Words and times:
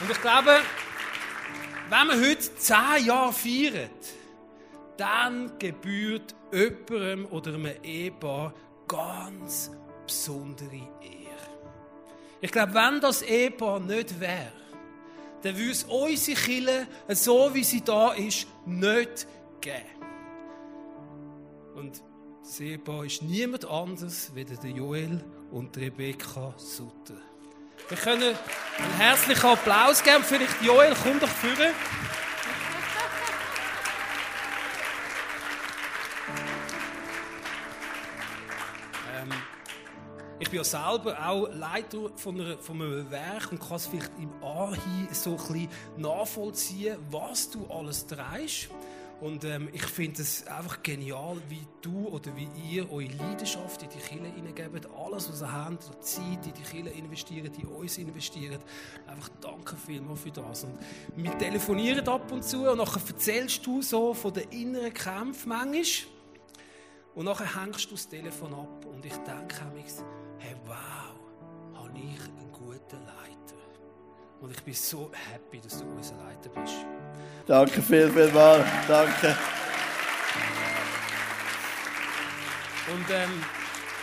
Und 0.00 0.10
ich 0.10 0.20
glaube, 0.20 0.60
wenn 1.90 2.08
wir 2.08 2.28
heute 2.28 2.56
zehn 2.56 3.06
Jahre 3.06 3.32
feiern, 3.32 3.90
dann 4.96 5.58
gebührt 5.58 6.34
jemandem 6.52 7.26
oder 7.26 7.54
einem 7.54 7.72
Ehepaar 7.82 8.54
ganz 8.88 9.70
besondere 10.06 10.88
Ehre. 11.02 11.50
Ich 12.40 12.50
glaube, 12.50 12.74
wenn 12.74 13.00
das 13.00 13.22
Ehepaar 13.22 13.80
nicht 13.80 14.18
wäre, 14.18 14.52
dann 15.42 15.56
würde 15.56 15.70
es 15.70 15.84
unsere 15.84 16.36
Kille, 16.36 16.86
so 17.08 17.54
wie 17.54 17.64
sie 17.64 17.82
da 17.82 18.12
ist, 18.12 18.46
nicht 18.66 19.26
geben. 19.60 19.76
Und 21.74 22.02
das 22.42 22.60
Ehepaar 22.60 23.04
ist 23.04 23.22
niemand 23.22 23.64
anders 23.64 24.32
als 24.34 24.60
der 24.60 24.70
Joel 24.70 25.22
und 25.50 25.76
Rebecca 25.76 26.54
Sutter. 26.56 27.29
Wir 27.90 27.98
können 27.98 28.22
einen 28.22 28.94
herzlichen 28.98 29.46
Applaus 29.46 30.00
geben. 30.04 30.22
Vielleicht 30.22 30.62
Joel, 30.62 30.94
komm 31.02 31.18
doch 31.18 31.26
führen. 31.26 31.72
Ähm, 39.12 39.32
ich 40.38 40.48
bin 40.48 40.58
ja 40.58 40.64
selber 40.64 41.18
auch 41.26 41.48
Leiter 41.52 42.10
von, 42.14 42.40
einer, 42.40 42.58
von 42.58 42.80
einem 42.80 43.10
Werk 43.10 43.50
und 43.50 43.58
kann 43.58 43.76
es 43.76 43.88
vielleicht 43.88 44.12
im 44.20 44.40
Anhieb 44.40 45.08
so 45.10 45.30
ein 45.32 45.36
bisschen 45.38 45.68
nachvollziehen, 45.96 46.96
was 47.10 47.50
du 47.50 47.66
alles 47.66 48.06
trägst. 48.06 48.68
Und 49.20 49.44
ähm, 49.44 49.68
ich 49.72 49.82
finde 49.82 50.22
es 50.22 50.46
einfach 50.46 50.82
genial, 50.82 51.36
wie 51.48 51.66
du 51.82 52.08
oder 52.08 52.34
wie 52.36 52.48
ihr 52.70 52.90
eure 52.90 53.04
Leidenschaft 53.04 53.82
in 53.82 53.90
die 53.90 53.98
Kirche 53.98 54.32
hineingebt. 54.34 54.88
Alles, 54.96 55.30
was 55.30 55.42
ihr 55.42 55.52
habt, 55.52 55.88
die 55.88 56.00
Zeit 56.00 56.46
in 56.46 56.54
die 56.54 56.62
Kirche 56.62 56.88
investiert, 56.90 57.58
in 57.58 57.66
uns 57.66 57.98
investiert. 57.98 58.60
Einfach 59.06 59.28
danke 59.40 59.76
vielmals 59.76 60.20
für 60.20 60.30
das. 60.30 60.64
Und 60.64 60.78
wir 61.16 61.36
telefonieren 61.36 62.08
ab 62.08 62.32
und 62.32 62.42
zu 62.42 62.70
und 62.70 62.78
nachher 62.78 63.02
erzählst 63.06 63.66
du 63.66 63.82
so 63.82 64.14
von 64.14 64.32
den 64.32 64.48
inneren 64.50 64.94
Kämpfen 64.94 65.50
manchmal. 65.50 66.10
Und 67.14 67.26
nachher 67.26 67.62
hängst 67.62 67.90
du 67.90 67.96
das 67.96 68.08
Telefon 68.08 68.54
ab 68.54 68.86
und 68.86 69.04
ich 69.04 69.12
denke 69.12 69.64
mir, 69.74 69.84
hey, 70.38 70.56
wow, 70.64 71.14
habe 71.74 71.98
ich 71.98 72.22
einen 72.22 72.50
guten 72.52 73.04
Leiter. 73.04 73.60
Und 74.40 74.52
ich 74.52 74.62
bin 74.62 74.72
so 74.72 75.10
happy, 75.12 75.60
dass 75.60 75.78
du 75.78 75.84
unser 75.84 76.16
Leiter 76.16 76.48
bist. 76.48 76.86
Danke 77.46 77.82
viel, 77.82 78.10
viel 78.10 78.30
mal. 78.32 78.64
Danke. 78.86 79.36
Und 82.92 83.10
ähm, 83.10 83.44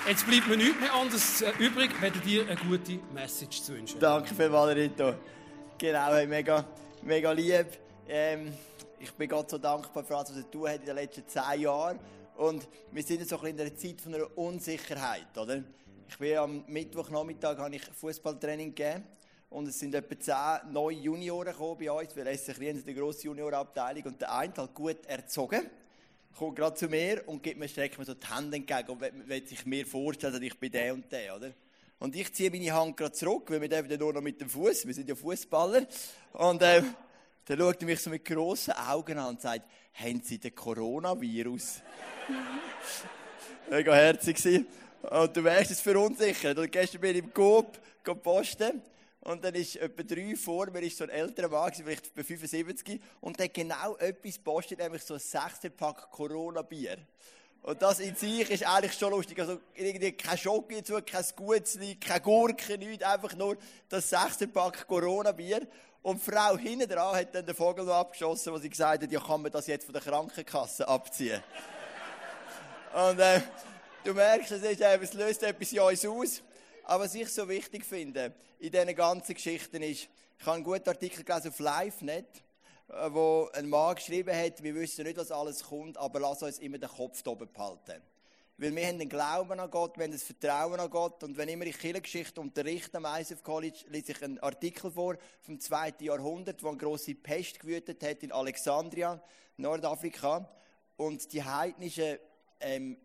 jetzt 0.07 0.25
bleibt 0.27 0.47
mir 0.47 0.57
nichts 0.57 0.79
mehr 0.79 0.93
anderes 0.93 1.41
äh, 1.41 1.51
übrig, 1.59 1.91
wenn 1.99 2.13
dir 2.21 2.47
eine 2.47 2.55
gute 2.55 2.99
Message 3.13 3.61
zu 3.61 3.75
wünschen. 3.75 3.99
Danke 3.99 4.33
viel 4.33 4.49
mal, 4.49 4.69
Rito. 4.69 5.13
Genau, 5.77 6.13
hey, 6.13 6.27
mega, 6.27 6.65
mega 7.01 7.31
lieb. 7.31 7.67
Ähm, 8.07 8.53
ich 8.99 9.11
bin 9.13 9.29
Gott 9.29 9.49
so 9.49 9.57
dankbar 9.57 10.03
für 10.03 10.17
alles, 10.17 10.31
was 10.31 10.37
er 10.37 10.51
tun 10.51 10.67
hat 10.67 10.79
in 10.79 10.85
den 10.85 10.95
letzten 10.95 11.27
zehn 11.27 11.61
Jahren. 11.61 11.99
Und 12.35 12.67
wir 12.91 13.03
sind 13.03 13.19
jetzt 13.19 13.29
so 13.29 13.39
ein 13.39 13.47
in 13.47 13.61
einer 13.61 13.75
Zeit 13.75 14.01
von 14.01 14.13
einer 14.13 14.37
Unsicherheit, 14.37 15.37
oder? 15.37 15.63
Ich 16.09 16.17
bin 16.17 16.37
am 16.37 16.63
Mittwochnachmittag 16.67 17.57
habe 17.57 17.75
ich 17.75 17.83
Fußballtraining 17.83 18.73
gegeben 18.73 19.03
und 19.49 19.67
es 19.67 19.79
sind 19.79 19.95
etwa 19.95 20.19
zehn 20.19 20.73
neue 20.73 20.97
Junioren 20.97 21.51
gekommen 21.51 21.77
bei 21.79 21.91
uns, 21.91 22.15
weil 22.15 22.27
es 22.27 22.47
ist 22.47 22.59
eine 22.59 22.93
grosse 22.93 23.25
Juniorabteilung 23.25 24.03
und 24.03 24.21
der 24.21 24.33
eine 24.33 24.53
halt 24.55 24.73
gut 24.73 25.05
erzogen 25.05 25.69
kommt 26.37 26.55
gerade 26.55 26.75
zu 26.75 26.87
mir 26.87 27.23
und 27.25 27.41
gibt 27.41 27.57
mir, 27.57 27.67
streckt 27.67 27.97
mir 27.97 28.05
so 28.05 28.13
die 28.13 28.27
Hände 28.27 28.57
entgegen 28.57 28.89
und 28.89 29.01
will 29.01 29.47
sich 29.47 29.65
mir 29.65 29.85
vorstellen, 29.85 30.33
dass 30.33 30.41
ich 30.41 30.57
bin 30.59 30.71
der 30.71 30.93
und 30.93 31.11
der, 31.11 31.35
oder? 31.35 31.51
Und 31.99 32.15
ich 32.15 32.31
ziehe 32.31 32.51
meine 32.51 32.71
Hand 32.71 32.95
gerade 32.95 33.11
zurück, 33.13 33.49
weil 33.49 33.59
wir 33.59 33.69
dürfen 33.69 33.97
nur 33.97 34.13
noch 34.13 34.21
mit 34.21 34.39
dem 34.39 34.49
Fuß, 34.49 34.85
wir 34.85 34.93
sind 34.93 35.09
ja 35.09 35.15
Fußballer. 35.15 35.87
Und 36.33 36.61
äh, 36.61 36.83
dann 37.45 37.57
schaut 37.57 37.81
er 37.81 37.85
mich 37.87 37.99
so 37.99 38.11
mit 38.11 38.23
grossen 38.23 38.73
Augen 38.73 39.17
an 39.17 39.29
und 39.29 39.41
sagt, 39.41 39.65
haben 39.93 40.21
Sie 40.21 40.37
den 40.37 40.53
Coronavirus? 40.53 41.81
Mega 43.71 43.95
herzig 43.95 44.37
Und 45.01 45.35
du 45.35 45.43
wärst 45.43 45.71
es 45.71 45.81
verunsichert. 45.81 46.59
Und 46.59 46.71
gestern 46.71 47.01
bin 47.01 47.15
ich 47.15 47.23
im 47.23 47.33
Coop 47.33 47.79
posten. 48.21 48.81
Und 49.27 49.43
dann 49.43 49.55
ist 49.55 49.75
etwa 49.75 50.03
drei 50.03 50.37
vor 50.37 50.71
mir 50.71 50.83
ist 50.83 50.97
so 50.97 51.03
ein 51.03 51.09
älterer 51.09 51.49
Mann, 51.49 51.73
vielleicht 51.73 52.15
bei 52.15 52.23
75, 52.23 53.01
und 53.19 53.37
der 53.37 53.49
genau 53.49 53.97
etwas 53.97 54.39
postet, 54.39 54.79
nämlich 54.79 55.03
so 55.03 55.15
ein 55.15 55.19
Sechserpack 55.19 56.09
Corona-Bier. 56.11 56.97
Und 57.61 57.81
das 57.81 57.99
in 57.99 58.15
sich 58.15 58.49
ist 58.49 58.65
eigentlich 58.65 58.93
schon 58.93 59.11
lustig. 59.11 59.37
Also, 59.37 59.59
irgendwie 59.75 60.13
kein 60.13 60.37
Schock 60.37 60.69
dazu, 60.69 61.01
kein 61.05 61.25
Gutzli, 61.35 61.95
keine 61.95 62.21
Gurke, 62.21 62.77
nichts. 62.77 63.03
Einfach 63.03 63.35
nur 63.35 63.57
das 63.89 64.09
Sechserpack 64.09 64.87
Corona-Bier. 64.87 65.67
Und 66.03 66.25
die 66.25 66.31
Frau 66.31 66.57
hinten 66.57 66.87
dran 66.87 67.17
hat 67.17 67.35
dann 67.35 67.45
den 67.45 67.53
Vogel 67.53 67.83
noch 67.83 67.95
abgeschossen, 67.95 68.53
wo 68.53 68.57
sie 68.59 68.69
gesagt 68.69 69.03
hat, 69.03 69.11
ja, 69.11 69.19
kann 69.19 69.41
man 69.41 69.51
das 69.51 69.67
jetzt 69.67 69.83
von 69.83 69.91
der 69.91 70.03
Krankenkasse 70.03 70.87
abziehen? 70.87 71.43
Und, 72.93 73.19
äh, 73.19 73.41
du 74.05 74.13
merkst, 74.13 74.51
es, 74.53 74.63
ist, 74.63 74.79
äh, 74.79 74.97
es 75.01 75.13
löst 75.13 75.43
etwas 75.43 75.73
in 75.73 75.79
uns 75.81 76.05
aus. 76.05 76.41
Aber 76.89 77.03
was 77.03 77.15
ich 77.15 77.27
so 77.27 77.49
wichtig 77.49 77.83
finde 77.83 78.33
in 78.59 78.71
diesen 78.71 78.95
ganzen 78.95 79.33
Geschichten 79.35 79.83
ist, 79.83 80.07
ich 80.39 80.45
habe 80.45 80.55
einen 80.55 80.63
guten 80.63 80.87
Artikel 80.87 81.21
gelesen 81.21 81.49
auf 81.49 81.59
LiveNet, 81.59 82.25
äh, 82.87 83.11
wo 83.11 83.49
ein 83.51 83.67
Mann 83.67 83.95
geschrieben 83.95 84.33
hat, 84.33 84.63
wir 84.63 84.73
wissen 84.73 85.03
nicht, 85.03 85.17
was 85.17 85.29
alles 85.29 85.63
kommt, 85.63 85.97
aber 85.97 86.21
lass 86.21 86.43
uns 86.43 86.59
immer 86.59 86.77
den 86.77 86.87
Kopf 86.87 87.27
oben 87.27 87.51
behalten. 87.51 88.01
Weil 88.57 88.73
wir 88.73 88.87
haben 88.87 88.99
den 88.99 89.09
Glauben 89.09 89.59
an 89.59 89.69
Gott, 89.69 89.97
wir 89.97 90.05
haben 90.05 90.13
das 90.13 90.23
Vertrauen 90.23 90.79
an 90.79 90.89
Gott. 90.89 91.21
Und 91.25 91.35
wenn 91.35 91.49
ich 91.49 91.55
immer 91.55 91.65
die 91.65 91.73
Kirchengeschichte 91.73 92.39
unterrichte 92.39 92.95
am 92.95 93.19
ISF 93.19 93.43
College, 93.43 93.79
lese 93.89 94.13
ich 94.13 94.23
einen 94.23 94.39
Artikel 94.39 94.89
vor 94.89 95.17
vom 95.41 95.59
2. 95.59 95.95
Jahrhundert, 95.99 96.63
wo 96.63 96.69
eine 96.69 96.77
grosse 96.77 97.15
Pest 97.15 97.59
gewütet 97.59 98.01
hat 98.01 98.23
in 98.23 98.31
Alexandria, 98.31 99.21
Nordafrika. 99.57 100.49
Und 100.95 101.33
die 101.33 101.43
heidnischen 101.43 102.17
ähm, 102.61 102.97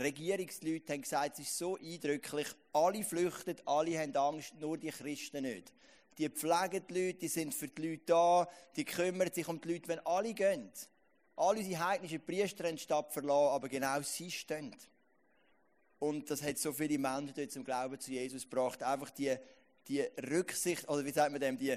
Regierungsleute 0.00 0.92
haben 0.92 1.02
gesagt, 1.02 1.38
es 1.38 1.46
ist 1.46 1.58
so 1.58 1.76
eindrücklich, 1.76 2.48
alle 2.72 3.04
flüchten, 3.04 3.56
alle 3.64 3.98
haben 3.98 4.16
Angst, 4.16 4.54
nur 4.60 4.78
die 4.78 4.90
Christen 4.90 5.42
nicht. 5.42 5.72
Die 6.18 6.28
pflegen 6.28 6.86
die 6.88 7.06
Leute, 7.06 7.18
die 7.18 7.28
sind 7.28 7.54
für 7.54 7.68
die 7.68 7.90
Leute 7.90 8.02
da, 8.06 8.48
die 8.76 8.84
kümmern 8.84 9.32
sich 9.32 9.48
um 9.48 9.60
die 9.60 9.72
Leute, 9.72 9.88
wenn 9.88 10.00
alle 10.00 10.34
gehen. 10.34 10.70
Alle 11.36 11.58
unsere 11.58 11.88
heidnischen 11.88 12.24
Priester 12.24 12.64
haben 12.64 12.76
die 12.76 12.82
Stadt 12.82 13.12
verlassen, 13.12 13.54
aber 13.54 13.68
genau 13.68 14.00
sie 14.02 14.30
stehen. 14.30 14.74
Und 15.98 16.30
das 16.30 16.42
hat 16.42 16.58
so 16.58 16.72
viele 16.72 16.98
Menschen 16.98 17.34
dort 17.34 17.50
zum 17.50 17.64
Glauben 17.64 17.98
zu 17.98 18.12
Jesus 18.12 18.42
gebracht. 18.42 18.82
Einfach 18.82 19.10
die, 19.10 19.34
die 19.88 20.00
Rücksicht, 20.30 20.88
oder 20.88 21.04
wie 21.04 21.10
sagt 21.10 21.32
man 21.32 21.40
dem, 21.40 21.58
die, 21.58 21.76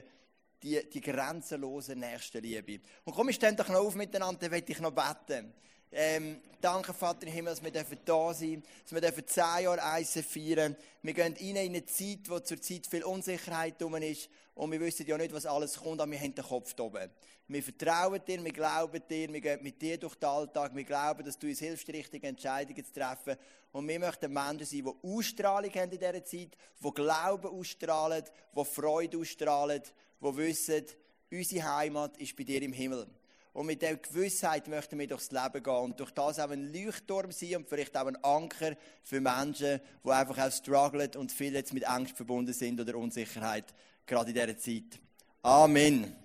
die, 0.62 0.88
die 0.90 1.02
grenzenlose 1.02 1.96
Nächstenliebe. 1.96 2.82
Und 3.06 3.14
komm, 3.14 3.28
wir 3.28 3.34
stehen 3.34 3.56
doch 3.56 3.70
noch 3.70 3.86
auf 3.86 3.96
miteinander, 3.96 4.40
dann 4.42 4.52
möchte 4.52 4.72
ich 4.72 4.80
noch 4.80 4.92
beten. 4.92 5.54
Ähm, 5.92 6.42
danke, 6.60 6.94
Vater 6.94 7.26
im 7.28 7.34
Himmel, 7.34 7.56
dass 7.56 7.64
wir 7.64 7.98
da 8.04 8.34
sein 8.34 8.62
dürfen, 8.90 9.02
dass 9.02 9.16
wir 9.16 9.26
zehn 9.26 9.64
Jahre 9.64 9.84
Eisen 9.84 10.24
feiern. 10.24 10.76
Wir 11.02 11.14
gehen 11.14 11.34
rein 11.34 11.36
in 11.36 11.58
eine 11.58 11.86
Zeit, 11.86 12.30
wo 12.30 12.40
zur 12.40 12.62
Zeit 12.62 12.88
viel 12.88 13.04
Unsicherheit 13.04 13.82
drum 13.82 13.96
ist 13.96 14.30
und 14.56 14.72
wir 14.72 14.80
wissen 14.82 15.08
ja 15.08 15.18
nicht, 15.18 15.34
was 15.34 15.46
alles 15.46 15.78
kommt, 15.78 16.02
aber 16.02 16.12
wir 16.12 16.20
haben 16.20 16.36
den 16.36 16.44
Kopf 16.44 16.78
oben. 16.80 17.10
Wir 17.48 17.64
vertrauen 17.64 18.22
dir, 18.28 18.44
wir 18.44 18.52
glauben 18.52 19.02
dir, 19.10 19.32
wir 19.32 19.40
gehen 19.40 19.64
mit 19.64 19.82
dir 19.82 19.98
durch 19.98 20.16
den 20.16 20.28
Alltag, 20.28 20.76
wir 20.76 20.84
glauben, 20.84 21.24
dass 21.24 21.40
du 21.40 21.48
uns 21.48 21.60
hilfst, 21.60 21.88
richtige 21.88 22.28
Entscheidungen 22.28 22.84
zu 22.84 22.92
treffen 22.92 23.38
und 23.72 23.88
wir 23.88 24.00
möchten 24.00 24.34
Menschen 24.34 24.66
sein, 24.66 24.84
die 24.84 25.08
Ausstrahlung 25.08 25.72
haben 25.74 25.92
in 25.92 25.98
dieser 25.98 26.26
Zeit, 26.26 26.58
die 26.84 26.92
Glauben 26.94 27.48
ausstrahlen, 27.48 28.26
die 28.54 28.66
Freude 28.66 29.18
ausstrahlen, 29.20 29.82
die 30.20 30.38
wissen, 30.38 30.86
unsere 31.32 31.76
Heimat 31.78 32.18
ist 32.18 32.36
bei 32.36 32.44
dir 32.44 32.62
im 32.62 32.74
Himmel. 32.74 33.08
Und 33.58 33.66
mit 33.66 33.82
dieser 33.82 33.96
Gewissheit 33.96 34.68
möchten 34.68 35.00
wir 35.00 35.08
durchs 35.08 35.32
Leben 35.32 35.64
gehen 35.64 35.74
und 35.74 36.00
durch 36.00 36.12
das 36.12 36.38
auch 36.38 36.52
ein 36.52 36.72
Leuchtturm 36.72 37.32
sein 37.32 37.56
und 37.56 37.68
vielleicht 37.68 37.98
auch 37.98 38.06
ein 38.06 38.24
Anker 38.24 38.76
für 39.02 39.20
Menschen, 39.20 39.82
die 40.06 40.10
einfach 40.12 40.38
auch 40.38 40.52
strugglen 40.52 41.10
und 41.16 41.32
viel 41.32 41.56
jetzt 41.56 41.74
mit 41.74 41.84
Angst 41.90 42.16
verbunden 42.16 42.54
sind 42.54 42.80
oder 42.80 42.96
Unsicherheit, 42.96 43.66
gerade 44.06 44.30
in 44.30 44.36
dieser 44.36 44.60
Zeit. 44.60 45.00
Amen. 45.42 46.16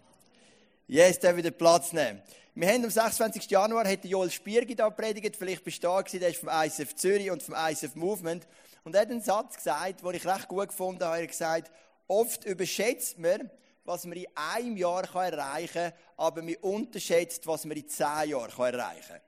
Jetzt 0.87 1.25
darf 1.25 1.35
wieder 1.35 1.53
Platz 1.53 1.95
nehmen. 1.95 2.21
Wir 2.55 2.69
haben 2.69 2.85
am 2.85 2.91
26. 2.91 3.51
Januar 3.51 3.89
hat 3.89 4.05
Joel 4.05 4.31
Spiergi 4.31 4.77
da 4.77 4.91
predigt, 4.91 5.35
vielleicht 5.35 5.65
bist 5.65 5.83
du 5.83 5.87
da 5.89 6.03
gewesen, 6.03 6.21
der 6.21 6.29
ist 6.29 6.39
vom 6.39 6.51
ISF 6.51 6.95
Zürich 6.97 7.31
und 7.31 7.43
vom 7.43 7.55
ISF 7.55 7.95
Movement. 7.95 8.47
Und 8.85 8.95
er 8.95 9.01
hat 9.01 9.11
einen 9.11 9.23
Satz 9.23 9.57
gesagt, 9.57 10.03
den 10.03 10.15
ich 10.15 10.27
recht 10.27 10.49
gut 10.49 10.69
gefunden 10.69 11.03
habe. 11.03 11.17
Er 11.17 11.23
hat 11.23 11.31
gesagt, 11.31 11.71
oft 12.09 12.45
überschätzt 12.45 13.19
man, 13.19 13.51
was 13.85 14.05
man 14.05 14.17
in 14.17 14.27
einem 14.35 14.77
Jahr 14.77 15.05
erreichen 15.15 15.73
kann, 15.73 15.93
aber 16.17 16.43
man 16.43 16.55
unterschätzt, 16.57 17.47
was 17.47 17.65
man 17.65 17.77
in 17.77 17.89
zehn 17.89 18.31
Jahren 18.31 18.51
erreichen 18.51 19.09
kann. 19.09 19.21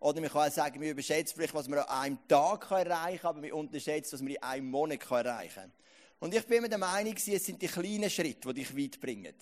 Oder 0.00 0.20
man 0.22 0.30
kann 0.30 0.48
auch 0.48 0.52
sagen, 0.52 0.78
man 0.78 0.88
überschätzt 0.88 1.34
vielleicht, 1.34 1.54
was 1.54 1.68
man 1.68 1.80
an 1.80 1.88
einem 1.88 2.18
Tag 2.26 2.70
erreichen 2.70 3.20
kann, 3.20 3.30
aber 3.30 3.40
man 3.40 3.52
unterschätzt, 3.52 4.12
was 4.12 4.22
man 4.22 4.32
in 4.32 4.42
einem 4.42 4.70
Monat 4.70 5.10
erreichen 5.10 5.54
kann. 5.54 5.72
Und 6.20 6.34
ich 6.34 6.46
bin 6.46 6.58
immer 6.58 6.68
der 6.68 6.78
Meinung, 6.78 7.14
es 7.14 7.24
sind 7.44 7.60
die 7.60 7.66
kleinen 7.66 8.08
Schritte, 8.08 8.52
die 8.52 8.64
dich 8.64 8.76
weit 8.76 9.00
bringen. 9.00 9.34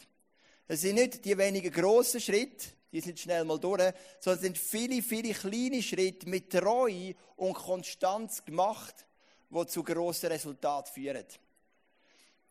Es 0.66 0.80
sind 0.80 0.96
nicht 0.96 1.24
die 1.24 1.36
wenigen 1.38 1.72
grossen 1.72 2.20
Schritte, 2.20 2.68
die 2.92 3.00
sind 3.00 3.18
schnell 3.18 3.44
mal 3.44 3.58
durch, 3.58 3.92
sondern 4.20 4.38
es 4.38 4.40
sind 4.40 4.58
viele, 4.58 5.02
viele 5.02 5.32
kleine 5.32 5.82
Schritte 5.82 6.28
mit 6.28 6.50
Treue 6.50 7.14
und 7.36 7.54
Konstanz 7.54 8.44
gemacht, 8.44 9.06
die 9.50 9.66
zu 9.66 9.82
grossen 9.82 10.26
Resultaten 10.26 10.92
führen. 10.92 11.24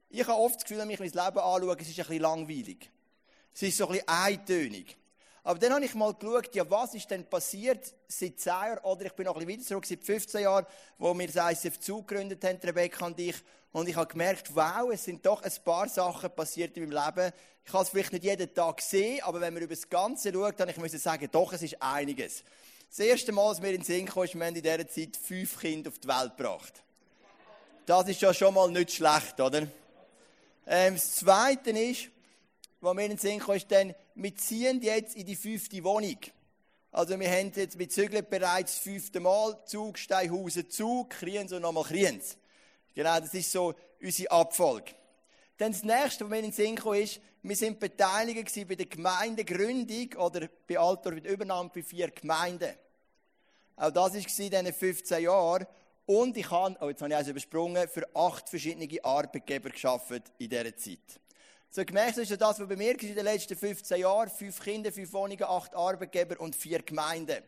Ich 0.09 0.25
habe 0.25 0.39
oft 0.39 0.55
das 0.55 0.63
Gefühl, 0.63 0.79
wenn 0.79 0.89
ich 0.89 0.99
mein 0.99 1.09
Leben 1.09 1.19
anschaue, 1.39 1.77
es 1.79 1.89
ist 1.89 1.99
ein 1.99 2.05
bisschen 2.05 2.21
langweilig. 2.21 2.89
Es 3.53 3.63
ist 3.63 3.77
so 3.77 3.87
ein 3.87 3.93
bisschen 3.93 4.07
eintönig. 4.07 4.97
Aber 5.43 5.59
dann 5.59 5.73
habe 5.73 5.85
ich 5.85 5.95
mal 5.95 6.13
geschaut, 6.13 6.53
ja, 6.55 6.69
was 6.69 6.93
ist 6.93 7.09
denn 7.09 7.25
passiert 7.25 7.93
seit 8.07 8.39
10 8.39 8.51
Jahren, 8.51 8.79
oder 8.79 9.05
ich 9.05 9.13
bin 9.13 9.25
noch 9.25 9.37
ein 9.37 9.45
bisschen 9.45 9.63
zurück, 9.63 9.85
seit 9.85 10.03
15 10.03 10.41
Jahren, 10.41 10.65
wo 10.97 11.17
wir 11.17 11.27
das 11.27 11.63
ICF 11.63 11.79
zugegründet 11.79 12.43
haben, 12.43 12.59
Rebecca 12.61 13.05
und 13.05 13.19
ich. 13.19 13.35
Und 13.71 13.87
ich 13.87 13.95
habe 13.95 14.07
gemerkt, 14.07 14.53
wow, 14.53 14.89
es 14.91 15.05
sind 15.05 15.25
doch 15.25 15.41
ein 15.41 15.51
paar 15.63 15.87
Sachen 15.87 16.29
passiert 16.31 16.75
in 16.75 16.89
meinem 16.89 17.05
Leben. 17.05 17.33
Ich 17.65 17.73
habe 17.73 17.83
es 17.83 17.89
vielleicht 17.89 18.13
nicht 18.13 18.23
jeden 18.23 18.53
Tag 18.53 18.77
gesehen, 18.77 19.21
aber 19.23 19.39
wenn 19.41 19.53
man 19.53 19.63
über 19.63 19.75
das 19.75 19.89
Ganze 19.89 20.33
schaut, 20.33 20.59
dann 20.59 20.69
ich 20.69 20.77
muss 20.77 20.91
sagen, 20.91 21.27
doch, 21.31 21.53
es 21.53 21.61
ist 21.61 21.81
einiges. 21.81 22.43
Das 22.89 22.99
erste 22.99 23.31
Mal, 23.31 23.49
als 23.49 23.61
wir 23.61 23.69
in 23.69 23.77
den 23.77 23.83
Sinn 23.83 24.05
kamen, 24.05 24.25
ist, 24.25 24.35
wir 24.35 24.45
haben 24.45 24.55
in 24.55 24.63
dieser 24.63 24.87
Zeit 24.87 25.17
fünf 25.17 25.59
Kinder 25.59 25.89
auf 25.89 25.99
die 25.99 26.07
Welt 26.07 26.37
gebracht. 26.37 26.83
Das 27.85 28.07
ist 28.07 28.21
ja 28.21 28.33
schon 28.33 28.53
mal 28.53 28.69
nicht 28.69 28.91
schlecht, 28.91 29.39
oder? 29.39 29.67
Ähm, 30.69 30.95
das 30.95 31.15
Zweite 31.15 31.69
ist, 31.69 32.09
was 32.81 32.93
mir 32.93 33.03
in 33.03 33.11
den 33.11 33.17
Sinn 33.17 33.39
kam, 33.39 33.55
ist 33.55 33.71
dann, 33.71 33.95
wir 34.15 34.35
ziehen 34.35 34.81
jetzt 34.81 35.15
in 35.15 35.25
die 35.25 35.35
fünfte 35.35 35.81
Wohnung. 35.83 36.17
Also 36.91 37.17
wir 37.17 37.29
haben 37.31 37.53
jetzt, 37.55 37.79
wir 37.79 37.87
zügeln 37.87 38.25
bereits 38.29 38.73
das 38.73 38.83
fünfte 38.83 39.21
Mal, 39.21 39.57
Zug, 39.65 39.97
Steinhausen, 39.97 40.69
Zug, 40.69 41.11
Kriens 41.11 41.53
und 41.53 41.61
nochmal 41.61 41.85
Kriens. 41.85 42.37
Genau, 42.93 43.17
das 43.19 43.33
ist 43.33 43.51
so 43.51 43.73
unsere 44.01 44.31
Abfolge. 44.31 44.91
Dann 45.57 45.71
das 45.71 45.83
nächste, 45.83 46.25
was 46.25 46.29
mir 46.29 46.39
in 46.39 46.45
den 46.45 46.53
Sinn 46.53 46.75
kam, 46.75 46.95
ist, 46.95 47.21
wir 47.43 47.55
sind 47.55 47.79
beteiligt 47.79 48.67
bei 48.67 48.75
der 48.75 48.87
Gemeindegründung 48.87 50.13
oder 50.17 50.49
bei 50.67 50.77
Altdorf 50.77 51.15
mit 51.15 51.27
Übernahme 51.27 51.71
bei 51.73 51.81
vier 51.81 52.11
Gemeinden. 52.11 52.73
Auch 53.77 53.91
das 53.91 54.13
war 54.13 54.15
in 54.15 54.49
diesen 54.49 54.73
15 54.73 55.23
Jahren. 55.23 55.65
Und 56.07 56.37
ich 56.37 56.49
habe, 56.49 56.77
oh, 56.79 56.87
jetzt 56.87 57.01
habe 57.01 57.11
ich 57.11 57.17
eins 57.17 57.27
übersprungen, 57.27 57.85
für 57.89 58.07
acht 58.15 58.47
verschiedene 58.47 58.87
Arbeitgeber 59.03 59.69
geschafft 59.69 60.31
in 60.37 60.49
dieser 60.49 60.75
Zeit. 60.77 61.19
So 61.69 61.83
gemerkt 61.83 62.17
ist 62.17 62.31
das, 62.31 62.59
was 62.61 62.67
bei 62.67 62.77
mir 62.77 62.91
in 63.01 63.13
den 63.13 63.25
letzten 63.25 63.57
15 63.57 63.99
Jahren. 63.99 64.29
Fünf 64.29 64.57
Kinder, 64.61 64.89
fünf 64.89 65.11
Wohnungen, 65.11 65.43
acht 65.43 65.75
Arbeitgeber 65.75 66.39
und 66.39 66.55
vier 66.55 66.81
Gemeinden. 66.81 67.43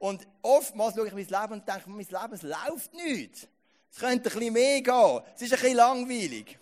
Und 0.00 0.26
oftmals 0.42 0.96
schaue 0.96 1.06
ich 1.06 1.12
mein 1.12 1.24
Leben 1.24 1.52
und 1.52 1.68
denke, 1.68 1.88
mein 1.88 1.98
Leben 1.98 2.32
es 2.32 2.42
läuft 2.42 2.94
nicht. 2.94 3.48
Es 3.92 4.00
könnte 4.00 4.28
ein 4.28 4.38
bisschen 4.38 4.52
mehr 4.52 4.80
gehen. 4.82 5.20
Es 5.36 5.42
ist 5.42 5.52
ein 5.52 5.60
bisschen 5.60 5.76
langweilig. 5.76 6.58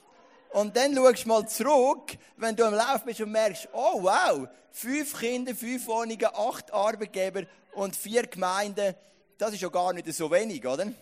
Und 0.50 0.76
dann 0.76 0.94
schaust 0.94 1.24
du 1.24 1.28
mal 1.28 1.48
zurück, 1.48 2.12
wenn 2.36 2.54
du 2.54 2.66
am 2.66 2.74
Lauf 2.74 3.04
bist 3.06 3.22
und 3.22 3.32
merkst, 3.32 3.70
oh 3.72 4.02
wow, 4.02 4.46
fünf 4.70 5.18
Kinder, 5.18 5.54
fünf 5.54 5.86
Wohnungen, 5.86 6.26
acht 6.26 6.70
Arbeitgeber 6.74 7.44
und 7.72 7.96
vier 7.96 8.26
Gemeinden. 8.26 8.94
Das 9.38 9.54
ist 9.54 9.62
ja 9.62 9.68
gar 9.70 9.94
nicht 9.94 10.12
so 10.12 10.30
wenig, 10.30 10.66
oder? 10.66 10.92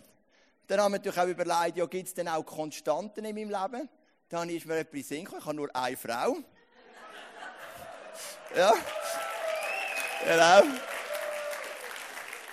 Dann 0.70 0.81
haben 0.82 0.93
wir 0.93 0.99
natürlich 0.99 1.19
auch 1.19 1.26
überlegt, 1.26 1.78
ja, 1.78 1.87
gibt 1.87 2.06
es 2.06 2.14
denn 2.14 2.28
auch 2.28 2.44
Konstanten 2.44 3.25
in 3.25 3.34
meinem 3.34 3.50
Leben? 3.50 3.88
Dann 4.28 4.49
ist 4.49 4.67
mir 4.67 4.76
etwas 4.76 5.08
sinken, 5.08 5.34
ich 5.37 5.44
habe 5.44 5.56
nur 5.56 5.75
eine 5.75 5.96
Frau. 5.96 6.37
ja. 8.56 8.72
Genau. 10.25 10.62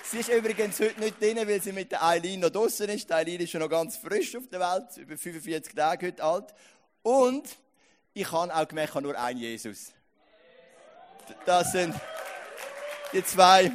Sie 0.02 0.18
ist 0.18 0.30
übrigens 0.30 0.80
heute 0.80 0.98
nicht 0.98 1.22
drin, 1.22 1.36
weil 1.36 1.62
sie 1.62 1.70
mit 1.70 1.92
der 1.92 2.02
Eileen 2.02 2.40
noch 2.40 2.50
draußen 2.50 2.88
ist. 2.88 3.08
Die 3.08 3.14
Eileen 3.14 3.40
ist 3.40 3.50
schon 3.50 3.60
noch 3.60 3.70
ganz 3.70 3.96
frisch 3.96 4.34
auf 4.34 4.48
der 4.48 4.58
Welt, 4.58 4.96
über 4.96 5.16
45 5.16 5.76
Tage 5.76 6.08
heute 6.08 6.24
alt. 6.24 6.52
Und 7.04 7.48
ich 8.14 8.32
habe 8.32 8.52
auch 8.52 8.66
gemerkt, 8.66 8.88
ich 8.88 8.94
habe 8.96 9.06
nur 9.06 9.16
einen 9.16 9.38
Jesus. 9.38 9.92
Das 11.46 11.70
sind 11.70 11.94
die 13.12 13.24
zwei 13.24 13.70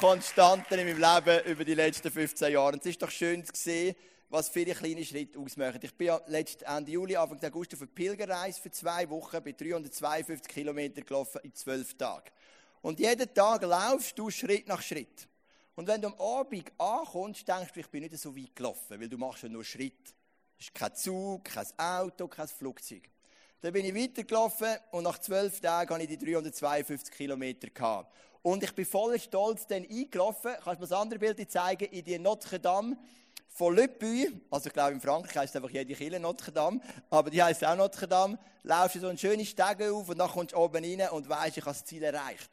Konstanten 0.00 0.78
in 0.78 0.86
meinem 0.86 1.26
Leben 1.26 1.44
über 1.44 1.62
die 1.62 1.74
letzten 1.74 2.10
15 2.10 2.54
Jahre. 2.54 2.72
Und 2.72 2.80
es 2.80 2.86
ist 2.86 3.02
doch 3.02 3.10
schön 3.10 3.44
zu 3.44 3.52
sehen, 3.54 3.94
was 4.30 4.48
viele 4.48 4.74
kleine 4.74 5.04
Schritte 5.04 5.38
ausmachen. 5.38 5.78
Ich 5.82 5.94
bin 5.94 6.06
ja 6.06 6.18
letzten 6.26 6.64
Ende 6.64 6.92
Juli, 6.92 7.16
Anfang 7.16 7.38
August 7.44 7.74
auf 7.74 7.82
einer 7.82 7.90
Pilgerreise 7.90 8.62
für 8.62 8.70
zwei 8.70 9.10
Wochen, 9.10 9.42
bin 9.42 9.54
352 9.54 10.48
Kilometer 10.48 11.02
gelaufen 11.02 11.42
in 11.42 11.54
zwölf 11.54 11.98
Tagen. 11.98 12.30
Und 12.80 12.98
jeden 12.98 13.34
Tag 13.34 13.60
laufst 13.60 14.18
du 14.18 14.30
Schritt 14.30 14.66
nach 14.68 14.80
Schritt. 14.80 15.28
Und 15.74 15.86
wenn 15.86 16.00
du 16.00 16.08
am 16.08 16.18
Abend 16.18 16.72
ankommst, 16.78 17.46
denkst 17.46 17.72
du, 17.74 17.80
ich 17.80 17.88
bin 17.88 18.02
nicht 18.02 18.16
so 18.16 18.34
weit 18.34 18.56
gelaufen, 18.56 18.98
weil 18.98 19.08
du 19.08 19.18
machst 19.18 19.42
ja 19.42 19.50
nur 19.50 19.64
Schritt. 19.64 20.14
Es 20.58 20.68
ist 20.68 20.74
kein 20.74 20.94
Zug, 20.94 21.44
kein 21.44 21.66
Auto, 21.76 22.26
kein 22.26 22.48
Flugzeug. 22.48 23.02
Dann 23.60 23.74
bin 23.74 23.84
ich 23.84 23.94
weitergelaufen 23.94 24.76
und 24.92 25.04
nach 25.04 25.18
zwölf 25.18 25.60
Tagen 25.60 25.92
hatte 25.92 26.04
ich 26.04 26.18
die 26.18 26.32
352 26.32 27.14
Kilometer. 27.14 27.68
Gehabt. 27.68 28.10
Und 28.42 28.62
ich 28.62 28.74
bin 28.74 28.86
voller 28.86 29.18
Stolz 29.18 29.66
dann 29.66 29.86
eingelaufen. 29.88 30.52
Kannst 30.62 30.66
du 30.66 30.70
mir 30.70 30.88
das 30.88 30.92
andere 30.92 31.18
Bild 31.18 31.50
zeigen? 31.50 31.84
In 31.84 32.04
die 32.04 32.18
Notre 32.18 32.58
Dame 32.58 32.96
von 33.50 33.74
Le 33.74 33.90
also 34.50 34.68
ich 34.68 34.72
glaube 34.72 34.92
in 34.92 35.00
Frankreich 35.00 35.36
heisst 35.36 35.54
es 35.54 35.56
einfach 35.56 35.70
jede 35.70 35.94
Kille 35.94 36.18
Notre 36.18 36.52
Dame, 36.52 36.80
aber 37.10 37.30
die 37.30 37.42
heisst 37.42 37.64
auch 37.64 37.76
Notre 37.76 38.08
Dame, 38.08 38.38
laufst 38.62 38.96
du 38.96 39.00
so 39.00 39.08
einen 39.08 39.18
schönen 39.18 39.44
Stege 39.44 39.92
auf 39.92 40.08
und 40.08 40.18
dann 40.18 40.30
kommst 40.30 40.52
du 40.52 40.56
oben 40.56 40.82
rein 40.82 41.10
und 41.10 41.28
weisst, 41.28 41.58
ich 41.58 41.64
habe 41.64 41.74
das 41.74 41.84
Ziel 41.84 42.02
erreicht. 42.02 42.50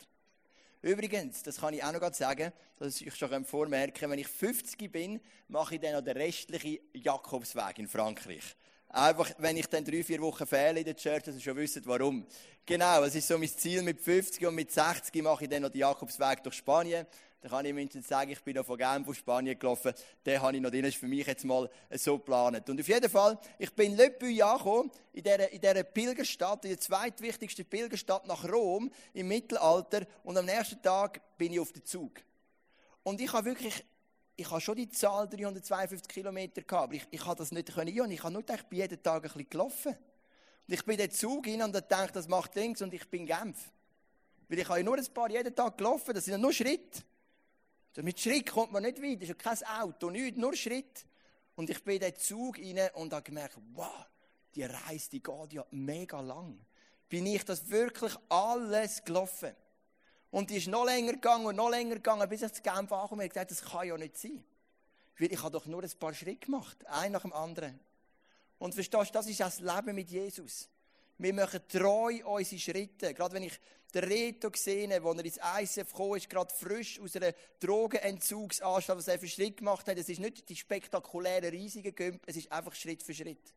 Übrigens, 0.82 1.44
das 1.44 1.58
kann 1.58 1.74
ich 1.74 1.84
auch 1.84 1.94
noch 1.94 2.14
sagen, 2.14 2.52
dass 2.78 3.00
ich 3.00 3.16
schon 3.16 3.46
vormerken 3.46 4.12
wenn 4.12 4.20
ich 4.20 4.28
50 4.28 4.92
bin, 4.92 5.22
mache 5.48 5.76
ich 5.76 5.82
dann 5.82 5.94
noch 5.94 6.02
den 6.02 6.18
restlichen 6.18 6.80
Jakobsweg 6.94 7.80
in 7.80 7.88
Frankreich. 7.88 8.56
Einfach, 8.90 9.32
wenn 9.38 9.58
ich 9.58 9.68
dann 9.68 9.84
drei, 9.84 10.04
vier 10.04 10.22
Wochen 10.22 10.48
fehle 10.48 10.80
in 10.80 10.86
der 10.86 10.96
Church, 10.96 11.24
dass 11.24 11.36
ihr 11.36 11.42
schon 11.42 11.58
wisst, 11.58 11.86
warum. 11.86 12.26
Genau, 12.66 13.04
es 13.04 13.16
ist 13.16 13.28
so 13.28 13.38
mein 13.38 13.50
Ziel 13.50 13.82
mit 13.82 14.00
50 14.00 14.46
und 14.46 14.56
mit 14.56 14.72
60 14.72 15.22
mache 15.24 15.44
ich 15.44 15.50
dann 15.50 15.62
noch 15.62 15.70
den 15.70 15.82
Jakobsweg 15.82 16.42
durch 16.44 16.56
Spanien. 16.56 17.06
Da 17.42 17.50
kann 17.50 17.66
ich 17.66 17.74
mindestens 17.74 18.08
sagen, 18.08 18.32
ich 18.32 18.42
bin 18.42 18.56
noch 18.56 18.66
von 18.66 18.78
Genf 18.78 19.08
auf 19.08 19.16
Spanien 19.16 19.58
gelaufen. 19.60 19.94
Den 20.26 20.42
habe 20.42 20.56
ich 20.56 20.62
noch 20.62 20.72
drin. 20.72 20.82
Das 20.82 20.90
ist 20.90 21.00
für 21.00 21.08
mich 21.08 21.26
jetzt 21.28 21.46
mal 21.46 21.70
so 21.92 22.18
geplant. 22.18 22.68
Und 22.70 22.80
auf 22.80 22.88
jeden 22.88 23.10
Fall, 23.10 23.38
ich 23.60 23.72
bin 23.74 23.92
in 23.92 23.98
Le 23.98 24.46
angekommen, 24.46 24.90
in 25.14 25.24
dieser, 25.24 25.52
in 25.52 25.62
dieser 25.62 25.84
Pilgerstadt, 25.84 26.66
in 26.66 26.72
der 26.72 26.80
zweitwichtigsten 26.80 27.66
Pilgerstadt 27.66 28.26
nach 28.26 28.44
Rom 28.52 28.92
im 29.14 29.28
Mittelalter. 29.28 30.08
Und 30.24 30.38
am 30.38 30.46
nächsten 30.46 30.82
Tag 30.82 31.22
bin 31.38 31.54
ich 31.54 31.60
auf 31.60 31.72
dem 31.72 31.86
Zug. 31.86 32.22
Und 33.04 33.22
ich 33.22 33.32
habe 33.32 33.46
wirklich, 33.46 33.86
ich 34.40 34.50
habe 34.52 34.62
schon 34.62 34.76
die 34.76 34.88
Zahl 34.88 35.28
352 35.28 36.08
Kilometer 36.08 36.62
gehabt, 36.62 36.84
aber 36.84 36.94
ich, 36.94 37.08
ich 37.10 37.26
habe 37.26 37.36
das 37.36 37.52
nicht 37.52 37.74
können. 37.74 38.00
Und 38.00 38.12
ich 38.12 38.24
habe 38.24 38.32
nur 38.32 38.44
gedacht, 38.44 38.62
ich 38.62 38.68
bin 38.68 38.80
jeden 38.80 39.02
Tag 39.02 39.16
ein 39.16 39.22
bisschen 39.24 39.50
gelaufen. 39.50 39.98
Und 40.68 40.74
ich 40.74 40.86
bin 40.86 40.94
in 40.94 41.00
den 41.00 41.12
Zug 41.12 41.48
rein 41.48 41.64
und 41.64 41.74
dachte, 41.74 42.14
das 42.14 42.28
macht 42.28 42.54
links 42.56 42.82
und 42.84 42.94
ich 42.94 43.10
bin 43.10 43.22
in 43.22 43.26
Genf. 43.26 43.72
Weil 44.48 44.60
ich 44.60 44.70
habe 44.70 44.84
nur 44.84 44.96
ein 44.96 45.14
paar 45.14 45.30
jeden 45.32 45.56
Tag 45.56 45.78
gelaufen, 45.78 46.14
das 46.14 46.26
sind 46.26 46.40
nur 46.40 46.54
Schritte. 46.54 47.02
Mit 47.98 48.20
Schritt 48.20 48.52
kommt 48.52 48.72
man 48.72 48.84
nicht 48.84 49.02
weit, 49.02 49.16
das 49.16 49.30
ist 49.30 49.30
ja 49.30 49.34
kein 49.34 49.82
Auto, 49.82 50.12
nichts, 50.12 50.38
nur 50.38 50.56
Schritt. 50.56 51.06
Und 51.56 51.72
ich 51.72 51.84
bin 51.84 51.96
in 51.96 52.02
den 52.02 52.16
Zug 52.16 52.60
rein 52.60 52.92
und 52.94 53.12
habe 53.12 53.24
gemerkt, 53.24 53.58
wow, 53.74 54.06
die 54.54 54.64
Reise, 54.64 55.10
die 55.10 55.24
geht 55.24 55.54
ja 55.54 55.66
mega 55.72 56.22
lang. 56.22 56.60
Bin 57.10 57.26
ich 57.26 57.44
das 57.44 57.68
wirklich 57.70 58.14
alles 58.30 59.04
gelaufen? 59.04 59.56
Und 60.30 60.50
die 60.50 60.58
ist 60.58 60.68
noch 60.68 60.86
länger 60.86 61.14
gegangen 61.14 61.46
und 61.46 61.56
noch 61.56 61.70
länger 61.70 61.96
gegangen, 61.96 62.28
bis 62.28 62.42
ich 62.42 62.54
zu 62.54 62.62
Genf 62.62 62.92
angekommen 62.92 63.22
und 63.22 63.30
gesagt, 63.30 63.52
das 63.52 63.62
kann 63.62 63.88
ja 63.88 63.98
nicht 63.98 64.18
sein. 64.18 64.44
Weil 65.18 65.32
ich 65.32 65.42
habe 65.42 65.52
doch 65.52 65.66
nur 65.66 65.84
ein 65.84 65.92
paar 66.00 66.14
Schritte 66.14 66.46
gemacht, 66.46 66.78
ein 66.88 67.12
nach 67.12 67.22
dem 67.22 67.34
anderen. 67.34 67.80
Und 68.60 68.74
verstehst 68.74 69.10
du, 69.10 69.14
das 69.14 69.28
ist 69.28 69.40
das 69.40 69.60
Leben 69.60 69.96
mit 69.96 70.10
Jesus. 70.10 70.70
Wir 71.18 71.34
machen 71.34 71.62
treu 71.68 72.20
unsere 72.26 72.62
Schritte. 72.62 73.14
Gerade 73.14 73.36
wenn 73.36 73.44
ich 73.44 73.60
den 73.94 74.04
Reto 74.04 74.52
gesehen 74.52 74.94
habe, 74.94 75.08
als 75.08 75.18
er 75.18 75.26
ins 75.26 75.78
ICF 75.78 75.92
gekommen 75.92 76.18
ist, 76.18 76.30
gerade 76.30 76.54
frisch 76.54 77.00
aus 77.00 77.16
einer 77.16 77.34
Drogenentzugsanstalt, 77.60 79.00
was 79.00 79.08
er 79.08 79.20
für 79.20 79.28
Schritt 79.28 79.58
gemacht 79.58 79.88
hat. 79.88 79.98
Es 79.98 80.10
ist 80.10 80.20
nicht 80.20 80.48
die 80.48 80.56
spektakuläre, 80.56 81.52
riesige 81.52 81.94
Gümp, 81.94 82.22
es 82.26 82.36
ist 82.36 82.52
einfach 82.52 82.76
Schritt 82.76 83.02
für 83.02 83.14
Schritt. 83.14 83.54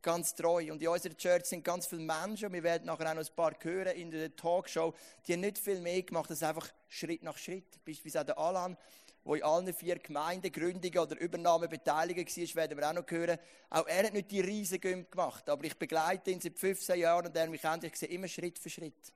Ganz 0.00 0.34
treu. 0.34 0.72
Und 0.72 0.80
in 0.80 0.88
unserer 0.88 1.16
Church 1.16 1.46
sind 1.46 1.64
ganz 1.64 1.86
viele 1.86 2.02
Menschen, 2.02 2.52
wir 2.52 2.62
werden 2.62 2.86
nachher 2.86 3.10
auch 3.10 3.14
noch 3.14 3.28
ein 3.28 3.34
paar 3.34 3.54
hören 3.60 3.96
in 3.96 4.10
der 4.10 4.34
Talkshow, 4.34 4.94
die 5.26 5.32
haben 5.32 5.40
nicht 5.40 5.58
viel 5.58 5.80
mehr 5.80 6.02
gemacht, 6.02 6.30
als 6.30 6.42
einfach 6.42 6.68
Schritt 6.88 7.22
nach 7.22 7.36
Schritt. 7.36 7.84
Beispielsweise 7.84 8.20
auch 8.20 8.26
der 8.26 8.38
Alan, 8.38 8.76
wo 9.24 9.34
in 9.34 9.42
allen 9.42 9.74
vier 9.74 9.98
Gemeindegründungen 9.98 10.98
oder 10.98 11.18
Übernahmen 11.18 11.68
beteiligt 11.68 12.36
war, 12.36 12.62
werden 12.62 12.78
wir 12.78 12.88
auch 12.88 12.94
noch 12.94 13.10
hören. 13.10 13.38
Auch 13.70 13.86
er 13.86 14.06
hat 14.06 14.12
nicht 14.12 14.30
die 14.30 14.40
riesigen 14.40 15.10
gemacht, 15.10 15.48
aber 15.48 15.64
ich 15.64 15.76
begleite 15.76 16.30
ihn 16.30 16.40
seit 16.40 16.58
15 16.58 16.98
Jahren 16.98 17.26
und 17.26 17.36
er 17.36 17.48
mich 17.48 17.64
endlich 17.64 17.96
sehe 17.96 18.08
immer 18.08 18.28
Schritt 18.28 18.58
für 18.58 18.70
Schritt. 18.70 19.12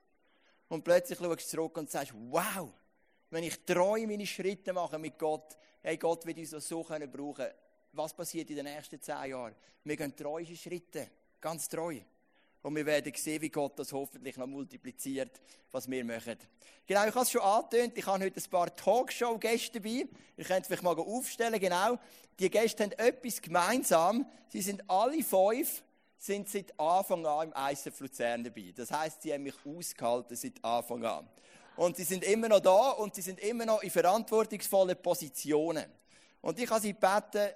Und 0.68 0.84
plötzlich 0.84 1.18
schaust 1.18 1.40
du 1.40 1.56
zurück 1.56 1.76
und 1.78 1.90
sagst, 1.90 2.12
wow, 2.14 2.68
wenn 3.30 3.44
ich 3.44 3.64
treu 3.64 4.06
meine 4.06 4.26
Schritte 4.26 4.72
mache 4.72 4.98
mit 4.98 5.18
Gott, 5.18 5.56
hey, 5.80 5.96
Gott 5.96 6.26
wird 6.26 6.38
uns 6.38 6.50
das 6.50 6.68
so 6.68 6.82
können 6.82 7.10
brauchen. 7.10 7.46
Was 7.92 8.14
passiert 8.14 8.49
in 8.49 8.56
den 8.56 8.64
nächsten 8.64 9.00
zehn 9.00 9.30
Jahren? 9.30 9.54
Wir 9.84 9.96
gehen 9.96 10.16
treue 10.16 10.56
Schritte, 10.56 11.11
ganz 11.40 11.68
treu. 11.68 12.00
Und 12.62 12.76
wir 12.76 12.87
werden 12.87 13.12
sehen, 13.14 13.42
wie 13.42 13.50
Gott 13.50 13.78
das 13.78 13.92
hoffentlich 13.92 14.37
noch 14.37 14.46
multipliziert, 14.46 15.40
was 15.70 15.90
wir 15.90 16.04
machen. 16.04 16.38
Genau, 16.87 17.06
ich 17.06 17.14
habe 17.14 17.25
es 17.25 17.30
schon 17.30 17.40
angetönt. 17.42 17.99
Ich 17.99 18.06
habe 18.06 18.25
heute 18.25 18.40
ein 18.40 18.50
paar 18.50 18.75
Talkshow-Gäste 18.75 19.80
dabei. 19.80 20.06
Ihr 20.37 20.44
könnt 20.44 20.66
vielleicht 20.66 20.82
mal 20.84 20.96
aufstellen. 20.96 21.58
Genau. 21.58 21.99
Die 22.38 22.49
Gäste 22.49 22.84
haben 22.84 22.92
etwas 22.92 23.42
gemeinsam. 23.42 24.25
Sie 24.49 24.62
sind 24.62 24.88
alle 24.88 25.22
fünf, 25.22 25.82
sind 26.16 26.49
seit 26.49 26.78
Anfang 26.78 27.26
an 27.26 27.50
im 27.50 27.72
ISF 27.72 27.99
Luzern 27.99 28.44
dabei. 28.44 28.72
Das 28.75 28.92
heisst, 28.92 29.22
sie 29.22 29.34
haben 29.34 29.42
mich 29.42 29.56
ausgehalten 29.66 30.37
seit 30.37 30.64
Anfang 30.64 31.04
an. 31.04 31.28
Und 31.76 31.96
sie 31.96 32.04
sind 32.04 32.22
immer 32.25 32.49
noch 32.49 32.61
da 32.61 32.90
und 32.90 33.14
sie 33.14 33.22
sind 33.22 33.40
immer 33.40 33.66
noch 33.66 33.82
in 33.82 33.90
verantwortungsvollen 33.90 34.96
Positionen. 35.02 35.84
Und 36.40 36.61
ich 36.61 36.70
habe 36.70 36.80
sie 36.80 36.92
gebeten, 36.92 37.52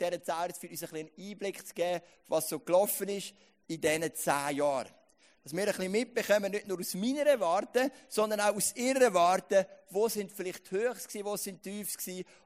dieser 0.00 0.22
Zeit 0.22 0.56
für 0.56 0.68
uns 0.68 0.84
einen 0.84 1.10
Einblick 1.18 1.66
zu 1.66 1.74
geben, 1.74 2.00
was 2.28 2.48
so 2.48 2.58
gelaufen 2.58 3.08
ist 3.08 3.34
in 3.66 3.80
diesen 3.80 4.14
zehn 4.14 4.56
Jahren. 4.56 4.88
Dass 5.42 5.52
wir 5.54 5.62
ein 5.62 5.66
bisschen 5.68 5.92
mitbekommen, 5.92 6.50
nicht 6.50 6.68
nur 6.68 6.78
aus 6.78 6.94
meiner 6.94 7.40
Warte, 7.40 7.90
sondern 8.08 8.40
auch 8.40 8.54
aus 8.54 8.74
ihrer 8.76 9.12
Warte, 9.14 9.66
wo 9.90 10.08
sind 10.08 10.30
vielleicht 10.30 10.70
Höchst 10.70 11.14
wo 11.24 11.36
sind 11.36 11.62
Tiefs 11.62 11.96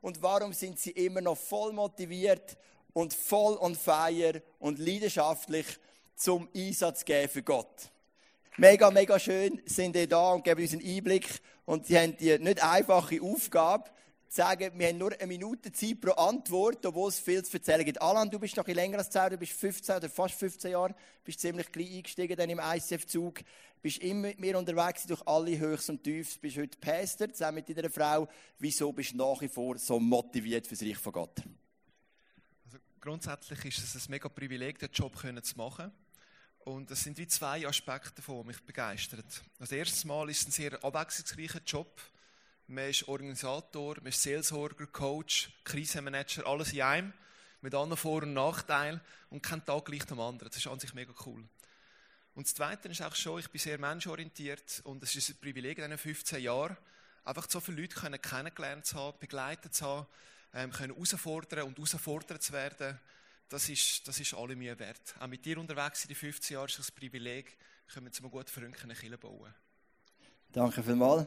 und 0.00 0.22
warum 0.22 0.52
sind 0.52 0.78
sie 0.78 0.92
immer 0.92 1.20
noch 1.20 1.36
voll 1.36 1.72
motiviert 1.72 2.56
und 2.92 3.12
voll 3.12 3.56
on 3.58 3.74
fire 3.74 4.42
und 4.58 4.78
leidenschaftlich 4.78 5.66
zum 6.14 6.48
Einsatz 6.54 7.04
geben 7.04 7.28
für 7.28 7.42
Gott. 7.42 7.90
Mega, 8.58 8.90
mega 8.90 9.18
schön 9.18 9.62
sind 9.64 9.96
ihr 9.96 10.06
da 10.06 10.32
und 10.32 10.44
geben 10.44 10.60
uns 10.60 10.72
einen 10.72 10.84
Einblick. 10.84 11.40
Und 11.64 11.86
sie 11.86 11.98
haben 11.98 12.16
die 12.18 12.38
nicht 12.38 12.62
einfache 12.62 13.22
Aufgabe, 13.22 13.90
sagen, 14.34 14.78
wir 14.78 14.88
haben 14.88 14.96
nur 14.96 15.12
eine 15.12 15.26
Minute 15.26 15.70
Zeit 15.72 16.00
pro 16.00 16.12
Antwort, 16.12 16.86
obwohl 16.86 17.10
es 17.10 17.18
viel 17.18 17.44
zu 17.44 17.58
erzählen 17.58 17.84
gibt. 17.84 18.00
Alan, 18.00 18.30
du 18.30 18.38
bist 18.38 18.56
noch 18.56 18.66
ein 18.66 18.74
länger 18.74 18.96
als 18.96 19.10
10, 19.10 19.30
du 19.30 19.36
bist 19.36 19.52
15 19.52 19.96
oder 19.96 20.08
fast 20.08 20.34
15 20.36 20.70
Jahre, 20.70 20.94
bist 21.22 21.40
ziemlich 21.40 21.70
klein 21.70 21.92
eingestiegen 21.92 22.34
dann 22.34 22.48
im 22.48 22.58
ICF-Zug, 22.58 23.40
bist 23.82 23.98
immer 23.98 24.28
mit 24.28 24.40
mir 24.40 24.56
unterwegs 24.56 25.06
durch 25.06 25.20
alle 25.26 25.58
Höchst 25.58 25.90
und 25.90 26.02
Tiefs, 26.02 26.38
bist 26.38 26.56
heute 26.56 26.78
Pastor, 26.78 27.30
zusammen 27.30 27.56
mit 27.56 27.76
deiner 27.76 27.90
Frau. 27.90 28.26
Wieso 28.58 28.90
bist 28.92 29.12
du 29.12 29.18
nach 29.18 29.38
wie 29.42 29.48
vor 29.48 29.76
so 29.76 30.00
motiviert 30.00 30.66
für 30.66 30.76
das 30.76 30.82
Reich 30.82 30.96
von 30.96 31.12
Gott? 31.12 31.42
Also 32.64 32.78
grundsätzlich 33.02 33.62
ist 33.66 33.94
es 33.94 34.06
ein 34.06 34.10
mega 34.12 34.30
Privileg, 34.30 34.78
den 34.78 34.90
Job 34.92 35.14
zu 35.18 35.56
machen. 35.58 35.92
Und 36.60 36.90
es 36.90 37.02
sind 37.02 37.18
wie 37.18 37.26
zwei 37.26 37.66
Aspekte 37.66 38.14
davon, 38.14 38.42
die 38.42 38.46
mich 38.48 38.62
begeistern. 38.62 39.24
Das 39.58 39.72
erste 39.72 40.06
Mal 40.06 40.30
ist 40.30 40.40
es 40.40 40.46
ein 40.46 40.52
sehr 40.52 40.82
abwechslungsreicher 40.82 41.60
Job. 41.66 42.00
Man 42.72 42.88
ist 42.88 43.06
Organisator, 43.06 43.96
man 43.96 44.06
ist 44.06 44.22
Seelsorger, 44.22 44.86
Coach, 44.86 45.50
Krisenmanager, 45.62 46.46
alles 46.46 46.72
in 46.72 46.80
einem, 46.80 47.12
mit 47.60 47.74
allen 47.74 47.94
Vor- 47.98 48.22
und 48.22 48.32
Nachteilen 48.32 48.98
und 49.28 49.42
kein 49.42 49.62
Tag 49.62 49.84
gleich 49.84 50.06
dem 50.06 50.18
anderen. 50.18 50.48
Das 50.48 50.56
ist 50.56 50.66
an 50.66 50.80
sich 50.80 50.94
mega 50.94 51.12
cool. 51.26 51.44
Und 52.34 52.46
das 52.46 52.54
Zweite 52.54 52.88
ist 52.88 53.02
auch 53.02 53.14
schon, 53.14 53.40
ich 53.40 53.50
bin 53.50 53.60
sehr 53.60 53.78
menschorientiert 53.78 54.80
und 54.84 55.02
es 55.02 55.14
ist 55.14 55.28
ein 55.28 55.36
Privileg 55.36 55.76
in 55.76 55.84
diesen 55.84 55.98
15 55.98 56.42
Jahren, 56.42 56.78
einfach 57.24 57.46
so 57.50 57.60
viele 57.60 57.82
Leute 57.82 57.94
können 57.94 58.22
kennengelernt 58.22 58.86
zu 58.86 58.96
haben, 58.96 59.18
begleitet 59.20 59.74
zu 59.74 59.84
haben, 59.84 60.06
ähm, 60.54 60.70
können 60.70 60.94
herausfordern 60.94 61.64
und 61.64 61.76
herausfordert 61.76 62.42
zu 62.42 62.54
werden 62.54 62.98
das 63.50 63.68
ist, 63.68 64.08
das 64.08 64.18
ist 64.18 64.32
alle 64.32 64.56
mir 64.56 64.78
wert. 64.78 65.14
Auch 65.20 65.26
mit 65.26 65.44
dir 65.44 65.58
unterwegs 65.58 66.04
in 66.04 66.08
den 66.08 66.16
15 66.16 66.54
Jahren 66.54 66.68
ist 66.68 66.78
es 66.78 66.90
ein 66.90 66.94
Privileg, 66.94 67.58
können 67.92 68.06
wir 68.06 68.12
zu 68.12 68.22
einem 68.22 68.30
guten 68.30 68.48
Freund 68.48 69.20
bauen. 69.20 69.54
Danke 70.50 70.82
vielmals. 70.82 71.26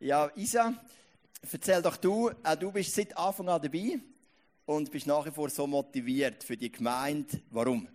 Ja, 0.00 0.30
Isa, 0.34 0.74
erzähl 1.52 1.80
doch 1.80 1.96
du, 1.96 2.30
auch 2.30 2.56
du 2.56 2.72
bist 2.72 2.94
seit 2.94 3.16
Anfang 3.16 3.48
an 3.48 3.62
dabei 3.62 4.00
und 4.66 4.90
bist 4.90 5.06
nach 5.06 5.24
wie 5.24 5.30
vor 5.30 5.48
so 5.48 5.66
motiviert 5.66 6.42
für 6.42 6.56
die 6.56 6.70
Gemeinde. 6.70 7.40
Warum? 7.50 7.86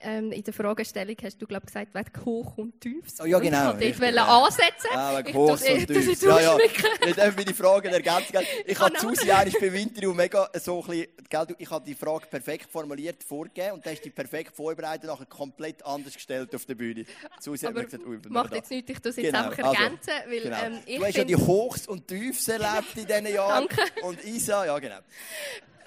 Ähm, 0.00 0.32
in 0.32 0.42
der 0.44 0.52
Fragestellung 0.52 1.16
hast 1.22 1.40
du, 1.40 1.46
glaube 1.46 1.64
ich, 1.66 1.72
gesagt, 1.72 1.94
wegen 1.94 2.24
hoch 2.24 2.58
und 2.58 2.80
tief. 2.80 3.04
Oh, 3.20 3.24
ja, 3.24 3.38
genau. 3.38 3.72
Und 3.72 3.82
ich 3.82 3.98
wollte 4.00 4.16
ja. 4.16 4.44
ansetzen. 4.44 4.90
Ah, 4.92 5.18
wegen 5.18 5.34
hoch 5.34 5.50
und 5.50 5.86
tief. 5.86 6.22
Ja, 6.22 6.40
ja. 6.40 6.58
Ich 7.06 7.14
darf 7.14 7.36
meine 7.36 7.54
Frage 7.54 7.90
ergänzen. 7.90 8.38
Ich 8.66 8.78
habe 8.78 8.94
zu 8.94 9.14
sehr 9.14 9.46
bei 9.60 9.72
Winter 9.72 10.12
mega 10.14 10.48
so 10.54 10.82
ein 10.82 11.06
bisschen, 11.28 11.56
ich 11.58 11.70
habe 11.70 11.84
die 11.84 11.94
Frage 11.94 12.26
perfekt 12.26 12.70
formuliert 12.70 13.22
vorgegeben 13.22 13.72
und 13.72 13.86
dann 13.86 13.92
hast 13.92 14.00
du 14.00 14.04
die 14.04 14.10
perfekt 14.10 14.54
vorbereitet, 14.54 15.04
nachher 15.04 15.26
komplett 15.26 15.84
anders 15.84 16.14
gestellt 16.14 16.54
auf 16.54 16.66
der 16.66 16.74
Bühne. 16.74 17.04
Susi 17.40 17.66
hat 17.66 17.74
mir 17.74 17.84
gesagt, 17.84 18.06
ui, 18.06 18.18
macht 18.28 18.54
jetzt 18.54 18.70
nichts, 18.70 18.90
ich 18.90 18.98
es 18.98 19.16
jetzt 19.16 19.26
genau. 19.26 19.48
einfach 19.48 19.64
also, 19.64 19.82
ergänzen, 19.82 20.12
weil 20.28 20.40
genau. 20.40 20.62
ähm, 20.64 20.78
ich 20.86 20.98
Du 20.98 21.04
hast 21.04 21.16
ja 21.16 21.24
die 21.24 21.36
Hochs 21.36 21.86
und 21.86 22.06
Tiefs 22.06 22.48
erlebt 22.48 22.96
in 22.96 23.06
diesen 23.06 23.26
Jahren. 23.34 23.68
Danke. 23.68 24.02
Und 24.02 24.24
Isa, 24.24 24.66
ja 24.66 24.78
genau. 24.78 24.98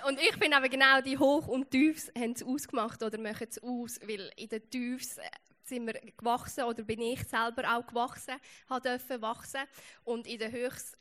Und 0.08 0.20
ich 0.20 0.36
finde 0.36 0.58
aber 0.58 0.70
genau 0.70 1.02
die 1.02 1.18
Hoch- 1.18 1.48
und 1.48 1.70
Tiefs 1.70 2.12
haben 2.18 2.32
es 2.32 2.44
ausgemacht 2.44 3.02
oder 3.04 3.20
machen 3.20 3.48
es 3.50 3.62
aus, 3.62 4.00
weil 4.06 4.32
in 4.36 4.50
den 4.50 4.70
Tiefs 4.70 5.18
äh, 5.18 5.24
sind 5.64 5.86
wir 5.86 5.94
gewachsen 6.18 6.64
oder 6.64 6.84
bin 6.84 7.02
ich 7.02 7.24
selber 7.28 7.76
auch 7.76 7.86
gewachsen, 7.86 8.36
durfte 8.68 9.22
wachsen. 9.22 9.62
Und 10.04 10.28
in 10.28 10.40
den 10.40 10.52
Höchst 10.52 10.98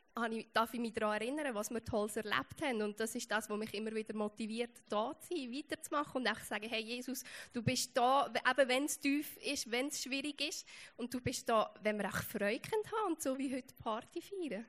darf 0.53 0.75
ich 0.75 0.81
mich 0.81 0.93
daran 0.93 1.21
erinnern, 1.21 1.55
was 1.55 1.71
wir 1.71 1.85
Tolles 1.85 2.17
erlebt 2.17 2.61
haben. 2.63 2.83
Und 2.83 2.99
das 3.01 3.15
ist 3.15 3.31
das, 3.31 3.49
was 3.49 3.59
mich 3.59 3.73
immer 3.75 3.95
wieder 3.95 4.15
motiviert, 4.15 4.83
da 4.89 5.15
zu 5.21 5.35
sein, 5.35 5.53
weiterzumachen 5.53 6.21
und 6.21 6.29
auch 6.29 6.41
zu 6.41 6.47
sagen, 6.47 6.69
hey 6.69 6.83
Jesus, 6.83 7.23
du 7.53 7.63
bist 7.63 7.97
da, 7.97 8.27
eben 8.27 8.69
wenn 8.69 8.85
es 8.85 8.99
tief 8.99 9.37
ist, 9.39 9.71
wenn 9.71 9.89
es 9.89 10.03
schwierig 10.03 10.41
ist. 10.47 10.67
Und 10.97 11.13
du 11.15 11.21
bist 11.21 11.49
da, 11.49 11.73
wenn 11.83 11.99
wir 11.99 12.09
auch 12.09 12.23
Freude 12.23 12.69
haben 12.71 13.13
und 13.13 13.23
so 13.23 13.39
wie 13.39 13.55
heute 13.55 13.75
Party 13.75 14.21
feiern. 14.21 14.67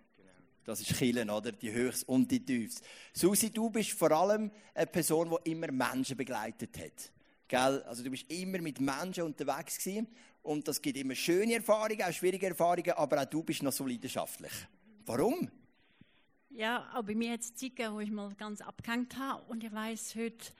Das 0.63 0.82
ist 0.82 0.96
Killen, 0.96 1.30
oder? 1.30 1.51
Die 1.51 1.72
Höchst 1.72 2.08
und 2.08 2.30
die 2.30 2.44
Tiefs. 2.44 2.82
Susi, 3.13 3.50
du 3.50 3.70
bist 3.70 3.91
vor 3.91 4.12
allem 4.12 4.51
eine 4.75 4.88
Person, 4.88 5.36
die 5.44 5.51
immer 5.51 5.72
Menschen 5.72 6.15
begleitet 6.15 6.77
hat. 6.77 7.12
Gell? 7.48 7.84
Also 7.84 8.03
du 8.03 8.12
bist 8.12 8.32
immer 8.32 8.60
mit 8.60 8.80
Menschen 8.80 9.24
unterwegs 9.24 9.77
gewesen. 9.77 10.08
Und 10.44 10.68
das 10.68 10.82
gibt 10.82 10.98
immer 10.98 11.15
schöne 11.15 11.56
Erfahrungen, 11.56 12.01
auch 12.01 12.13
schwierige 12.13 12.48
Erfahrungen, 12.48 12.91
aber 12.91 13.22
auch 13.22 13.25
du 13.25 13.44
bist 13.44 13.62
noch 13.62 13.72
so 13.72 13.86
leidenschaftlich. 13.86 14.51
Warum? 15.06 15.50
Ja, 16.50 16.91
auch 16.96 17.03
bei 17.03 17.15
mir 17.15 17.34
hat 17.34 17.41
es 17.41 17.56
Zeit 17.56 17.75
gegeben, 17.75 17.96
wo 17.96 18.00
ich 18.00 18.12
mal 18.12 18.34
ganz 18.36 18.62
abgehängt 18.62 19.18
habe. 19.18 19.44
Und 19.50 19.63
ich 19.63 19.72
weiß 19.72 20.15
heute, 20.15 20.51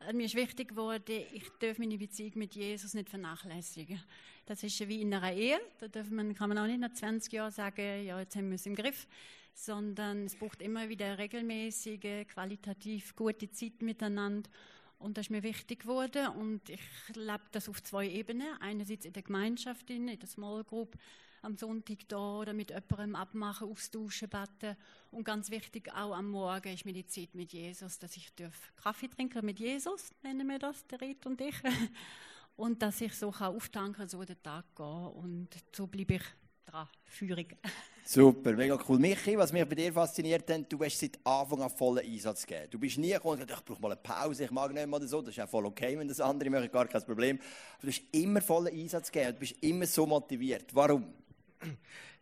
äh, 0.00 0.12
mir 0.12 0.26
ist 0.26 0.34
wichtig 0.34 0.68
geworden, 0.68 1.24
ich 1.32 1.44
darf 1.60 1.78
meine 1.78 1.96
Beziehung 1.96 2.32
mit 2.34 2.54
Jesus 2.54 2.94
nicht 2.94 3.08
vernachlässigen. 3.08 4.02
Das 4.46 4.62
ist 4.62 4.86
wie 4.88 5.02
in 5.02 5.12
einer 5.14 5.32
Ehe. 5.32 5.58
Da 5.78 5.88
darf 5.88 6.10
man, 6.10 6.34
kann 6.34 6.48
man 6.48 6.58
auch 6.58 6.66
nicht 6.66 6.80
nach 6.80 6.92
20 6.92 7.32
Jahren 7.32 7.52
sagen, 7.52 8.04
ja, 8.04 8.18
jetzt 8.20 8.36
haben 8.36 8.48
wir 8.48 8.56
es 8.56 8.66
im 8.66 8.74
Griff 8.74 9.06
sondern 9.58 10.26
es 10.26 10.36
braucht 10.36 10.62
immer 10.62 10.88
wieder 10.88 11.18
regelmäßige, 11.18 12.26
qualitativ 12.28 13.16
gute 13.16 13.50
Zeit 13.50 13.82
miteinander. 13.82 14.48
Und 14.98 15.16
das 15.16 15.26
ist 15.26 15.30
mir 15.30 15.42
wichtig 15.42 15.80
geworden 15.80 16.28
und 16.28 16.68
ich 16.70 16.80
lebe 17.14 17.42
das 17.52 17.68
auf 17.68 17.82
zwei 17.82 18.08
Ebenen. 18.08 18.48
Einerseits 18.60 19.04
in 19.04 19.12
der 19.12 19.22
Gemeinschaft, 19.22 19.90
in 19.90 20.06
der 20.06 20.28
Small 20.28 20.64
Group, 20.64 20.96
am 21.42 21.56
Sonntag 21.56 22.08
da 22.08 22.38
oder 22.38 22.52
mit 22.52 22.70
jemandem 22.70 23.14
abmachen, 23.14 23.68
austauschen, 23.68 24.28
beten. 24.28 24.76
Und 25.10 25.24
ganz 25.24 25.50
wichtig 25.50 25.92
auch 25.92 26.14
am 26.14 26.30
Morgen 26.30 26.72
ist 26.72 26.84
mir 26.84 26.92
die 26.92 27.06
Zeit 27.06 27.34
mit 27.34 27.52
Jesus, 27.52 27.98
dass 27.98 28.16
ich 28.16 28.32
Kaffee 28.76 29.08
trinken 29.08 29.44
mit 29.44 29.58
Jesus, 29.60 30.12
nennen 30.22 30.48
wir 30.48 30.58
das, 30.58 30.86
der 30.86 31.00
Ritt 31.00 31.26
und 31.26 31.40
ich. 31.40 31.56
Und 32.56 32.82
dass 32.82 33.00
ich 33.00 33.14
so 33.14 33.30
kann 33.30 33.54
auftanken, 33.54 34.08
so 34.08 34.24
den 34.24 34.42
Tag 34.42 34.74
gehen 34.74 34.84
und 34.84 35.48
so 35.72 35.86
bleibe 35.86 36.14
ich 36.14 36.22
dran, 36.66 36.88
Führung. 37.04 37.46
Super, 38.10 38.54
mega 38.56 38.78
cool. 38.88 38.98
Michi, 38.98 39.36
was 39.36 39.52
mich 39.52 39.68
bei 39.68 39.74
dir 39.74 39.92
fasziniert 39.92 40.48
hat, 40.48 40.72
du 40.72 40.82
hast 40.82 40.98
seit 40.98 41.18
Anfang 41.24 41.60
an 41.60 41.68
vollen 41.68 41.98
Einsatz 41.98 42.46
gegeben. 42.46 42.68
Du 42.70 42.78
bist 42.78 42.96
nie 42.96 43.10
gekommen 43.10 43.38
und 43.38 43.46
gesagt, 43.46 43.60
ich 43.60 43.66
brauche 43.66 43.82
mal 43.82 43.92
eine 43.92 44.00
Pause, 44.00 44.44
ich 44.44 44.50
mag 44.50 44.72
nicht 44.72 44.86
mehr 44.86 44.96
oder 44.96 45.06
so. 45.06 45.20
Das 45.20 45.36
ist 45.36 45.44
auch 45.44 45.48
voll 45.50 45.66
okay, 45.66 45.98
wenn 45.98 46.08
das 46.08 46.18
andere 46.18 46.48
möchte, 46.48 46.70
gar 46.70 46.88
kein 46.88 47.04
Problem. 47.04 47.38
Aber 47.38 47.82
du 47.82 47.88
hast 47.88 48.02
immer 48.12 48.40
vollen 48.40 48.68
Einsatz 48.74 49.12
gegeben 49.12 49.34
du 49.34 49.40
bist 49.40 49.56
immer 49.60 49.84
so 49.84 50.06
motiviert. 50.06 50.74
Warum? 50.74 51.04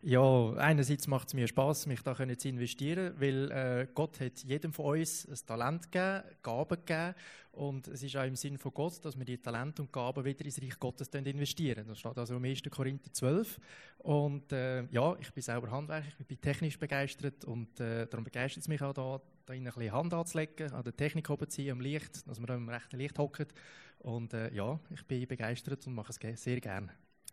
Ja, 0.01 0.53
einerseits 0.53 1.07
macht 1.07 1.29
es 1.29 1.33
mir 1.33 1.47
Spaß, 1.47 1.87
mich 1.87 2.01
da 2.01 2.15
zu 2.15 2.47
investieren, 2.47 3.15
weil 3.17 3.51
äh, 3.51 3.87
Gott 3.93 4.19
hat 4.19 4.43
jedem 4.43 4.71
von 4.71 4.99
uns 4.99 5.27
ein 5.27 5.47
Talent 5.47 5.91
gegeben, 5.91 6.23
Gaben 6.43 6.77
gegeben 6.85 7.15
und 7.53 7.87
es 7.87 8.03
ist 8.03 8.15
auch 8.15 8.23
im 8.23 8.35
Sinn 8.35 8.59
von 8.59 8.71
Gott, 8.73 9.03
dass 9.03 9.17
wir 9.17 9.25
die 9.25 9.39
Talente 9.39 9.81
und 9.81 9.91
Gaben 9.91 10.23
wieder 10.23 10.45
ins 10.45 10.61
Reich 10.61 10.79
Gottes 10.79 11.07
investieren. 11.07 11.85
Das 11.87 11.99
steht 11.99 12.15
also 12.15 12.35
im 12.35 12.45
1. 12.45 12.61
Korinther 12.69 13.11
12. 13.11 13.59
Und 13.97 14.51
äh, 14.53 14.83
ja, 14.91 15.17
ich 15.19 15.33
bin 15.33 15.41
selber 15.41 15.71
Handwerker, 15.71 16.07
ich 16.19 16.27
bin 16.27 16.39
technisch 16.39 16.77
begeistert 16.77 17.43
und 17.45 17.79
äh, 17.79 18.05
darum 18.05 18.23
begeistert 18.23 18.61
es 18.61 18.67
mich 18.67 18.81
auch 18.83 18.93
da, 18.93 19.19
da 19.47 19.53
ein 19.53 19.63
bisschen 19.63 19.91
Hand 19.91 20.13
anzulegen, 20.13 20.71
an 20.73 20.83
der 20.83 20.95
Technik 20.95 21.27
oben 21.31 21.47
am 21.71 21.81
Licht, 21.81 22.27
dass 22.27 22.39
man 22.39 22.45
da 22.45 22.55
im 22.55 22.69
rechten 22.69 22.97
Licht 22.97 23.17
hockt. 23.17 23.51
Und 23.99 24.33
äh, 24.35 24.53
ja, 24.53 24.79
ich 24.91 25.03
bin 25.05 25.27
begeistert 25.27 25.87
und 25.87 25.95
mache 25.95 26.13
es 26.13 26.43
sehr 26.43 26.61
gerne. 26.61 26.89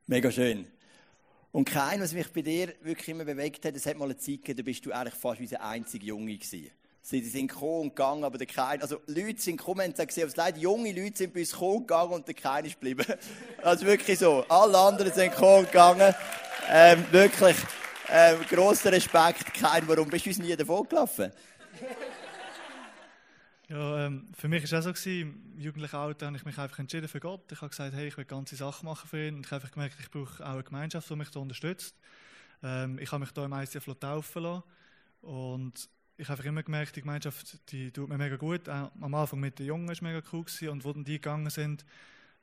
Mega 0.07 0.31
schön. 0.31 0.67
Und 1.55 1.67
kein, 1.67 2.01
was 2.01 2.13
mich 2.13 2.27
bei 2.33 2.43
dir 2.43 2.75
wirklich 2.83 3.11
immer 3.11 3.25
bewegt 3.25 3.65
hat, 3.65 3.77
es 3.77 3.87
hat 3.87 3.97
mal 3.97 4.07
eine 4.07 4.17
Zeit 4.17 4.39
gegeben, 4.39 4.57
da 4.57 4.63
bist 4.65 4.85
du 4.85 4.91
eigentlich 4.91 5.15
fast 5.15 5.39
wie 5.39 5.47
der 5.47 5.65
einzige 5.65 6.07
Junge 6.07 6.37
gewesen. 6.37 6.69
Sie 7.01 7.21
sind 7.21 7.47
gekommen 7.47 7.83
und 7.83 7.89
gegangen, 7.91 8.25
aber 8.25 8.39
der 8.39 8.49
Kein, 8.49 8.83
also 8.83 8.99
Leute 9.07 9.41
sind 9.41 9.59
gekommen 9.59 9.87
und 9.89 9.97
haben 9.97 10.33
leider 10.35 10.59
junge 10.59 10.91
Leute 10.91 11.19
sind 11.19 11.33
bei 11.33 11.39
uns 11.39 11.53
gekommen 11.53 11.77
und 11.77 11.87
gegangen 11.87 12.13
und 12.13 12.27
der 12.27 12.35
Kein 12.35 12.65
ist 12.65 12.81
geblieben. 12.81 13.07
Also 13.63 13.87
wirklich 13.87 14.19
so. 14.19 14.45
Alle 14.49 14.77
anderen 14.77 15.13
sind 15.13 15.31
gekommen 15.31 15.61
und 15.61 15.67
gegangen. 15.67 16.13
Ähm, 16.69 17.05
wirklich, 17.13 17.57
ähm, 18.11 18.41
grosser 18.51 18.91
Respekt. 18.91 19.55
Kein, 19.55 19.87
warum 19.87 20.09
bist 20.09 20.27
du 20.27 20.31
uns 20.31 20.39
nie 20.41 20.57
davon 20.57 20.89
gelaufen? 20.89 21.31
Ja, 23.69 24.07
ähm, 24.07 24.29
für 24.35 24.49
mich 24.49 24.71
war 24.71 24.79
es 24.79 24.87
auch 24.87 24.95
so, 24.95 25.09
im 25.09 25.59
jugendlichen 25.59 25.97
Alter 25.97 26.27
habe 26.27 26.37
ich 26.37 26.45
mich 26.45 26.59
einfach 26.59 26.79
entschieden 26.79 27.09
für 27.09 27.21
Gott. 27.21 27.51
Ich 27.51 27.61
habe 27.63 27.71
gesagt, 27.71 27.95
hey, 27.95 28.09
ich 28.09 28.17
will 28.19 28.27
ganze 28.27 28.57
Sachen 28.57 28.85
machen 28.85 29.09
für 29.09 29.27
ihn. 29.27 29.37
Und 29.37 29.47
ich 29.47 29.53
habe 29.53 29.63
einfach 29.63 29.73
gemerkt, 29.73 29.97
ich 30.01 30.11
brauche 30.11 30.45
auch 30.45 30.53
eine 30.53 30.63
Gemeinschaft, 30.63 31.09
die 31.09 31.17
mich 31.17 31.31
da 31.31 31.41
unterstützt. 31.41 31.97
Ähm, 32.63 32.99
ich 32.99 33.11
habe 33.11 33.21
mich 33.21 33.33
da 33.33 33.45
im 33.47 33.53
ICF 33.55 33.89
taufen 33.99 34.43
lassen. 34.43 34.63
Und 35.23 35.89
ich 36.19 36.29
habe 36.29 36.43
immer 36.43 36.63
gemerkt, 36.63 36.95
die 36.97 37.01
Gemeinschaft, 37.01 37.73
die 37.73 37.91
tut 37.91 38.11
mir 38.11 38.19
mega 38.19 38.37
gut. 38.37 38.69
Auch 38.69 38.93
am 39.01 39.15
Anfang 39.15 39.41
mit 39.41 39.59
den 39.59 39.67
Jungen 39.67 39.87
war 39.87 39.93
es 39.93 40.03
mega 40.03 40.23
cool 40.33 40.45
gewesen. 40.45 40.69
und 40.69 40.85
wo 40.85 40.93
dann 40.93 41.05
die 41.05 41.15
gegangen 41.15 41.49
sind, 41.49 41.87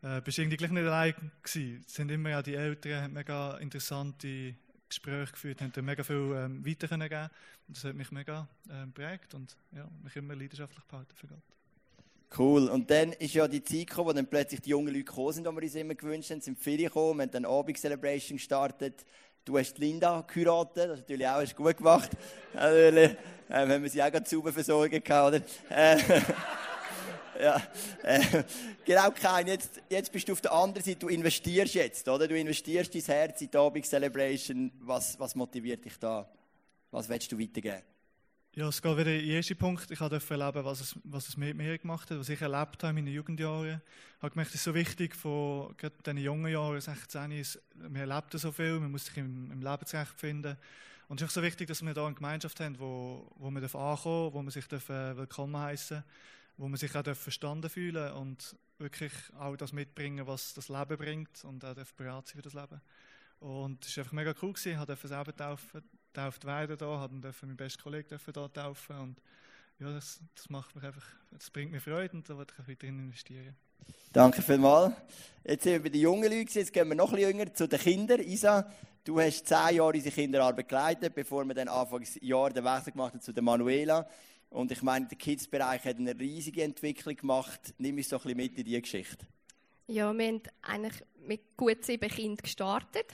äh, 0.01 0.22
bist 0.22 0.40
du 0.40 0.42
irgendwie 0.42 0.58
gleich 0.58 0.72
nicht 0.72 0.86
allein 0.86 1.13
gewesen. 1.44 1.84
Es 1.86 1.94
sind 1.94 2.10
immer 2.10 2.32
ja 2.32 2.42
die 2.42 2.56
Eltern, 2.56 3.04
haben 3.04 3.13
mega 3.13 3.58
interessante 3.58 4.56
Gespräche 4.91 5.31
geführt 5.31 5.62
haben, 5.62 5.71
mega 5.86 6.03
viel 6.03 6.15
ähm, 6.36 6.65
weiter. 6.65 6.91
Und 6.91 7.77
das 7.77 7.83
hat 7.83 7.95
mich 7.95 8.12
mega 8.12 8.48
ähm, 8.69 8.91
prägt 8.91 9.33
und 9.33 9.55
ja, 9.75 9.88
mich 10.03 10.15
immer 10.15 10.36
leidenschaftlich 10.36 10.83
behalten 10.86 11.15
für 11.15 11.27
Gott. 11.27 11.43
Cool. 12.38 12.69
Und 12.69 12.89
dann 12.89 13.12
ist 13.13 13.33
ja 13.33 13.48
die 13.48 13.63
Zeit 13.63 13.88
gekommen, 13.88 14.10
wo 14.10 14.13
dann 14.13 14.27
plötzlich 14.27 14.62
die 14.62 14.69
jungen 14.69 14.88
Leute 14.88 15.03
gekommen 15.03 15.33
sind, 15.33 15.48
die 15.48 15.51
wir 15.51 15.63
uns 15.63 15.75
immer 15.75 15.95
gewünscht 15.95 16.31
haben, 16.31 16.41
sind 16.41 16.57
viele 16.60 16.83
gekommen, 16.83 17.17
wir 17.17 17.24
haben 17.24 17.31
dann 17.31 17.45
Abend-Celebration 17.45 18.38
gestartet. 18.38 19.05
Du 19.43 19.57
hast 19.57 19.77
Linda 19.79 20.21
geheiratet, 20.21 20.77
das 20.77 21.00
ist 21.00 21.10
natürlich 21.10 21.27
auch 21.27 21.41
hast 21.41 21.55
gut 21.55 21.77
gemacht. 21.77 22.12
Natürlich, 22.53 23.12
äh, 23.50 23.67
haben 23.67 23.83
wir 23.83 23.89
sie 23.89 24.01
auch 24.01 24.12
gerade 24.12 24.29
sauber 24.29 24.53
versorgen? 24.53 25.01
Äh, 25.03 25.41
ja, 27.41 27.62
äh, 28.03 28.43
genau, 28.86 29.12
kein. 29.12 29.48
Jetzt, 29.48 29.81
jetzt 29.89 30.12
bist 30.12 30.27
du 30.27 30.33
auf 30.33 30.41
der 30.41 30.53
anderen 30.53 30.86
Seite, 30.86 31.00
du 31.00 31.07
investierst 31.07 31.74
jetzt, 31.74 32.07
oder? 32.07 32.27
Du 32.27 32.38
investierst 32.38 32.93
dein 32.93 33.01
Herz 33.01 33.41
in 33.41 33.50
die 33.50 33.57
Abend-Celebration. 33.57 34.71
Was, 34.81 35.19
was 35.19 35.36
motiviert 35.36 35.83
dich 35.83 35.98
da? 35.98 36.29
Was 36.91 37.10
willst 37.10 37.31
du 37.31 37.39
weitergeben? 37.39 37.81
Ja, 38.53 38.67
es 38.67 38.81
geht 38.81 38.98
wieder 38.98 39.13
in 39.13 39.21
den 39.21 39.29
ersten 39.38 39.57
Punkt. 39.57 39.89
Ich 39.89 39.98
durfte 39.98 40.33
erleben, 40.33 40.65
was 40.65 40.81
es, 40.81 40.95
was 41.05 41.29
es 41.29 41.38
mit 41.38 41.55
mir 41.55 41.77
gemacht 41.77 42.12
hat, 42.12 42.19
was 42.19 42.29
ich 42.29 42.41
erlebt 42.41 42.83
habe 42.83 42.89
in 42.89 42.95
meinen 42.95 43.13
Jugendjahren. 43.13 43.81
Ich 44.17 44.21
habe 44.21 44.31
gemerkt, 44.31 44.50
es 44.50 44.55
ist 44.55 44.65
so 44.65 44.75
wichtig, 44.75 45.15
von 45.15 45.74
diesen 46.05 46.17
jungen 46.17 46.51
Jahren, 46.51 46.79
16, 46.79 47.31
ist, 47.31 47.62
man 47.75 47.95
erlebt 47.95 48.33
so 48.33 48.51
viel, 48.51 48.77
man 48.79 48.91
muss 48.91 49.05
sich 49.05 49.17
im, 49.17 49.50
im 49.51 49.62
Leben 49.62 49.86
zurechtfinden. 49.86 50.57
Und 51.07 51.21
es 51.21 51.24
ist 51.24 51.31
auch 51.31 51.36
so 51.36 51.43
wichtig, 51.43 51.69
dass 51.69 51.81
wir 51.81 51.93
da 51.93 52.05
eine 52.05 52.13
Gemeinschaft 52.13 52.60
haben, 52.60 52.77
wo, 52.77 53.25
wo 53.38 53.50
man 53.50 53.63
ankommen 53.63 53.95
darf, 53.95 54.05
wo 54.33 54.41
man 54.41 54.51
sich 54.51 54.67
darf, 54.67 54.89
willkommen 54.89 55.57
heißen 55.57 56.03
wo 56.58 56.67
man 56.67 56.77
sich 56.77 56.96
auch 56.96 57.15
verstanden 57.15 57.70
fühlen 57.70 58.12
und 58.13 58.55
wirklich 58.77 59.13
auch 59.39 59.55
das 59.55 59.74
mitbringen, 59.74 60.27
was 60.27 60.53
das 60.53 60.70
Leben 60.70 60.98
bringt 60.98 61.43
und 61.43 61.63
auch 61.63 61.75
bereit 61.96 62.27
sein 62.27 62.36
für 62.36 62.41
das 62.41 62.53
Leben. 62.53 62.81
Und 63.39 63.86
es 63.86 63.98
war 63.98 64.03
einfach 64.03 64.13
mega 64.13 64.34
cool. 64.41 64.53
Gewesen. 64.53 64.79
Ich 64.79 64.86
durfte 64.86 65.08
selber 65.08 65.36
taufen, 65.36 65.81
getauft 66.13 66.46
werden 66.46 66.77
da, 66.77 66.86
habe 66.86 67.15
meinen 67.15 67.58
besten 67.58 67.81
Kollegen 67.81 68.20
da 68.34 68.48
taufen 68.48 68.98
und 68.98 69.22
ja, 69.79 69.91
das, 69.91 70.20
das 70.36 70.50
macht 70.50 70.75
mich 70.75 70.84
einfach, 70.84 71.03
das 71.31 71.50
bringt 71.50 71.72
mir 71.72 71.79
Freude 71.79 72.15
und 72.15 72.29
da 72.29 72.38
wollte 72.38 72.53
ich 72.60 72.67
weiterhin 72.67 73.00
investieren. 73.00 73.55
Danke 74.13 74.43
vielmals. 74.43 74.93
Jetzt 75.43 75.63
sind 75.63 75.74
wir 75.74 75.84
bei 75.84 75.89
den 75.89 76.01
jungen 76.01 76.31
Leuten, 76.31 76.51
jetzt 76.53 76.72
gehen 76.72 76.88
wir 76.88 76.96
noch 76.96 77.13
ein 77.13 77.20
jünger 77.20 77.51
zu 77.51 77.67
den 77.67 77.79
Kindern. 77.79 78.20
Isa, 78.20 78.72
du 79.03 79.20
hast 79.20 79.48
zehn 79.48 79.77
Jahre 79.77 79.93
unsere 79.93 80.13
Kinderarbeit 80.13 80.70
geleitet, 80.70 81.15
bevor 81.15 81.46
wir 81.46 81.55
dann 81.55 81.67
Anfangsjahr 81.67 82.51
den 82.51 82.63
Wechsel 82.63 82.91
gemacht 82.91 83.13
haben 83.13 83.22
zu 83.22 83.34
der 83.34 83.41
Manuela. 83.41 84.08
Und 84.51 84.70
ich 84.72 84.81
meine, 84.81 85.08
der 85.08 85.17
Kids-Bereich 85.17 85.86
hat 85.86 85.98
eine 85.98 86.17
riesige 86.17 86.63
Entwicklung 86.63 87.15
gemacht. 87.15 87.74
Nimm 87.77 87.98
uns 87.98 88.10
doch 88.10 88.25
ein 88.25 88.36
bisschen 88.36 88.38
mit 88.38 88.58
in 88.58 88.65
diese 88.65 88.81
Geschichte. 88.81 89.25
Ja, 89.88 90.13
wir 90.13 90.27
haben 90.27 90.41
eigentlich 90.62 91.03
mit 91.25 91.58
gut 91.58 91.84
sieben 91.84 92.10
Kindern 92.10 92.38
gestartet. 92.38 93.08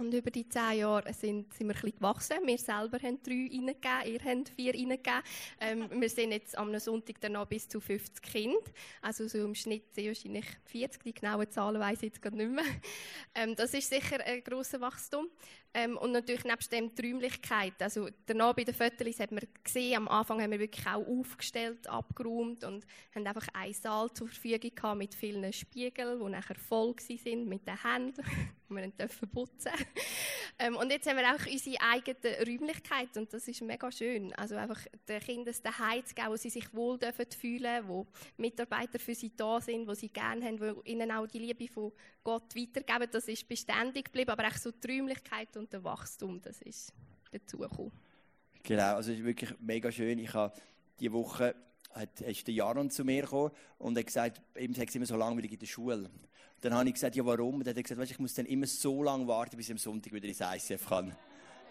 Und 0.00 0.14
über 0.14 0.30
die 0.30 0.48
zehn 0.48 0.78
Jahre 0.78 1.12
sind, 1.12 1.52
sind 1.52 1.66
wir 1.66 1.74
ein 1.74 1.80
bisschen 1.80 1.98
gewachsen. 1.98 2.36
Wir 2.44 2.58
selber 2.58 2.98
haben 3.02 3.20
drei 3.20 3.48
reingegeben, 3.50 4.12
ihr 4.12 4.24
habt 4.24 4.48
vier 4.50 4.72
reingegeben. 4.72 5.22
Ähm, 5.60 5.88
wir 6.00 6.08
sind 6.08 6.30
jetzt 6.30 6.56
am 6.56 6.78
Sonntag 6.78 7.16
danach 7.20 7.46
bis 7.46 7.66
zu 7.66 7.80
50 7.80 8.22
Kinder. 8.22 8.58
Also 9.02 9.26
so 9.26 9.38
im 9.38 9.56
Schnitt 9.56 9.92
sind 9.92 10.06
wahrscheinlich 10.06 10.46
40, 10.66 11.02
die 11.02 11.14
genauen 11.14 11.50
Zahlen 11.50 11.80
weiss 11.80 11.98
ich 11.98 12.10
jetzt 12.10 12.22
gerade 12.22 12.36
nicht 12.36 12.50
mehr. 12.50 12.64
Ähm, 13.34 13.56
das 13.56 13.74
ist 13.74 13.90
sicher 13.90 14.24
ein 14.24 14.44
grosser 14.44 14.80
Wachstum. 14.80 15.26
Ähm, 15.74 15.98
und 15.98 16.12
natürlich 16.12 16.44
nebst 16.44 16.72
dem 16.72 16.94
die 16.94 17.06
Räumlichkeit. 17.06 17.74
Also 17.80 18.08
danach 18.26 18.54
bei 18.54 18.64
den 18.64 18.74
Fotos 18.74 19.20
hat 19.20 19.30
man 19.32 19.42
gesehen, 19.62 19.96
am 19.96 20.08
Anfang 20.08 20.40
haben 20.40 20.50
wir 20.50 20.58
wirklich 20.58 20.86
auch 20.86 21.06
aufgestellt, 21.06 21.86
abgeräumt 21.86 22.64
und 22.64 22.86
haben 23.14 23.26
einfach 23.26 23.46
einen 23.52 23.74
Saal 23.74 24.10
zur 24.12 24.28
Verfügung 24.28 24.74
gehabt 24.74 24.98
mit 24.98 25.14
vielen 25.14 25.52
Spiegeln, 25.52 26.20
die 26.20 26.30
nachher 26.30 26.56
voll 26.56 26.94
sind 26.98 27.46
mit 27.46 27.66
den 27.66 27.82
Händen, 27.82 28.22
die 28.70 28.74
wir 28.74 28.88
dürfen 28.88 29.28
putzen. 29.28 29.72
ähm, 30.58 30.76
und 30.76 30.90
jetzt 30.90 31.06
haben 31.06 31.18
wir 31.18 31.34
auch 31.34 31.46
unsere 31.46 31.76
eigene 31.82 32.46
Räumlichkeit 32.46 33.14
und 33.16 33.32
das 33.32 33.46
ist 33.46 33.60
mega 33.60 33.92
schön. 33.92 34.34
Also 34.36 34.56
einfach 34.56 34.80
den 35.06 35.20
Kindern 35.20 35.54
daheim 35.62 36.04
zu 36.04 36.14
geben, 36.14 36.30
wo 36.30 36.36
sie 36.36 36.50
sich 36.50 36.72
wohl 36.74 36.98
dürfen 36.98 37.26
fühlen, 37.30 37.86
wo 37.86 38.06
Mitarbeiter 38.38 38.98
für 38.98 39.14
sie 39.14 39.36
da 39.36 39.60
sind, 39.60 39.86
wo 39.86 39.92
sie 39.92 40.08
gerne 40.08 40.46
haben, 40.46 40.60
wo 40.60 40.80
ihnen 40.84 41.12
auch 41.12 41.26
die 41.26 41.40
Liebe 41.40 41.68
von 41.68 41.92
Gott 42.28 42.54
weitergeben. 42.54 43.08
Das 43.10 43.26
ist 43.26 43.48
beständig 43.48 44.04
geblieben, 44.04 44.30
aber 44.30 44.48
auch 44.48 44.56
so 44.56 44.70
die 44.70 44.86
Räumlichkeit 44.86 45.56
und 45.56 45.72
der 45.72 45.82
Wachstum, 45.82 46.38
das 46.42 46.60
ist 46.60 46.92
dazugekommen. 47.30 47.90
Genau, 48.62 48.96
also 48.96 49.12
es 49.12 49.18
ist 49.18 49.24
wirklich 49.24 49.54
mega 49.60 49.90
schön. 49.90 50.18
Ich 50.18 50.34
habe 50.34 50.52
diese 51.00 51.14
Woche 51.14 51.54
hat, 51.94 52.20
ist 52.20 52.46
der 52.46 52.52
Jaron 52.52 52.90
zu 52.90 53.02
mir 53.02 53.22
gekommen 53.22 53.50
und 53.78 53.96
hat 53.96 54.04
gesagt, 54.04 54.42
ihm 54.58 54.74
sagt 54.74 54.94
immer 54.94 55.06
so 55.06 55.16
langweilig 55.16 55.52
in 55.52 55.58
der 55.58 55.66
Schule. 55.66 56.10
Dann 56.60 56.74
habe 56.74 56.86
ich 56.88 56.94
gesagt, 56.96 57.16
ja 57.16 57.24
warum? 57.24 57.54
Und 57.54 57.66
dann 57.66 57.70
hat 57.70 57.78
er 57.78 57.82
gesagt, 57.82 58.10
ich 58.10 58.18
muss 58.18 58.34
dann 58.34 58.44
immer 58.44 58.66
so 58.66 59.02
lange 59.02 59.26
warten, 59.26 59.56
bis 59.56 59.68
ich 59.68 59.72
am 59.72 59.78
Sonntag 59.78 60.12
wieder 60.12 60.28
ins 60.28 60.40
ICF 60.40 60.86
kann. 60.86 61.16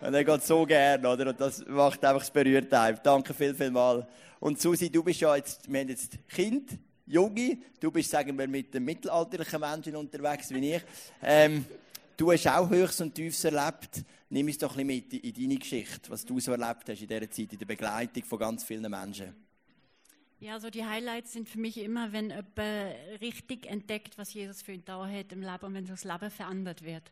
Und 0.01 0.13
er 0.15 0.23
geht 0.23 0.43
so 0.43 0.65
gerne, 0.65 1.07
oder? 1.07 1.29
Und 1.29 1.39
das 1.39 1.63
macht 1.67 2.03
einfach 2.03 2.21
das 2.21 2.31
berührt 2.31 2.73
einem. 2.73 2.97
Danke 3.03 3.35
viel, 3.35 3.53
viel 3.53 3.69
mal. 3.69 4.07
Und 4.39 4.59
Susi, 4.59 4.89
du 4.89 5.03
bist 5.03 5.19
ja 5.19 5.35
jetzt, 5.35 5.71
wir 5.71 5.81
haben 5.81 5.89
jetzt 5.89 6.17
Kind, 6.27 6.79
Junge. 7.07 7.57
Du 7.79 7.89
bist, 7.91 8.11
sagen 8.11 8.37
wir, 8.37 8.47
mit 8.47 8.73
den 8.73 8.85
mittelalterlichen 8.85 9.59
Menschen 9.59 9.95
unterwegs 9.95 10.51
wie 10.51 10.75
ich. 10.75 10.83
Ähm, 11.21 11.65
Du 12.17 12.31
hast 12.31 12.47
auch 12.47 12.67
Höchst 12.67 12.99
und 13.01 13.13
Tiefs 13.13 13.43
erlebt. 13.43 14.03
Nimm 14.31 14.47
uns 14.47 14.57
doch 14.57 14.75
ein 14.75 14.87
bisschen 14.87 15.11
mit 15.11 15.23
in 15.23 15.33
deine 15.35 15.59
Geschichte, 15.59 16.09
was 16.09 16.25
du 16.25 16.39
so 16.39 16.51
erlebt 16.51 16.89
hast 16.89 16.99
in 16.99 17.07
dieser 17.07 17.29
Zeit, 17.29 17.53
in 17.53 17.59
der 17.59 17.65
Begleitung 17.67 18.23
von 18.23 18.39
ganz 18.39 18.63
vielen 18.63 18.89
Menschen. 18.89 19.35
Ja, 20.39 20.53
so 20.53 20.55
also 20.55 20.69
die 20.71 20.83
Highlights 20.83 21.33
sind 21.33 21.47
für 21.47 21.59
mich 21.59 21.77
immer, 21.77 22.11
wenn 22.11 22.31
jemand 22.31 23.21
richtig 23.21 23.67
entdeckt, 23.67 24.17
was 24.17 24.33
Jesus 24.33 24.63
für 24.63 24.71
ihn 24.71 24.83
da 24.83 25.07
hat 25.07 25.31
im 25.31 25.43
Leben 25.43 25.63
und 25.63 25.73
wenn 25.75 25.85
so 25.85 25.93
das 25.93 26.05
Leben 26.05 26.31
verändert 26.31 26.83
wird. 26.83 27.11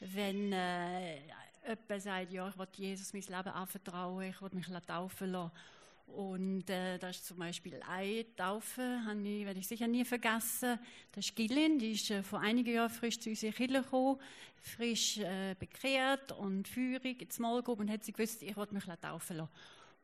Wenn 0.00 0.52
äh, 0.52 1.18
jemand 1.64 2.02
sagt, 2.02 2.32
ja, 2.32 2.48
ich 2.48 2.58
will 2.58 2.66
Jesus 2.74 3.12
mein 3.12 3.22
Leben 3.22 3.54
anvertrauen, 3.54 4.24
ich 4.28 4.42
will 4.42 4.50
mich 4.54 4.66
taufen 4.86 5.30
lassen 5.30 5.52
und 6.06 6.68
äh, 6.68 6.98
das 6.98 7.16
ist 7.16 7.26
zum 7.26 7.38
Beispiel 7.38 7.80
eine 7.88 8.26
Taufe, 8.36 9.00
ich, 9.24 9.46
werde 9.46 9.60
ich 9.60 9.66
sicher 9.66 9.88
nie 9.88 10.04
vergessen. 10.04 10.78
Das 11.12 11.26
ist 11.26 11.36
Gillian, 11.36 11.78
die 11.78 11.92
ist 11.92 12.10
äh, 12.10 12.22
vor 12.22 12.40
einigen 12.40 12.74
Jahren 12.74 12.90
frisch 12.90 13.18
zu 13.18 13.30
unserer 13.30 13.52
Kirche 13.52 13.82
gekommen, 13.82 14.20
frisch 14.60 15.18
äh, 15.18 15.54
bekehrt 15.58 16.32
und 16.32 16.68
feurig 16.68 17.22
ins 17.22 17.38
Mal 17.38 17.56
gekommen 17.56 17.82
und 17.82 17.90
hat 17.90 18.04
sie 18.04 18.12
gewusst, 18.12 18.42
ich 18.42 18.56
wollte 18.56 18.74
mich 18.74 18.84
taufen 18.84 19.38
lassen. 19.38 19.50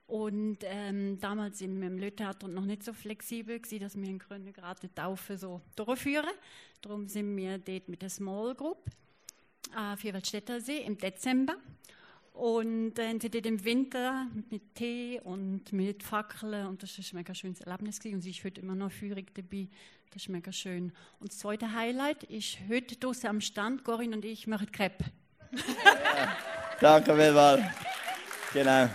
Und 0.06 0.58
ähm, 0.62 1.20
damals 1.20 1.60
im, 1.60 1.82
im 1.82 1.98
Lötheater 1.98 2.48
noch 2.48 2.64
nicht 2.64 2.82
so 2.82 2.94
flexibel 2.94 3.60
gewesen, 3.60 3.80
dass 3.80 3.94
wir 3.94 4.08
in 4.08 4.18
Gründen 4.18 4.54
gerade 4.54 4.80
die 4.80 4.94
Taufe 4.94 5.36
so 5.36 5.60
durchführen. 5.76 6.32
Darum 6.80 7.06
sind 7.08 7.36
wir 7.36 7.58
dort 7.58 7.88
mit 7.90 8.00
der 8.00 8.08
Small 8.08 8.54
Group 8.54 8.78
äh, 9.76 9.96
Vierwaldstätter 9.96 10.62
See 10.62 10.78
im 10.78 10.96
Dezember. 10.96 11.56
Und 12.38 12.94
dann 12.94 13.18
sind 13.18 13.34
dort 13.34 13.46
im 13.46 13.64
Winter 13.64 14.28
mit 14.48 14.76
Tee 14.76 15.20
und 15.24 15.72
mit 15.72 16.04
Fackeln 16.04 16.68
und 16.68 16.80
das 16.80 16.96
ist 16.96 17.12
ein 17.12 17.16
mega 17.16 17.34
schönes 17.34 17.60
Erlebnis 17.62 17.98
gewesen. 17.98 18.14
und 18.14 18.20
sie 18.22 18.30
ist 18.30 18.44
heute 18.44 18.60
immer 18.60 18.76
noch 18.76 18.92
feurig 18.92 19.34
dabei. 19.34 19.66
Das 20.12 20.22
ist 20.22 20.28
mega 20.28 20.52
schön. 20.52 20.92
Und 21.18 21.32
das 21.32 21.38
zweite 21.40 21.72
Highlight 21.74 22.22
ist 22.22 22.58
heute 22.68 22.94
draußen 22.94 23.28
am 23.28 23.40
Stand, 23.40 23.82
Corinne 23.82 24.14
und 24.14 24.24
ich 24.24 24.46
machen 24.46 24.70
Crepe. 24.70 25.06
Ja, 25.50 26.36
danke 26.80 27.16
vielmals. 27.16 27.62
Genau. 28.52 28.88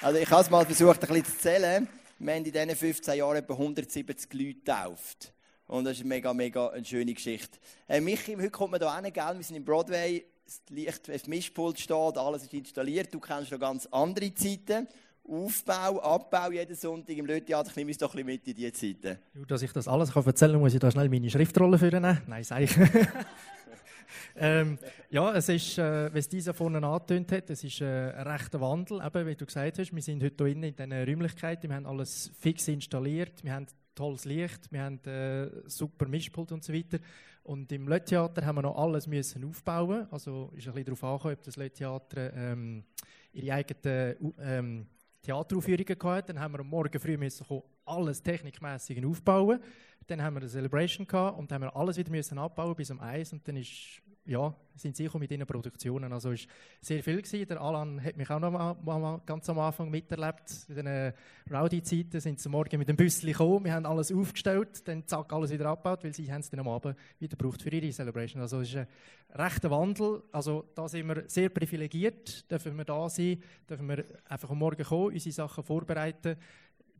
Also 0.00 0.18
ich 0.18 0.28
habe 0.28 0.42
es 0.42 0.50
mal 0.50 0.66
versucht, 0.66 1.00
ein 1.04 1.08
bisschen 1.14 1.24
zu 1.26 1.38
zählen. 1.38 1.88
Wir 2.18 2.34
haben 2.34 2.44
in 2.44 2.52
diesen 2.52 2.74
15 2.74 3.18
Jahren 3.18 3.36
etwa 3.36 3.52
170 3.52 4.32
Leute 4.32 4.54
getauft. 4.54 5.32
Und 5.68 5.84
das 5.84 5.92
ist 5.92 6.00
eine 6.00 6.08
mega, 6.08 6.34
mega 6.34 6.70
eine 6.70 6.84
schöne 6.84 7.14
Geschichte. 7.14 7.56
Äh, 7.86 8.00
Michi, 8.00 8.34
heute 8.34 8.50
kommt 8.50 8.72
man 8.72 8.80
hier 8.80 8.92
hin, 8.96 9.12
gell? 9.12 9.36
Wir 9.36 9.44
sind 9.44 9.54
im 9.54 9.64
Broadway 9.64 10.26
das 10.50 10.62
Licht, 10.70 11.08
das 11.08 11.28
Mischpult 11.28 11.78
steht, 11.78 12.18
alles 12.18 12.42
ist 12.42 12.52
installiert. 12.52 13.14
Du 13.14 13.20
kennst 13.20 13.52
noch 13.52 13.60
ganz 13.60 13.86
andere 13.86 14.34
Zeiten. 14.34 14.88
Aufbau, 15.22 16.00
Abbau 16.00 16.50
jeden 16.50 16.74
Sonntag 16.74 17.16
im 17.16 17.26
Löttheater. 17.26 17.70
Ich 17.70 17.76
nehme 17.76 17.90
uns 17.90 17.98
doch 17.98 18.12
ein 18.14 18.24
bisschen 18.24 18.26
mit 18.26 18.48
in 18.48 18.54
diese 18.56 18.72
Zeiten. 18.72 19.18
Dass 19.46 19.62
ich 19.62 19.72
das 19.72 19.86
alles 19.86 20.10
kann 20.10 20.26
erzählen 20.26 20.52
kann, 20.52 20.60
muss 20.60 20.74
ich 20.74 20.80
da 20.80 20.90
schnell 20.90 21.08
meine 21.08 21.30
Schriftrolle 21.30 21.78
führen. 21.78 22.02
Nein, 22.26 22.42
sage 22.42 22.64
ich. 22.64 22.76
ähm, 24.36 24.76
ja, 25.10 25.32
es 25.34 25.48
ist, 25.50 25.78
äh, 25.78 26.12
wie 26.12 26.18
es 26.18 26.28
dieser 26.28 26.52
vorne 26.52 26.84
angetönt 26.84 27.30
hat, 27.30 27.48
es 27.50 27.62
ist 27.62 27.80
äh, 27.80 28.10
ein 28.10 28.26
rechter 28.26 28.60
Wandel, 28.60 29.00
eben, 29.06 29.26
wie 29.28 29.36
du 29.36 29.46
gesagt 29.46 29.78
hast. 29.78 29.94
Wir 29.94 30.02
sind 30.02 30.20
heute 30.20 30.46
hier 30.46 30.56
in 30.56 30.62
diesen 30.62 30.92
Räumlichkeiten, 30.92 31.70
wir 31.70 31.76
haben 31.76 31.86
alles 31.86 32.32
fix 32.40 32.66
installiert, 32.66 33.44
wir 33.44 33.52
haben 33.52 33.66
tolles 33.94 34.24
Licht, 34.24 34.72
wir 34.72 34.82
haben 34.82 34.98
äh, 35.04 35.48
super 35.66 36.08
Mischpult 36.08 36.50
und 36.50 36.64
so 36.64 36.72
weiter. 36.72 36.98
Und 37.42 37.72
im 37.72 37.88
Löttheater 37.88 38.44
haben 38.44 38.56
wir 38.56 38.62
noch 38.62 38.76
alles 38.76 39.06
müssen 39.06 39.44
aufbauen. 39.44 40.06
Also 40.10 40.52
ist 40.54 40.66
ein 40.68 40.74
bisschen 40.74 40.84
darauf 40.84 41.04
angekommen, 41.04 41.34
ob 41.34 41.42
das 41.42 41.56
Löttheater 41.56 42.32
ähm, 42.34 42.84
ihre 43.32 43.54
eigenen 43.54 44.34
ähm, 44.38 44.86
Theateraufführungen 45.22 45.96
hatte. 46.02 46.32
Dann 46.32 46.40
haben 46.40 46.52
wir 46.52 46.60
am 46.60 46.68
Morgen 46.68 46.98
früh 47.00 47.16
müssen 47.16 47.46
alles 47.84 48.22
technikmäßig 48.22 49.04
aufbauen. 49.04 49.60
Dann 50.06 50.22
haben 50.22 50.34
wir 50.34 50.40
eine 50.40 50.48
Celebration 50.48 51.06
gehabt 51.06 51.38
und 51.38 51.50
dann 51.50 51.62
haben 51.62 51.68
wir 51.68 51.76
alles 51.76 51.96
wieder 51.96 52.10
müssen 52.10 52.38
abbauen 52.38 52.74
bis 52.74 52.90
um 52.90 53.00
eins 53.00 53.32
und 53.32 53.46
dann 53.46 53.56
ist 53.56 54.02
ja, 54.26 54.54
sind 54.74 54.96
sicher 54.96 55.18
mit 55.18 55.30
ihren 55.30 55.46
Produktionen. 55.46 56.12
Also 56.12 56.32
es 56.32 56.46
war 56.46 56.52
sehr 56.80 57.02
viel 57.02 57.22
gewesen. 57.22 57.48
Der 57.48 57.60
Alan 57.60 58.02
hat 58.02 58.16
mich 58.16 58.30
auch 58.30 58.38
noch 58.38 58.50
mal, 58.50 58.74
mal 58.82 59.20
ganz 59.26 59.48
am 59.48 59.58
Anfang 59.58 59.90
miterlebt. 59.90 60.66
In 60.68 60.74
den 60.76 61.12
Rowdy-Zeiten 61.50 62.20
sind 62.20 62.40
sie 62.40 62.48
morgen 62.48 62.78
mit 62.78 62.88
dem 62.88 62.96
Büsschen 62.96 63.28
gekommen, 63.28 63.64
wir 63.64 63.72
haben 63.72 63.86
alles 63.86 64.12
aufgestellt, 64.12 64.86
dann 64.86 65.06
zack, 65.06 65.32
alles 65.32 65.50
wieder 65.50 65.66
abgebaut, 65.66 66.04
weil 66.04 66.14
sie 66.14 66.30
haben 66.32 66.40
es 66.40 66.50
dann 66.50 66.60
am 66.60 66.68
Abend 66.68 66.96
wieder 67.18 67.36
gebraucht 67.36 67.62
für 67.62 67.70
ihre 67.70 67.90
Celebration. 67.90 68.40
Also 68.42 68.60
es 68.60 68.68
ist 68.68 68.76
ein 68.76 68.86
rechter 69.34 69.70
Wandel. 69.70 70.22
Also 70.32 70.64
da 70.74 70.88
sind 70.88 71.08
wir 71.08 71.24
sehr 71.26 71.48
privilegiert, 71.48 72.50
dürfen 72.50 72.76
wir 72.76 72.84
da 72.84 73.08
sein, 73.08 73.42
dürfen 73.68 73.88
wir 73.88 74.04
einfach 74.28 74.50
am 74.50 74.58
Morgen 74.58 74.84
kommen, 74.84 75.12
unsere 75.12 75.32
Sachen 75.32 75.64
vorbereiten, 75.64 76.36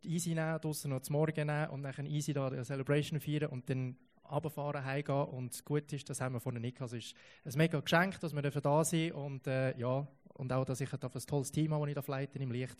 easy 0.03 0.35
nehmen, 0.35 0.61
draussen 0.61 0.91
noch 0.91 1.03
zum 1.03 1.15
Morgen 1.15 1.47
nehmen 1.47 1.69
und 1.71 1.83
dann 1.83 2.07
easy 2.07 2.33
da 2.33 2.49
eine 2.49 2.65
Celebration 2.65 3.21
feiern 3.21 3.51
und 3.51 3.69
dann 3.69 3.97
runterfahren, 4.31 4.85
heimgehen 4.85 5.25
und 5.25 5.65
gut 5.65 5.93
ist, 5.93 6.09
das 6.09 6.21
haben 6.21 6.35
wir 6.35 6.41
vorne 6.41 6.61
nicht 6.61 6.77
gehabt. 6.77 6.93
Es 6.93 7.07
ist 7.07 7.15
ein 7.45 7.59
mega 7.59 7.81
Geschenk, 7.81 8.21
dass 8.21 8.35
wir 8.35 8.43
da 8.43 8.85
sind 8.85 9.13
und 9.13 9.47
äh, 9.47 9.77
ja, 9.79 10.07
und 10.35 10.53
auch, 10.53 10.65
dass 10.65 10.81
ich 10.81 10.93
ein 10.93 11.01
tolles 11.01 11.53
Team 11.53 11.75
habe, 11.75 11.93
das 11.93 12.05
ich 12.05 12.09
leite 12.09 12.39
im 12.39 12.53
Licht. 12.53 12.79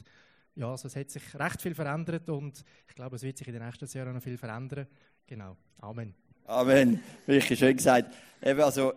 Ja, 0.57 0.71
also 0.71 0.89
es 0.89 0.97
hat 0.97 1.11
sich 1.11 1.23
recht 1.39 1.63
viel 1.63 1.75
verändert 1.75 2.29
und 2.29 2.65
ich 2.89 2.95
glaube, 2.95 3.17
es 3.17 3.23
wird 3.23 3.39
sich 3.39 3.47
in 3.47 3.55
den 3.55 3.65
nächsten 3.65 3.87
Jahren 3.87 4.15
noch 4.15 4.23
viel 4.23 4.37
verändern. 4.37 4.87
Genau. 5.27 5.57
Amen. 5.79 6.15
Amen. 6.47 7.01
Wirklich 7.27 7.59
schön 7.59 7.77
gesagt. 7.77 8.15
Eben 8.43 8.61
also, 8.61 8.95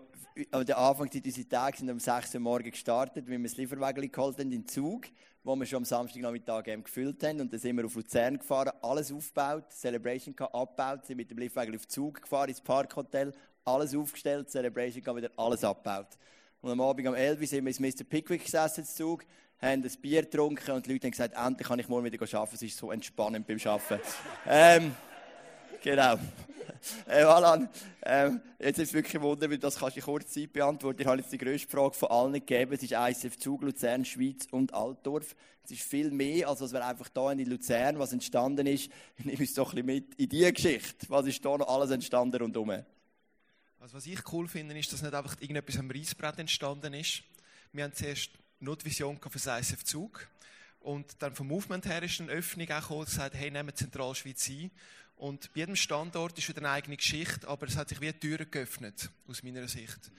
am 0.51 0.65
Anfang 0.67 1.09
dieser 1.09 1.47
Tage 1.47 1.77
sind 1.77 1.89
um 1.89 1.99
6 1.99 2.33
Uhr 2.35 2.39
morgens 2.41 2.71
gestartet, 2.71 3.27
wie 3.27 3.31
wir 3.31 3.43
das 3.43 3.57
Lieferwagen 3.57 4.11
geholt 4.11 4.37
haben, 4.37 4.51
in 4.51 4.63
den 4.63 4.67
Zug 4.67 5.07
wo 5.43 5.55
wir 5.55 5.65
schon 5.65 5.77
am 5.77 5.85
Samstagnachmittag 5.85 6.63
gefüllt 6.83 7.21
haben. 7.23 7.41
Und 7.41 7.51
dann 7.51 7.59
sind 7.59 7.75
wir 7.75 7.85
auf 7.85 7.95
Luzern 7.95 8.37
gefahren, 8.37 8.71
alles 8.81 9.11
aufgebaut, 9.11 9.71
Celebration 9.71 10.35
abgebaut, 10.37 11.05
sind 11.05 11.17
mit 11.17 11.29
dem 11.29 11.37
Liftwagen 11.37 11.75
auf 11.75 11.87
Zug 11.87 12.21
gefahren 12.21 12.49
ins 12.49 12.61
Parkhotel, 12.61 13.33
alles 13.65 13.95
aufgestellt, 13.95 14.49
Celebration 14.49 15.03
wieder 15.17 15.31
alles 15.35 15.63
abgebaut. 15.63 16.17
Und 16.61 16.71
am 16.71 16.81
Abend 16.81 17.07
um 17.07 17.15
11 17.15 17.41
Uhr 17.41 17.47
sind 17.47 17.65
wir 17.65 17.69
ins 17.69 17.79
Mr. 17.79 18.05
Pickwick 18.05 18.45
gesessen, 18.45 18.85
Zug, 18.85 19.25
haben 19.61 19.83
ein 19.83 20.01
Bier 20.01 20.23
getrunken 20.23 20.71
und 20.71 20.85
die 20.85 20.93
Leute 20.93 21.07
haben 21.07 21.11
gesagt, 21.11 21.35
endlich 21.35 21.67
kann 21.67 21.79
ich 21.79 21.89
morgen 21.89 22.05
wieder 22.05 22.21
arbeiten, 22.21 22.55
es 22.55 22.61
ist 22.61 22.77
so 22.77 22.91
entspannend 22.91 23.45
beim 23.45 23.57
Arbeiten. 23.65 24.01
ähm, 24.47 24.95
genau. 25.83 26.17
Äh, 27.07 27.21
Alan, 27.21 27.69
äh, 28.01 28.31
jetzt 28.59 28.79
ist 28.79 28.89
es 28.89 28.93
wirklich 28.93 29.15
ein 29.15 29.21
Wunder, 29.21 29.49
weil 29.49 29.57
das 29.57 29.77
kannst 29.77 29.95
du 29.95 29.99
in 29.99 30.05
kurzer 30.05 30.27
Zeit 30.27 30.51
beantworten. 30.51 31.01
Ich 31.01 31.07
habe 31.07 31.21
jetzt 31.21 31.31
die 31.31 31.37
grösste 31.37 31.69
Frage 31.69 31.93
von 31.93 32.09
allen 32.09 32.33
gegeben. 32.33 32.73
Es 32.73 32.83
ist 32.83 32.91
ICF 32.91 33.37
Zug, 33.37 33.61
Luzern, 33.61 34.03
Schweiz 34.03 34.47
und 34.51 34.73
Altdorf. 34.73 35.35
Es 35.63 35.71
ist 35.71 35.83
viel 35.83 36.11
mehr, 36.11 36.49
als 36.49 36.59
was 36.61 36.73
wir 36.73 36.85
einfach 36.85 37.09
hier 37.13 37.31
in 37.31 37.49
Luzern, 37.49 37.99
was 37.99 38.11
entstanden 38.11 38.67
ist. 38.67 38.89
Nehme 39.19 39.39
uns 39.39 39.53
doch 39.53 39.73
ein 39.73 39.85
bisschen 39.85 39.85
mit 39.85 40.15
in 40.15 40.29
diese 40.29 40.51
Geschichte. 40.51 41.05
Was 41.09 41.25
ist 41.25 41.43
da 41.43 41.57
noch 41.57 41.67
alles 41.67 41.91
entstanden 41.91 42.41
rundherum? 42.41 42.83
Also 43.79 43.97
was 43.97 44.05
ich 44.05 44.19
cool 44.31 44.47
finde, 44.47 44.77
ist, 44.77 44.91
dass 44.91 45.01
nicht 45.01 45.13
einfach 45.13 45.39
irgendetwas 45.39 45.77
am 45.77 45.91
Reisbrett 45.91 46.39
entstanden 46.39 46.93
ist. 46.93 47.23
Wir 47.71 47.85
haben 47.85 47.93
zuerst 47.93 48.31
nur 48.59 48.77
die 48.77 48.89
für 48.89 49.09
das 49.31 49.47
ICF 49.47 49.83
Zug. 49.83 50.27
Und 50.83 51.21
dann 51.21 51.33
vom 51.33 51.47
Movement 51.47 51.85
her 51.85 52.03
ist 52.03 52.19
eine 52.19 52.29
Öffnung 52.31 52.69
auch 52.69 52.81
gekommen, 52.81 53.05
gesagt, 53.05 53.35
hey, 53.35 53.49
nehmen 53.49 53.73
Zentralschweiz 53.73 54.49
ein. 54.49 54.69
Und 55.23 55.53
bei 55.53 55.61
jedem 55.61 55.77
Standort 55.77 56.37
ist 56.37 56.49
wieder 56.49 56.59
eine 56.59 56.71
eigene 56.71 56.97
Geschichte, 56.97 57.47
aber 57.47 57.65
es 57.65 57.77
hat 57.77 57.87
sich 57.87 58.01
wie 58.01 58.11
Türen 58.11 58.51
geöffnet, 58.51 59.09
aus 59.25 59.41
meiner 59.41 59.65
Sicht. 59.69 60.11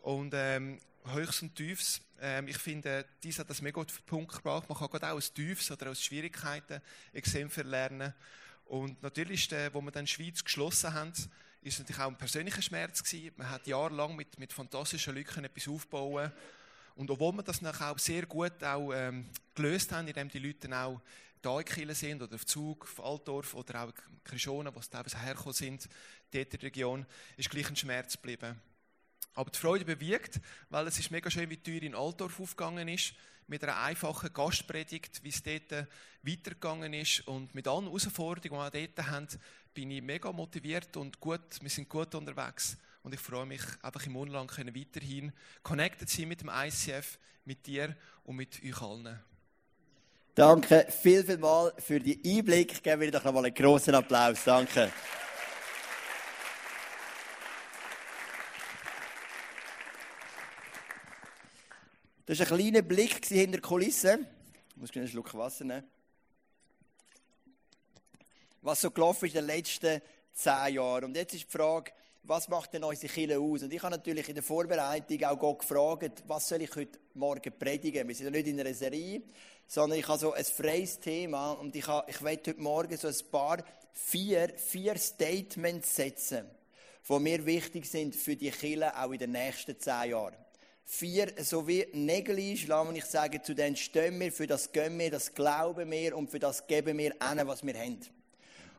Und 0.00 0.34
ähm, 0.34 0.80
Höchst 1.04 1.42
und 1.42 1.54
Tiefs, 1.54 2.00
ähm, 2.20 2.48
ich 2.48 2.58
finde, 2.58 3.06
dies 3.22 3.38
hat 3.38 3.48
das 3.48 3.62
mega 3.62 3.80
auf 3.80 3.86
den 3.86 4.04
Punkt 4.04 4.34
gebracht. 4.34 4.68
Man 4.68 4.76
kann 4.76 4.88
gerade 4.88 5.12
auch 5.12 5.16
aus 5.16 5.32
Tiefs 5.32 5.70
oder 5.70 5.92
aus 5.92 6.02
Schwierigkeiten 6.02 6.80
Exempel 7.12 7.68
lernen. 7.68 8.12
Und 8.64 9.00
natürlich, 9.00 9.44
ist, 9.44 9.52
äh, 9.52 9.72
wo 9.72 9.80
wir 9.80 9.92
dann 9.92 10.06
die 10.06 10.10
Schweiz 10.10 10.42
geschlossen 10.42 10.92
haben, 10.92 11.12
ist 11.62 11.78
natürlich 11.78 12.02
auch 12.02 12.08
ein 12.08 12.18
persönlicher 12.18 12.62
Schmerz 12.62 13.00
gewesen. 13.04 13.32
Man 13.36 13.48
hat 13.48 13.68
jahrelang 13.68 14.16
mit, 14.16 14.40
mit 14.40 14.52
fantastischen 14.52 15.14
Leuten 15.14 15.44
etwas 15.44 15.68
aufbauen 15.68 16.32
und 16.94 17.10
obwohl 17.10 17.32
wir 17.32 17.42
das 17.42 17.62
nachher 17.62 17.92
auch 17.92 17.98
sehr 17.98 18.26
gut 18.26 18.62
auch, 18.62 18.92
ähm, 18.92 19.26
gelöst 19.54 19.92
haben, 19.92 20.08
indem 20.08 20.28
die 20.28 20.38
Leute 20.38 20.68
dann 20.68 20.74
auch 20.74 21.00
da 21.42 21.58
in 21.58 21.64
Kiel 21.64 21.94
sind 21.94 22.22
oder 22.22 22.34
auf 22.34 22.46
Zug, 22.46 22.84
auf 22.84 23.04
Altdorf 23.04 23.54
oder 23.54 23.84
auch 23.84 23.92
Krischonen, 24.24 24.74
wo 24.74 24.80
sie 24.80 24.90
teilweise 24.90 25.18
hergekommen 25.18 25.52
sind, 25.52 25.88
dort 26.30 26.54
in 26.54 26.60
der 26.60 26.62
Region, 26.62 27.06
ist 27.36 27.50
gleich 27.50 27.68
ein 27.68 27.76
Schmerz 27.76 28.14
geblieben. 28.14 28.60
Aber 29.34 29.50
die 29.50 29.58
Freude 29.58 29.84
bewirkt, 29.84 30.40
weil 30.70 30.86
es 30.86 30.98
ist 30.98 31.10
mega 31.10 31.30
schön, 31.30 31.48
wie 31.50 31.56
die 31.56 31.62
Tür 31.62 31.82
in 31.82 31.94
Altdorf 31.94 32.38
aufgegangen 32.38 32.88
ist, 32.88 33.14
mit 33.46 33.62
einer 33.64 33.80
einfachen 33.80 34.32
Gastpredigt, 34.32 35.22
wie 35.24 35.28
es 35.30 35.42
dort 35.42 35.88
weitergegangen 36.22 36.94
ist 36.94 37.26
und 37.26 37.54
mit 37.54 37.66
allen 37.66 37.84
Herausforderungen, 37.84 38.70
die 38.72 38.78
wir 38.78 38.88
dort 38.88 39.06
haben, 39.08 39.28
bin 39.74 39.90
ich 39.90 40.02
mega 40.02 40.32
motiviert 40.32 40.96
und 40.96 41.18
gut, 41.18 41.60
wir 41.60 41.70
sind 41.70 41.88
gut 41.88 42.14
unterwegs 42.14 42.76
und 43.02 43.14
ich 43.14 43.20
freue 43.20 43.46
mich 43.46 43.62
einfach 43.82 44.06
im 44.06 44.14
lang 44.26 44.48
weiterhin 44.50 45.32
connected 45.62 46.08
sein 46.08 46.28
mit 46.28 46.40
dem 46.42 46.50
ICF, 46.52 47.18
mit 47.44 47.66
dir 47.66 47.96
und 48.24 48.36
mit 48.36 48.62
euch 48.62 48.80
allen. 48.80 49.31
Danke 50.34 50.86
viel, 50.88 51.22
viel 51.24 51.36
mal 51.36 51.74
für 51.76 52.00
die 52.00 52.18
Einblick. 52.24 52.82
Geben 52.82 53.02
wir 53.02 53.10
doch 53.10 53.22
noch 53.22 53.34
mal 53.34 53.44
einen 53.44 53.54
großen 53.54 53.94
Applaus. 53.94 54.42
Danke. 54.44 54.90
Das 62.24 62.38
war 62.38 62.46
ein 62.50 62.56
kleiner 62.56 62.80
Blick 62.80 63.26
hinter 63.26 63.58
die 63.58 63.60
Kulissen. 63.60 64.26
Ich 64.70 64.76
muss 64.76 64.96
einen 64.96 65.06
Schluck 65.06 65.34
Wasser 65.34 65.66
nehmen. 65.66 65.86
Was 68.62 68.80
so 68.80 68.90
gelaufen 68.90 69.26
ist 69.26 69.34
in 69.34 69.46
den 69.46 69.54
letzten 69.54 70.00
zehn 70.32 70.74
Jahren. 70.74 71.04
Und 71.04 71.16
jetzt 71.16 71.34
ist 71.34 71.44
die 71.44 71.58
Frage, 71.58 71.92
was 72.24 72.48
macht 72.48 72.72
denn 72.72 72.84
unsere 72.84 73.12
Kirche 73.12 73.38
aus? 73.38 73.62
Und 73.62 73.72
ich 73.72 73.82
habe 73.82 73.96
natürlich 73.96 74.28
in 74.28 74.34
der 74.34 74.44
Vorbereitung 74.44 75.24
auch 75.24 75.38
Gott 75.38 75.58
gefragt, 75.60 76.22
was 76.26 76.48
soll 76.48 76.62
ich 76.62 76.74
heute 76.74 76.98
Morgen 77.14 77.52
predigen? 77.58 78.06
Wir 78.06 78.14
sind 78.14 78.26
ja 78.26 78.30
nicht 78.30 78.46
in 78.46 78.60
einer 78.60 78.74
Serie, 78.74 79.22
sondern 79.66 79.98
ich 79.98 80.06
habe 80.06 80.18
so 80.18 80.32
ein 80.32 80.44
freies 80.44 81.00
Thema 81.00 81.52
und 81.52 81.74
ich, 81.74 81.86
habe, 81.86 82.08
ich 82.08 82.22
werde 82.22 82.50
heute 82.50 82.60
Morgen 82.60 82.96
so 82.96 83.08
ein 83.08 83.30
paar, 83.30 83.58
vier, 83.92 84.50
vier 84.56 84.96
Statements 84.96 85.96
setzen, 85.96 86.46
die 87.08 87.18
mir 87.18 87.44
wichtig 87.44 87.86
sind 87.86 88.14
für 88.14 88.36
die 88.36 88.50
Kirche 88.50 88.96
auch 88.96 89.10
in 89.10 89.18
den 89.18 89.32
nächsten 89.32 89.78
zehn 89.78 90.10
Jahren. 90.10 90.36
Vier, 90.84 91.32
so 91.38 91.66
wie 91.66 91.86
Nägel 91.92 92.38
einschlagen, 92.38 92.90
und 92.90 92.96
ich 92.96 93.04
sage, 93.04 93.42
zu 93.42 93.54
denen 93.54 93.76
stehen 93.76 94.18
wir, 94.20 94.32
für 94.32 94.46
das 94.46 94.72
gehen 94.72 94.98
wir, 94.98 95.10
das 95.10 95.32
glauben 95.32 95.90
wir 95.90 96.16
und 96.16 96.30
für 96.30 96.38
das 96.38 96.66
geben 96.66 96.98
wir 96.98 97.14
an, 97.20 97.46
was 97.46 97.64
wir 97.64 97.74
haben. 97.74 98.00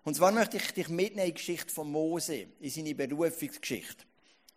Und 0.04 0.16
zwar 0.16 0.32
möchte 0.32 0.58
ich 0.58 0.72
dich 0.74 0.90
mitnehmen 0.90 1.28
in 1.28 1.34
die 1.34 1.34
Geschichte 1.34 1.74
von 1.74 1.90
Mose, 1.90 2.48
in 2.60 2.70
seine 2.70 2.94
Berufungsgeschichte. 2.94 4.06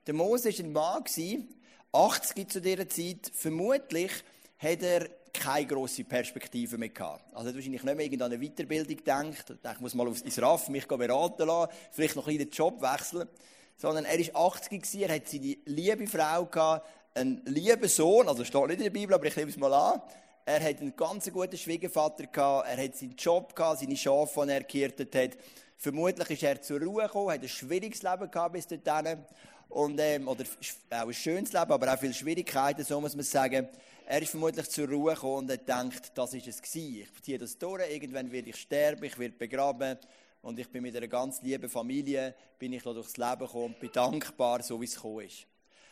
Der 0.07 0.15
Mose 0.15 0.51
war 0.51 0.65
ein 0.65 0.73
Mann, 0.73 1.49
80 1.93 2.51
zu 2.51 2.61
dieser 2.61 2.89
Zeit. 2.89 3.31
Vermutlich 3.33 4.11
hat 4.59 4.83
er 4.83 5.09
keine 5.33 5.67
grosse 5.67 6.05
Perspektive 6.05 6.79
mehr 6.79 6.89
gehabt. 6.89 7.25
Also 7.33 7.47
er 7.47 7.49
hat 7.49 7.55
wahrscheinlich 7.57 7.83
nicht 7.83 7.97
mehr 7.97 8.27
an 8.27 8.33
eine 8.33 8.39
Weiterbildung 8.39 8.97
gedacht. 8.97 9.53
Er 9.63 9.73
ich 9.73 9.81
muss 9.81 9.95
mal 9.95 10.09
ins 10.09 10.43
RAF 10.43 10.69
mich 10.69 10.87
beraten 10.87 11.47
lassen, 11.47 11.73
vielleicht 11.93 12.17
noch 12.17 12.27
ein 12.27 12.39
den 12.39 12.51
Job 12.51 12.81
wechseln. 12.83 13.29
Sondern 13.77 14.05
er 14.05 14.19
war 14.19 14.47
80 14.47 14.83
gewesen, 14.83 15.03
er 15.03 15.15
hat 15.15 15.29
seine 15.29 15.57
liebe 15.67 16.07
Frau 16.07 16.47
gehabt, 16.47 16.87
einen 17.15 17.43
lieben 17.47 17.89
Sohn, 17.89 18.29
also 18.29 18.45
steht 18.45 18.67
nicht 18.67 18.79
in 18.79 18.85
der 18.85 18.91
Bibel, 18.91 19.15
aber 19.15 19.27
ich 19.27 19.37
nehme 19.37 19.51
es 19.51 19.57
mal 19.57 19.73
an. 19.73 20.01
Er 20.49 20.63
hat 20.63 20.81
einen 20.81 20.95
ganz 20.95 21.29
guten 21.33 21.59
Schwiegervater 21.59 22.25
gehabt, 22.29 22.69
er 22.69 22.85
hat 22.85 22.95
seinen 22.95 23.17
Job 23.17 23.57
gehabt, 23.57 23.81
seine 23.81 23.97
Schafe, 23.97 24.47
die 24.47 24.53
er 24.53 24.63
gehirtet 24.63 25.13
hat. 25.17 25.31
Vermutlich 25.77 26.31
ist 26.31 26.43
er 26.45 26.63
zur 26.63 26.81
Ruhe 26.81 27.03
gekommen, 27.03 27.33
hat 27.33 27.43
ein 27.43 27.49
schwieriges 27.49 28.05
Leben 28.05 28.31
gehabt 28.31 28.53
bis 28.53 28.69
dahin. 28.69 29.25
Und, 29.69 29.99
ähm, 29.99 30.29
oder 30.29 30.45
auch 30.91 31.09
ein 31.09 31.13
schönes 31.13 31.53
Leben, 31.53 31.73
aber 31.73 31.93
auch 31.93 31.99
viele 31.99 32.15
Schwierigkeiten, 32.15 32.85
so 32.85 33.01
muss 33.01 33.17
man 33.17 33.25
sagen. 33.25 33.69
Er 34.07 34.23
ist 34.23 34.31
vermutlich 34.31 34.71
zur 34.71 34.89
Ruhe 34.89 35.15
gekommen 35.15 35.39
und 35.39 35.51
er 35.51 35.57
denkt, 35.57 36.13
das 36.15 36.33
ist 36.33 36.47
es 36.47 36.63
gewesen. 36.63 37.09
Ich 37.13 37.23
ziehe 37.25 37.39
das 37.39 37.59
durch, 37.59 37.83
irgendwann 37.91 38.31
werde 38.31 38.51
ich 38.51 38.57
sterben, 38.57 39.03
ich 39.03 39.19
werde 39.19 39.35
begraben. 39.35 39.99
Und 40.43 40.61
ich 40.61 40.71
bin 40.71 40.85
mit 40.85 40.95
einer 40.95 41.09
ganz 41.09 41.43
lieben 41.43 41.69
Familie, 41.69 42.37
bin 42.57 42.73
ich 42.73 42.85
durchs 42.85 43.17
Leben 43.17 43.41
gekommen 43.41 43.65
und 43.65 43.81
bin 43.81 43.91
dankbar, 43.91 44.63
so 44.63 44.81
wie 44.81 44.85
es 44.85 44.95
gekommen 44.95 45.27
ist. 45.27 45.45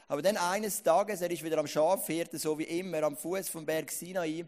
Aber 0.09 0.23
dann 0.23 0.37
eines 0.37 0.83
Tages, 0.83 1.21
er 1.21 1.31
ist 1.31 1.43
wieder 1.43 1.59
am 1.59 1.67
Schafhirten, 1.67 2.39
so 2.39 2.59
wie 2.59 2.65
immer, 2.65 3.03
am 3.03 3.17
Fuß 3.17 3.49
vom 3.49 3.65
Berg 3.65 3.91
Sinai. 3.91 4.45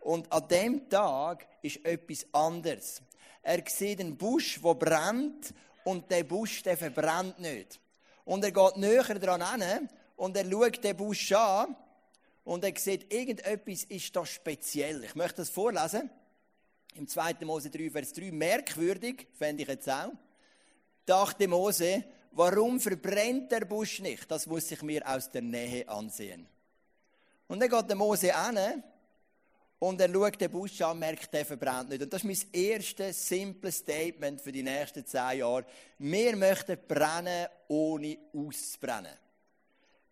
Und 0.00 0.30
an 0.32 0.48
dem 0.48 0.88
Tag 0.88 1.46
ist 1.62 1.84
etwas 1.84 2.26
anderes. 2.32 3.02
Er 3.42 3.62
sieht 3.66 4.00
einen 4.00 4.16
Busch, 4.16 4.60
der 4.62 4.74
brennt, 4.74 5.54
und 5.84 6.10
der 6.10 6.24
Busch, 6.24 6.62
der 6.62 6.76
verbrennt 6.76 7.38
nicht. 7.38 7.80
Und 8.24 8.44
er 8.44 8.52
geht 8.52 8.76
näher 8.76 9.02
dran 9.02 9.62
hin 9.62 9.88
und 10.16 10.36
er 10.36 10.48
schaut 10.48 10.82
den 10.84 10.96
Busch 10.96 11.32
an 11.32 11.74
und 12.44 12.64
er 12.64 12.76
sieht, 12.76 13.12
irgendetwas 13.12 13.84
ist 13.84 14.14
da 14.14 14.24
speziell. 14.24 15.04
Ich 15.04 15.14
möchte 15.14 15.38
das 15.38 15.50
vorlesen. 15.50 16.10
Im 16.94 17.06
2. 17.06 17.36
Mose 17.44 17.70
3, 17.70 17.90
Vers 17.90 18.12
3. 18.12 18.30
Merkwürdig, 18.32 19.28
fände 19.34 19.62
ich 19.62 19.68
jetzt 19.68 19.88
auch. 19.88 20.12
Dachte 21.06 21.48
Mose, 21.48 22.04
warum 22.32 22.80
verbrennt 22.80 23.50
der 23.52 23.64
Busch 23.64 24.00
nicht? 24.00 24.30
Das 24.30 24.46
muss 24.46 24.70
ich 24.70 24.82
mir 24.82 25.06
aus 25.08 25.30
der 25.30 25.42
Nähe 25.42 25.88
ansehen. 25.88 26.46
Und 27.48 27.60
dann 27.60 27.68
geht 27.68 27.88
der 27.88 27.96
Mose 27.96 28.34
an 28.34 28.82
und 29.80 30.00
er 30.00 30.12
schaut 30.12 30.40
den 30.40 30.50
Busch 30.50 30.80
an, 30.82 30.98
merkt, 30.98 31.32
der 31.32 31.44
verbrennt 31.44 31.88
nicht. 31.88 32.02
Und 32.02 32.12
das 32.12 32.22
ist 32.22 32.26
mein 32.52 32.52
erstes 32.52 33.26
simples 33.26 33.78
Statement 33.78 34.40
für 34.40 34.52
die 34.52 34.62
nächsten 34.62 35.04
zehn 35.06 35.38
Jahre. 35.38 35.64
Wir 35.98 36.36
möchten 36.36 36.78
brennen, 36.86 37.48
ohne 37.68 38.18
auszubrennen. 38.32 39.16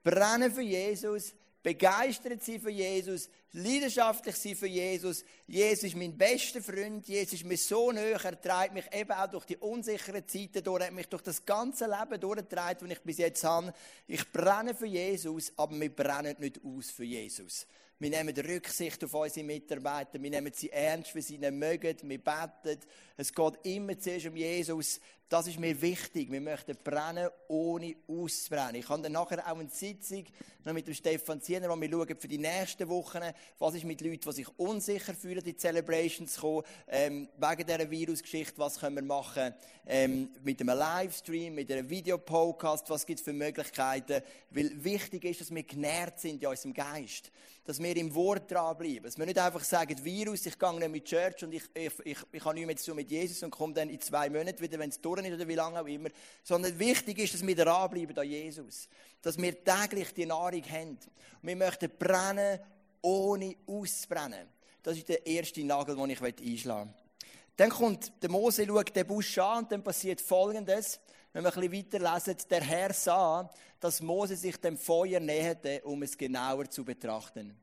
brennen 0.02 0.50
für 0.50 0.62
Jesus, 0.62 1.34
begeistert 1.68 2.42
sein 2.42 2.60
für 2.60 2.70
Jesus, 2.70 3.28
leidenschaftlich 3.52 4.36
sein 4.36 4.56
für 4.56 4.66
Jesus. 4.66 5.22
Jesus 5.46 5.84
ist 5.84 5.96
mein 5.96 6.16
bester 6.16 6.62
Freund, 6.62 7.06
Jesus 7.06 7.34
ist 7.34 7.44
mir 7.44 7.58
so 7.58 7.92
nahe, 7.92 8.12
er 8.12 8.40
treibt 8.40 8.72
mich 8.72 8.86
eben 8.90 9.12
auch 9.12 9.26
durch 9.26 9.44
die 9.44 9.58
unsicheren 9.58 10.26
Zeiten 10.26 10.64
durch, 10.64 10.80
er 10.80 10.86
hat 10.86 10.94
mich 10.94 11.08
durch 11.08 11.20
das 11.20 11.44
ganze 11.44 11.84
Leben 11.84 12.18
durchgetragen, 12.18 12.88
das 12.88 12.98
ich 12.98 13.04
bis 13.04 13.18
jetzt 13.18 13.44
habe. 13.44 13.74
Ich 14.06 14.32
brenne 14.32 14.74
für 14.74 14.86
Jesus, 14.86 15.52
aber 15.58 15.78
wir 15.78 15.94
brennen 15.94 16.36
nicht 16.38 16.58
aus 16.64 16.90
für 16.90 17.04
Jesus. 17.04 17.66
Wir 18.00 18.10
nehmen 18.10 18.34
Rücksicht 18.34 19.02
auf 19.04 19.12
unsere 19.12 19.44
Mitarbeiter. 19.44 20.22
Wir 20.22 20.30
nehmen 20.30 20.52
sie 20.54 20.70
ernst, 20.70 21.16
wie 21.16 21.20
sie 21.20 21.36
mögen. 21.50 21.96
Wir 22.02 22.18
beten. 22.18 22.80
Es 23.20 23.34
geht 23.34 23.54
immer 23.64 23.98
zuerst 23.98 24.26
um 24.26 24.36
Jesus. 24.36 25.00
Das 25.28 25.48
ist 25.48 25.58
mir 25.58 25.82
wichtig. 25.82 26.30
Wir 26.30 26.40
möchten 26.40 26.76
brennen, 26.84 27.28
ohne 27.48 27.96
auszubrennen. 28.06 28.76
Ich 28.76 28.88
habe 28.88 29.02
dann 29.02 29.10
nachher 29.10 29.44
auch 29.44 29.58
eine 29.58 29.68
Sitzung 29.68 30.24
noch 30.64 30.72
mit 30.72 30.86
dem 30.86 30.94
Stefan 30.94 31.42
Ziener, 31.42 31.68
wo 31.68 31.80
wir 31.80 31.90
schauen 31.90 32.16
für 32.16 32.28
die 32.28 32.38
nächsten 32.38 32.88
Wochen, 32.88 33.18
was 33.58 33.74
ist 33.74 33.84
mit 33.84 34.00
Leuten, 34.02 34.20
die 34.20 34.32
sich 34.32 34.48
unsicher 34.56 35.14
fühlen, 35.14 35.42
die 35.42 35.56
Celebrations 35.56 36.32
zu 36.32 36.40
kommen, 36.40 36.62
ähm, 36.86 37.28
wegen 37.36 37.66
dieser 37.66 37.90
Virusgeschichte, 37.90 38.56
was 38.56 38.78
können 38.78 38.96
wir 38.96 39.02
machen 39.02 39.52
ähm, 39.86 40.30
mit 40.44 40.60
einem 40.60 40.78
Livestream, 40.78 41.56
mit 41.56 41.72
einem 41.72 41.90
Videopodcast, 41.90 42.88
was 42.88 43.04
gibt 43.04 43.18
es 43.18 43.24
für 43.24 43.32
Möglichkeiten, 43.32 44.22
weil 44.50 44.84
wichtig 44.84 45.24
ist, 45.24 45.40
dass 45.40 45.52
wir 45.52 45.64
genährt 45.64 46.20
sind 46.20 46.40
in 46.40 46.48
unserem 46.48 46.72
Geist 46.72 47.32
dass 47.68 47.82
wir 47.82 47.94
im 47.98 48.14
Wort 48.14 48.50
dranbleiben. 48.50 49.02
Dass 49.02 49.18
wir 49.18 49.26
nicht 49.26 49.38
einfach 49.38 49.62
sagen, 49.62 50.02
Virus, 50.02 50.46
ich 50.46 50.58
gehe 50.58 50.78
nicht 50.78 50.90
mit 50.90 51.04
Church 51.04 51.44
und 51.44 51.52
ich, 51.52 51.64
ich, 51.74 51.92
ich, 52.02 52.18
ich 52.32 52.42
habe 52.42 52.54
nichts 52.54 52.66
mehr 52.66 52.76
zu 52.78 52.94
mit 52.94 53.07
Jesus 53.10 53.42
und 53.42 53.50
komme 53.50 53.74
dann 53.74 53.90
in 53.90 54.00
zwei 54.00 54.30
Monaten 54.30 54.60
wieder, 54.60 54.78
wenn 54.78 54.90
es 54.90 55.00
durch 55.00 55.24
ist 55.24 55.32
oder 55.32 55.48
wie 55.48 55.54
lange 55.54 55.80
auch 55.80 55.86
immer. 55.86 56.10
Sondern 56.42 56.78
wichtig 56.78 57.18
ist, 57.18 57.34
dass 57.34 57.46
wir 57.46 57.56
dranbleiben 57.56 58.16
an 58.16 58.28
Jesus. 58.28 58.88
Dass 59.22 59.36
wir 59.36 59.64
täglich 59.64 60.12
die 60.14 60.26
Nahrung 60.26 60.62
haben. 60.70 60.90
Und 60.90 61.48
wir 61.48 61.56
möchten 61.56 61.90
brennen, 61.98 62.60
ohne 63.02 63.56
auszubrennen. 63.66 64.48
Das 64.82 64.96
ist 64.96 65.08
der 65.08 65.26
erste 65.26 65.64
Nagel, 65.64 65.96
den 65.96 66.10
ich 66.10 66.22
einschlagen 66.22 66.90
möchte. 66.90 67.08
Dann 67.56 67.70
kommt 67.70 68.12
der 68.22 68.30
Mose, 68.30 68.64
schaut 68.64 68.94
den 68.94 69.06
Busch 69.06 69.36
an 69.38 69.64
und 69.64 69.72
dann 69.72 69.82
passiert 69.82 70.20
Folgendes. 70.20 71.00
Wenn 71.32 71.42
wir 71.42 71.54
ein 71.54 71.68
bisschen 71.68 71.92
weiterlesen, 71.92 72.36
der 72.48 72.62
Herr 72.62 72.92
sah, 72.92 73.50
dass 73.80 74.00
Mose 74.00 74.36
sich 74.36 74.56
dem 74.58 74.78
Feuer 74.78 75.20
näherte, 75.20 75.82
um 75.82 76.02
es 76.02 76.16
genauer 76.16 76.70
zu 76.70 76.84
betrachten. 76.84 77.56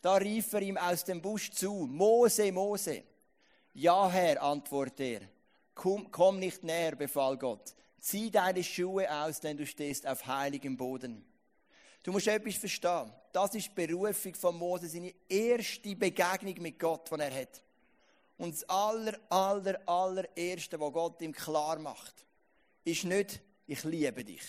Da 0.00 0.14
rief 0.14 0.52
er 0.54 0.62
ihm 0.62 0.76
aus 0.76 1.04
dem 1.04 1.20
Busch 1.20 1.50
zu, 1.50 1.86
Mose, 1.86 2.50
Mose. 2.50 3.04
Ja, 3.74 4.10
Herr, 4.10 4.42
antwortete 4.42 5.04
er. 5.04 5.20
Komm, 5.74 6.10
komm 6.10 6.38
nicht 6.38 6.62
näher, 6.62 6.94
befahl 6.94 7.38
Gott. 7.38 7.74
Zieh 7.98 8.30
deine 8.30 8.62
Schuhe 8.62 9.10
aus, 9.10 9.40
denn 9.40 9.56
du 9.56 9.64
stehst 9.64 10.06
auf 10.06 10.26
heiligem 10.26 10.76
Boden. 10.76 11.24
Du 12.02 12.12
musst 12.12 12.26
etwas 12.26 12.56
verstehen. 12.56 13.12
Das 13.32 13.54
ist 13.54 13.68
die 13.68 13.86
Berufung 13.86 14.34
von 14.34 14.58
Mose, 14.58 14.88
seine 14.88 15.14
erste 15.28 15.96
Begegnung 15.96 16.60
mit 16.60 16.78
Gott, 16.78 17.10
die 17.10 17.20
er 17.20 17.34
hat. 17.34 17.62
Und 18.36 18.54
das 18.54 18.68
aller, 18.68 19.18
aller, 19.30 19.80
allererste, 19.88 20.78
was 20.78 20.92
Gott 20.92 21.22
ihm 21.22 21.32
klar 21.32 21.78
macht, 21.78 22.26
ist 22.84 23.04
nicht, 23.04 23.40
ich 23.66 23.84
liebe 23.84 24.24
dich. 24.24 24.42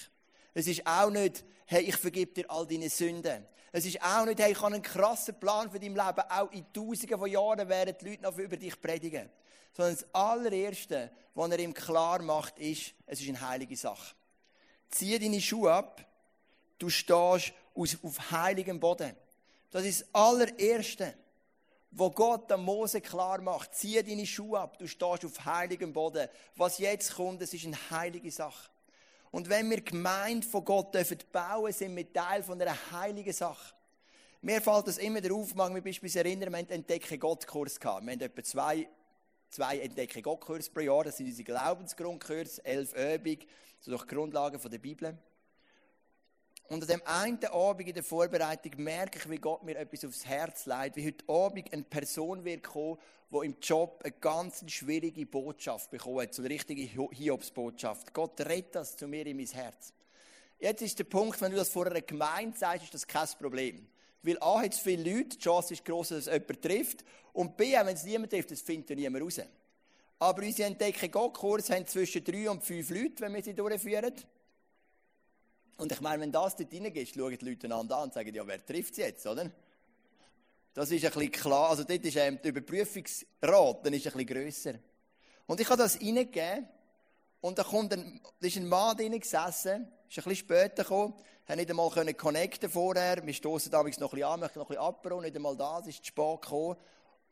Es 0.54 0.68
ist 0.68 0.86
auch 0.86 1.12
nicht, 1.12 1.46
hey, 1.68 1.84
ich 1.84 1.96
vergib 1.96 2.34
dir 2.36 2.50
all 2.50 2.66
deine 2.66 2.90
Sünden. 2.90 3.46
Es 3.74 3.86
ist 3.86 4.02
auch 4.02 4.26
nicht, 4.26 4.40
hey, 4.40 4.52
ich 4.52 4.62
habe 4.62 4.76
einen 4.76 4.84
krassen 4.84 5.38
Plan 5.40 5.70
für 5.70 5.80
dein 5.80 5.96
Leben. 5.96 6.22
Auch 6.30 6.52
in 6.52 6.72
Tausenden 6.72 7.20
von 7.20 7.30
Jahren 7.30 7.68
werden 7.68 7.96
die 8.00 8.10
Leute 8.10 8.22
noch 8.22 8.38
über 8.38 8.56
dich 8.56 8.80
predigen. 8.80 9.30
Sondern 9.74 9.96
das 9.96 10.06
allererste, 10.14 11.12
was 11.34 11.52
er 11.52 11.60
ihm 11.60 11.74
klar 11.74 12.22
macht, 12.22 12.60
ist, 12.60 12.94
es 13.08 13.20
ist 13.20 13.28
eine 13.28 13.42
heilige 13.42 13.76
Sache. 13.76 14.16
Zieh 14.90 15.18
deine 15.20 15.42
Schuhe 15.42 15.74
ab. 15.74 16.06
Du 16.78 16.90
stehst 16.90 17.54
auf 17.76 18.32
heiligem 18.32 18.80
Boden. 18.80 19.16
Das 19.72 19.84
ist 19.84 20.02
das 20.02 20.08
allererste 20.14 21.16
wo 21.96 22.10
Gott 22.10 22.52
am 22.52 22.66
Mose 22.66 23.02
klar 23.02 23.40
macht, 23.42 23.76
zieh 23.76 24.02
deine 24.02 24.26
Schuhe 24.26 24.60
ab, 24.60 24.78
du 24.80 24.88
stehst 24.88 25.26
auf 25.26 25.46
heiligem 25.46 25.94
Boden. 25.94 26.28
Was 26.56 26.80
jetzt 26.80 27.16
kommt, 27.16 27.42
das 27.42 27.54
ist 27.54 27.66
eine 27.66 27.78
heilige 27.92 28.32
Sache. 28.32 28.70
Und 29.34 29.50
wenn 29.50 29.68
wir 29.68 29.82
Gemeinde 29.82 30.46
von 30.46 30.64
Gott 30.64 30.94
dürfen 30.94 31.18
bauen, 31.32 31.74
sind 31.74 31.96
wir 31.96 32.14
Teil 32.14 32.44
von 32.44 32.62
einer 32.62 32.78
heiligen 32.92 33.34
Sache. 33.34 33.74
Mir 34.44 34.62
fällt 34.62 34.86
das 34.86 35.00
immer 35.00 35.22
der 35.22 35.34
Aufmach, 35.34 35.72
mich 35.72 35.84
beispielsweise 35.84 36.20
erinnern, 36.20 36.52
wir 36.52 36.60
haben 36.60 36.68
einen 36.68 36.82
Entdecke 36.82 37.18
Gott-Kurs 37.18 37.80
gehabt. 37.80 38.06
Wir 38.06 38.12
haben 38.12 38.22
etwa 38.22 38.44
zwei, 38.44 38.88
zwei 39.50 39.80
Entdecke 39.80 40.22
Gott-Kurs 40.22 40.70
pro 40.70 40.82
Jahr. 40.82 41.06
Das 41.06 41.18
sind 41.18 41.26
unsere 41.26 41.46
Glaubensgrundkurse, 41.46 42.64
elf 42.64 42.94
Übungen, 42.94 43.40
so 43.80 43.90
durch 43.90 44.06
Grundlagen 44.06 44.60
von 44.60 44.70
der 44.70 44.78
Bibel. 44.78 45.18
Und 46.70 46.82
an 46.82 46.88
dem 46.88 47.02
einen 47.06 47.46
Abend 47.46 47.88
in 47.88 47.94
der 47.94 48.04
Vorbereitung 48.04 48.72
merke 48.78 49.20
ich, 49.20 49.30
wie 49.30 49.38
Gott 49.38 49.64
mir 49.64 49.78
etwas 49.78 50.06
aufs 50.06 50.26
Herz 50.26 50.66
leitet, 50.66 50.98
wie 50.98 51.08
heute 51.08 51.28
Abend 51.28 51.72
eine 51.74 51.84
Person 51.84 52.46
wird 52.46 52.64
kommen, 52.64 52.98
die 53.32 53.46
im 53.46 53.56
Job 53.62 54.02
eine 54.04 54.14
ganz 54.14 54.64
schwierige 54.72 55.26
Botschaft 55.26 55.92
bekommen 55.92 56.22
hat, 56.22 56.34
so 56.34 56.42
eine 56.42 56.50
richtige 56.50 56.84
Hiobsbotschaft. 56.84 58.14
Gott 58.14 58.40
rettet 58.42 58.76
das 58.76 58.96
zu 58.96 59.08
mir 59.08 59.26
in 59.26 59.38
mein 59.38 59.48
Herz. 59.48 59.94
Jetzt 60.60 60.82
ist 60.82 60.98
der 60.98 61.04
Punkt, 61.04 61.42
wenn 61.42 61.52
du 61.52 61.58
das 61.58 61.70
vor 61.70 61.86
einer 61.88 62.02
Gemeinde 62.02 62.58
sagst, 62.58 62.86
ist 62.86 62.94
das 62.94 63.06
kein 63.08 63.28
Problem. 63.40 63.88
Weil 64.22 64.38
A 64.40 64.62
hat 64.62 64.74
es 64.74 64.80
viele 64.80 65.04
Leute, 65.04 65.36
die 65.36 65.40
Chance 65.40 65.74
ist 65.74 65.84
groß, 65.84 66.10
dass 66.10 66.28
es 66.28 66.34
jemand 66.34 66.62
trifft. 66.62 67.04
Und 67.34 67.58
B, 67.58 67.74
wenn 67.74 67.88
es 67.88 68.06
niemand 68.06 68.32
trifft, 68.32 68.52
das 68.52 68.62
findet 68.62 68.92
ja 68.92 68.96
niemand 68.96 69.26
raus. 69.26 69.42
Aber 70.20 70.42
unsere 70.42 70.70
Entdecken 70.70 71.12
Gott-Kurs 71.12 71.70
haben 71.70 71.86
zwischen 71.86 72.24
drei 72.24 72.50
und 72.50 72.64
fünf 72.64 72.90
Leute, 72.90 73.20
wenn 73.20 73.34
wir 73.34 73.44
sie 73.44 73.54
durchführen. 73.54 74.14
Und 75.78 75.92
ich 75.92 76.02
meine, 76.02 76.22
wenn 76.22 76.32
das 76.32 76.56
dort 76.56 76.74
reingeht, 76.74 77.10
schauen 77.10 77.38
die 77.38 77.46
Leute 77.46 77.68
einander 77.68 77.98
an 77.98 78.04
und 78.04 78.14
sagen, 78.14 78.34
ja, 78.34 78.46
wer 78.46 78.64
trifft 78.64 78.92
es 78.92 78.98
jetzt, 78.98 79.26
oder? 79.26 79.50
Das 80.74 80.90
ist 80.90 81.06
ein 81.06 81.12
bisschen 81.12 81.32
klar. 81.32 81.70
Also 81.70 81.84
dort 81.84 82.04
ist 82.04 82.16
ähm, 82.16 82.40
die 82.44 82.50
Überprüfungsrate 82.50 83.90
ist 83.90 84.08
ein 84.08 84.14
bisschen 84.14 84.26
grösser. 84.26 84.74
Und 85.46 85.60
ich 85.60 85.70
habe 85.70 85.82
das 85.82 86.00
reingegeben 86.00 86.68
und 87.42 87.60
da 87.60 87.64
kommt 87.64 87.94
ein, 87.94 88.22
da 88.40 88.48
ist 88.48 88.58
ein 88.58 88.68
Mann 88.68 88.98
drin 88.98 89.20
gesessen, 89.20 89.88
ist 90.10 90.18
ein 90.18 90.24
bisschen 90.24 90.36
später 90.36 90.84
gekommen, 90.84 91.14
hat 91.46 91.58
nicht 91.58 91.70
einmal 91.70 91.90
können 91.90 92.16
connecten 92.16 92.70
vorher. 92.70 93.26
Wir 93.26 93.34
stoßen 93.34 93.72
damals 93.72 94.00
noch 94.00 94.14
ein 94.14 94.20
bisschen 94.20 94.32
an, 94.32 94.40
möchten 94.40 94.60
noch 94.60 94.66
ein 94.66 94.76
bisschen 94.76 94.84
abbauen, 94.84 95.22
nicht 95.24 95.36
einmal 95.36 95.58
das, 95.58 95.88
ist 95.88 95.98
zu 95.98 96.06
spät 96.06 96.42
gekommen. 96.42 96.78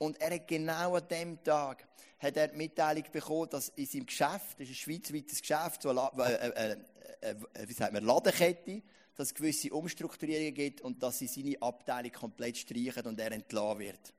Und 0.02 0.20
er 0.20 0.34
hat 0.34 0.48
genau 0.48 0.96
an 0.96 1.08
dem 1.10 1.44
Tag 1.44 1.86
hat 2.18 2.36
er 2.36 2.48
die 2.48 2.58
Mitteilung 2.58 3.04
bekommen, 3.12 3.48
dass 3.52 3.70
in 3.70 3.86
seinem 3.86 4.08
Geschäft, 4.08 4.60
das 4.60 4.68
ist 4.68 4.70
ein 4.70 4.74
schweizweites 4.74 5.42
Geschäft, 5.42 5.84
so 5.84 5.90
eine, 5.92 6.10
äh, 6.28 6.72
äh, 6.72 6.78
äh, 7.22 7.68
wie 7.68 7.74
sagt 7.74 7.94
man, 7.94 8.04
Ladenkette, 8.04 8.82
dass 9.16 9.28
es 9.28 9.36
gewisse 9.36 9.72
Umstrukturierungen 9.72 10.56
gibt 10.56 10.82
und 10.82 11.04
dass 11.04 11.20
sie 11.20 11.28
seine 11.28 11.62
Abteilung 11.62 12.12
komplett 12.14 12.58
streichen 12.58 13.06
und 13.06 13.20
er 13.20 13.32
entlassen 13.32 13.78
wird. 13.78 14.14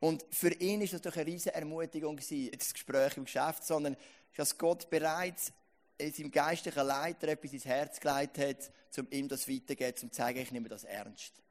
Und 0.00 0.24
für 0.30 0.54
ihn 0.54 0.80
ist 0.80 0.94
das 0.94 1.02
doch 1.02 1.14
eine 1.16 1.26
riesige 1.26 1.54
Ermutigung 1.54 2.16
gewesen, 2.16 2.50
das 2.56 2.72
Gespräch 2.72 3.18
im 3.18 3.26
Geschäft, 3.26 3.62
sondern 3.62 3.98
dass 4.34 4.56
Gott 4.56 4.88
bereits 4.88 5.52
in 5.98 6.14
seinem 6.14 6.30
geistlichen 6.30 6.86
Leiter 6.86 7.28
etwas 7.28 7.52
ins 7.52 7.66
Herz 7.66 8.00
gelegt 8.00 8.38
hat, 8.38 8.70
um 8.96 9.06
ihm 9.10 9.28
das 9.28 9.46
weiterzugeben, 9.46 10.02
um 10.02 10.10
zu 10.10 10.16
zeigen, 10.16 10.38
ich 10.38 10.50
nehme 10.50 10.70
das 10.70 10.84
ernst. 10.84 11.43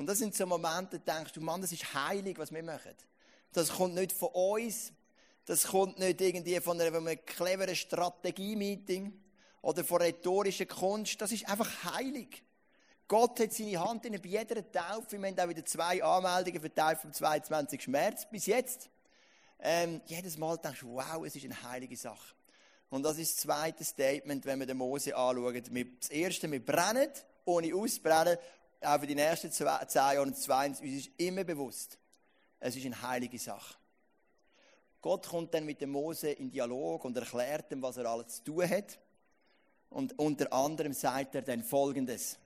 Und 0.00 0.06
das 0.06 0.16
sind 0.16 0.34
so 0.34 0.46
Momente, 0.46 0.98
da 0.98 1.16
denkst 1.16 1.34
du, 1.34 1.42
Mann, 1.42 1.60
das 1.60 1.72
ist 1.72 1.92
heilig, 1.92 2.38
was 2.38 2.50
wir 2.50 2.62
machen. 2.62 2.94
Das 3.52 3.68
kommt 3.68 3.94
nicht 3.94 4.12
von 4.12 4.30
uns, 4.30 4.94
das 5.44 5.66
kommt 5.66 5.98
nicht 5.98 6.18
irgendwie 6.22 6.58
von 6.60 6.80
einem, 6.80 7.06
einem 7.06 7.22
cleveren 7.26 7.76
Strategie-Meeting, 7.76 9.12
oder 9.60 9.84
von 9.84 10.00
rhetorischer 10.00 10.64
Kunst, 10.64 11.20
das 11.20 11.32
ist 11.32 11.46
einfach 11.46 11.68
heilig. 11.84 12.42
Gott 13.08 13.40
hat 13.40 13.52
seine 13.52 13.78
Hand 13.78 14.06
in 14.06 14.18
bei 14.22 14.26
jeder 14.26 14.72
Taufe. 14.72 15.20
Wir 15.20 15.28
haben 15.28 15.38
auch 15.38 15.48
wieder 15.50 15.66
zwei 15.66 16.02
Anmeldungen 16.02 16.74
Taufe 16.74 16.96
vom 17.02 17.12
22. 17.12 17.88
März 17.88 18.26
bis 18.30 18.46
jetzt. 18.46 18.88
Ähm, 19.58 20.00
jedes 20.06 20.38
Mal 20.38 20.56
denkst 20.56 20.80
du, 20.80 20.94
wow, 20.94 21.22
es 21.26 21.36
ist 21.36 21.44
eine 21.44 21.62
heilige 21.62 21.98
Sache. 21.98 22.34
Und 22.88 23.02
das 23.02 23.18
ist 23.18 23.34
das 23.34 23.42
zweite 23.42 23.84
Statement, 23.84 24.46
wenn 24.46 24.60
wir 24.60 24.66
den 24.66 24.78
Mose 24.78 25.14
anschauen. 25.14 25.62
Das 26.00 26.08
erste, 26.08 26.50
wir 26.50 26.64
brennen, 26.64 27.10
ohne 27.44 27.74
auszubrennen. 27.74 28.38
Auch 28.82 28.98
für 29.00 29.06
die 29.06 29.14
nächsten 29.14 29.52
zehn 29.52 29.66
Jahre 29.66 30.22
und 30.22 30.36
zweitens, 30.36 30.80
uns 30.80 30.90
ist 30.90 31.10
immer 31.18 31.44
bewusst, 31.44 31.98
es 32.58 32.76
ist 32.76 32.86
eine 32.86 33.00
heilige 33.02 33.38
Sache. 33.38 33.74
Gott 35.02 35.26
kommt 35.28 35.54
dann 35.54 35.64
mit 35.64 35.80
dem 35.80 35.90
Mose 35.90 36.30
in 36.30 36.50
Dialog 36.50 37.04
und 37.04 37.16
erklärt 37.16 37.72
ihm, 37.72 37.82
was 37.82 37.96
er 37.96 38.06
alles 38.06 38.36
zu 38.36 38.44
tun 38.44 38.68
hat. 38.68 38.98
Und 39.88 40.18
unter 40.18 40.52
anderem 40.52 40.92
sagt 40.92 41.34
er 41.34 41.42
dann 41.42 41.62
Folgendes. 41.62 42.38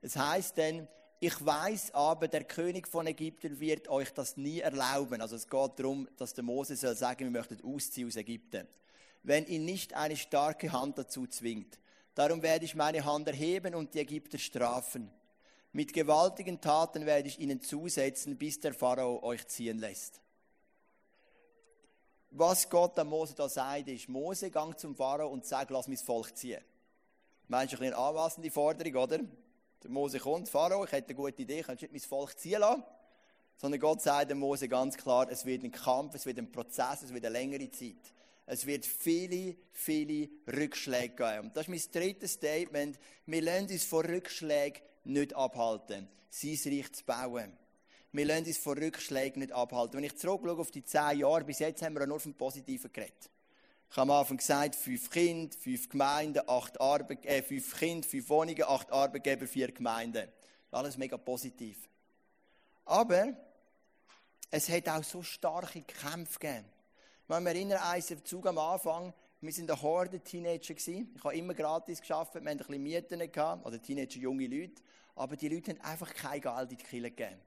Es 0.00 0.16
heißt 0.16 0.56
denn, 0.56 0.88
ich 1.20 1.44
weiß 1.44 1.94
aber, 1.94 2.26
der 2.26 2.44
König 2.44 2.88
von 2.88 3.06
Ägypten 3.06 3.60
wird 3.60 3.88
euch 3.88 4.12
das 4.12 4.36
nie 4.36 4.60
erlauben. 4.60 5.20
Also 5.20 5.36
es 5.36 5.46
geht 5.46 5.78
darum, 5.78 6.08
dass 6.16 6.34
der 6.34 6.42
Mose 6.42 6.74
soll 6.74 6.96
sagen, 6.96 7.32
wir 7.32 7.40
möchten 7.40 7.62
ausziehen 7.64 8.08
aus 8.08 8.16
Ägypten. 8.16 8.66
Wenn 9.22 9.46
ihn 9.46 9.64
nicht 9.64 9.94
eine 9.94 10.16
starke 10.16 10.72
Hand 10.72 10.98
dazu 10.98 11.26
zwingt. 11.26 11.78
Darum 12.14 12.42
werde 12.42 12.64
ich 12.64 12.74
meine 12.74 13.04
Hand 13.04 13.28
erheben 13.28 13.74
und 13.74 13.94
die 13.94 14.00
Ägypter 14.00 14.38
strafen. 14.38 15.10
Mit 15.72 15.92
gewaltigen 15.92 16.60
Taten 16.60 17.06
werde 17.06 17.28
ich 17.28 17.38
ihnen 17.38 17.62
zusetzen, 17.62 18.36
bis 18.36 18.60
der 18.60 18.74
Pharao 18.74 19.22
euch 19.22 19.46
ziehen 19.46 19.78
lässt 19.78 20.22
was 22.32 22.68
Gott 22.68 22.98
an 22.98 23.08
Mose 23.08 23.34
da 23.34 23.48
sagt, 23.48 23.88
ist, 23.88 24.08
Mose, 24.08 24.50
gang 24.50 24.78
zum 24.78 24.96
Pharao 24.96 25.28
und 25.28 25.44
sag, 25.44 25.70
lass 25.70 25.86
mein 25.86 25.98
Volk 25.98 26.36
ziehen. 26.36 26.62
Meinst 27.48 27.74
du, 27.74 27.78
eine 27.78 27.96
anmassende 27.96 28.50
Forderung, 28.50 28.96
oder? 28.96 29.18
Der 29.82 29.90
Mose 29.90 30.18
kommt, 30.18 30.48
Pharao, 30.48 30.84
ich 30.84 30.92
hätte 30.92 31.08
eine 31.08 31.16
gute 31.16 31.42
Idee, 31.42 31.62
kannst 31.62 31.82
nicht 31.82 31.92
mein 31.92 32.00
Volk 32.00 32.38
ziehen 32.38 32.60
lassen. 32.60 32.82
Sondern 33.58 33.80
Gott 33.80 34.00
sagt 34.00 34.30
dem 34.30 34.38
Mose 34.38 34.68
ganz 34.68 34.96
klar, 34.96 35.28
es 35.30 35.44
wird 35.44 35.62
ein 35.62 35.70
Kampf, 35.70 36.14
es 36.14 36.24
wird 36.24 36.38
ein 36.38 36.50
Prozess, 36.50 37.02
es 37.02 37.12
wird 37.12 37.24
eine 37.24 37.32
längere 37.32 37.70
Zeit. 37.70 38.12
Es 38.46 38.66
wird 38.66 38.86
viele, 38.86 39.56
viele 39.72 40.28
Rückschläge 40.48 41.14
geben. 41.14 41.48
Und 41.48 41.56
das 41.56 41.68
ist 41.68 41.68
mein 41.68 42.02
drittes 42.02 42.32
Statement. 42.32 42.98
Wir 43.26 43.42
lassen 43.42 43.70
uns 43.70 43.84
von 43.84 44.04
Rückschlägen 44.04 44.82
nicht 45.04 45.34
abhalten, 45.34 46.08
sein 46.30 46.58
Reich 46.66 46.92
zu 46.92 47.04
bauen. 47.04 47.56
Wir 48.12 48.26
lassen 48.26 48.46
uns 48.46 48.58
von 48.58 48.76
Rückschlägen 48.76 49.40
nicht 49.40 49.52
abhalten. 49.52 49.96
Wenn 49.96 50.04
ich 50.04 50.18
zurückschaue 50.18 50.58
auf 50.58 50.70
die 50.70 50.84
zehn 50.84 51.20
Jahre, 51.20 51.44
bis 51.44 51.60
jetzt 51.60 51.82
haben 51.82 51.94
wir 51.94 52.06
nur 52.06 52.20
vom 52.20 52.34
Positiven 52.34 52.92
geredet. 52.92 53.30
Ich 53.90 53.96
habe 53.96 54.10
am 54.10 54.18
Anfang 54.18 54.36
gesagt, 54.38 54.74
fünf 54.74 55.10
Kinder, 55.10 55.54
fünf 55.58 55.88
Gemeinden, 55.88 56.42
acht 56.46 56.80
Arbeit, 56.80 57.24
äh, 57.26 57.42
fünf 57.42 57.78
Kinder, 57.78 58.06
fünf 58.06 58.28
Wohnungen, 58.28 58.62
acht 58.64 58.90
Arbeitgeber, 58.90 59.46
vier 59.46 59.70
Gemeinden. 59.72 60.28
Alles 60.70 60.96
mega 60.96 61.16
positiv. 61.16 61.88
Aber 62.84 63.34
es 64.50 64.68
hat 64.68 64.88
auch 64.88 65.04
so 65.04 65.22
starke 65.22 65.82
Kämpfe 65.82 66.38
gegeben. 66.38 66.66
Ich 67.22 67.28
kann 67.28 67.42
mich 67.42 67.54
erinnern, 67.54 67.80
einen 67.82 68.24
Zug 68.24 68.46
am 68.46 68.58
Anfang, 68.58 69.14
wir 69.42 69.52
waren 69.52 69.70
ein 69.70 69.82
Horde-Teenager. 69.82 70.74
Ich 70.76 71.24
habe 71.24 71.34
immer 71.34 71.52
gratis 71.52 72.00
gearbeitet, 72.00 72.44
wir 72.44 72.50
hatten 72.50 72.60
ein 72.60 72.66
bisschen 72.66 72.82
Mieten, 72.82 73.32
gehabt, 73.32 73.66
oder 73.66 73.82
Teenager, 73.82 74.20
junge 74.20 74.46
Leute. 74.46 74.80
Aber 75.16 75.36
die 75.36 75.48
Leute 75.48 75.72
haben 75.72 75.80
einfach 75.80 76.14
kein 76.14 76.40
Geld 76.40 76.62
in 76.62 76.68
die 76.68 76.76
Kirche 76.76 77.10
gegeben. 77.10 77.40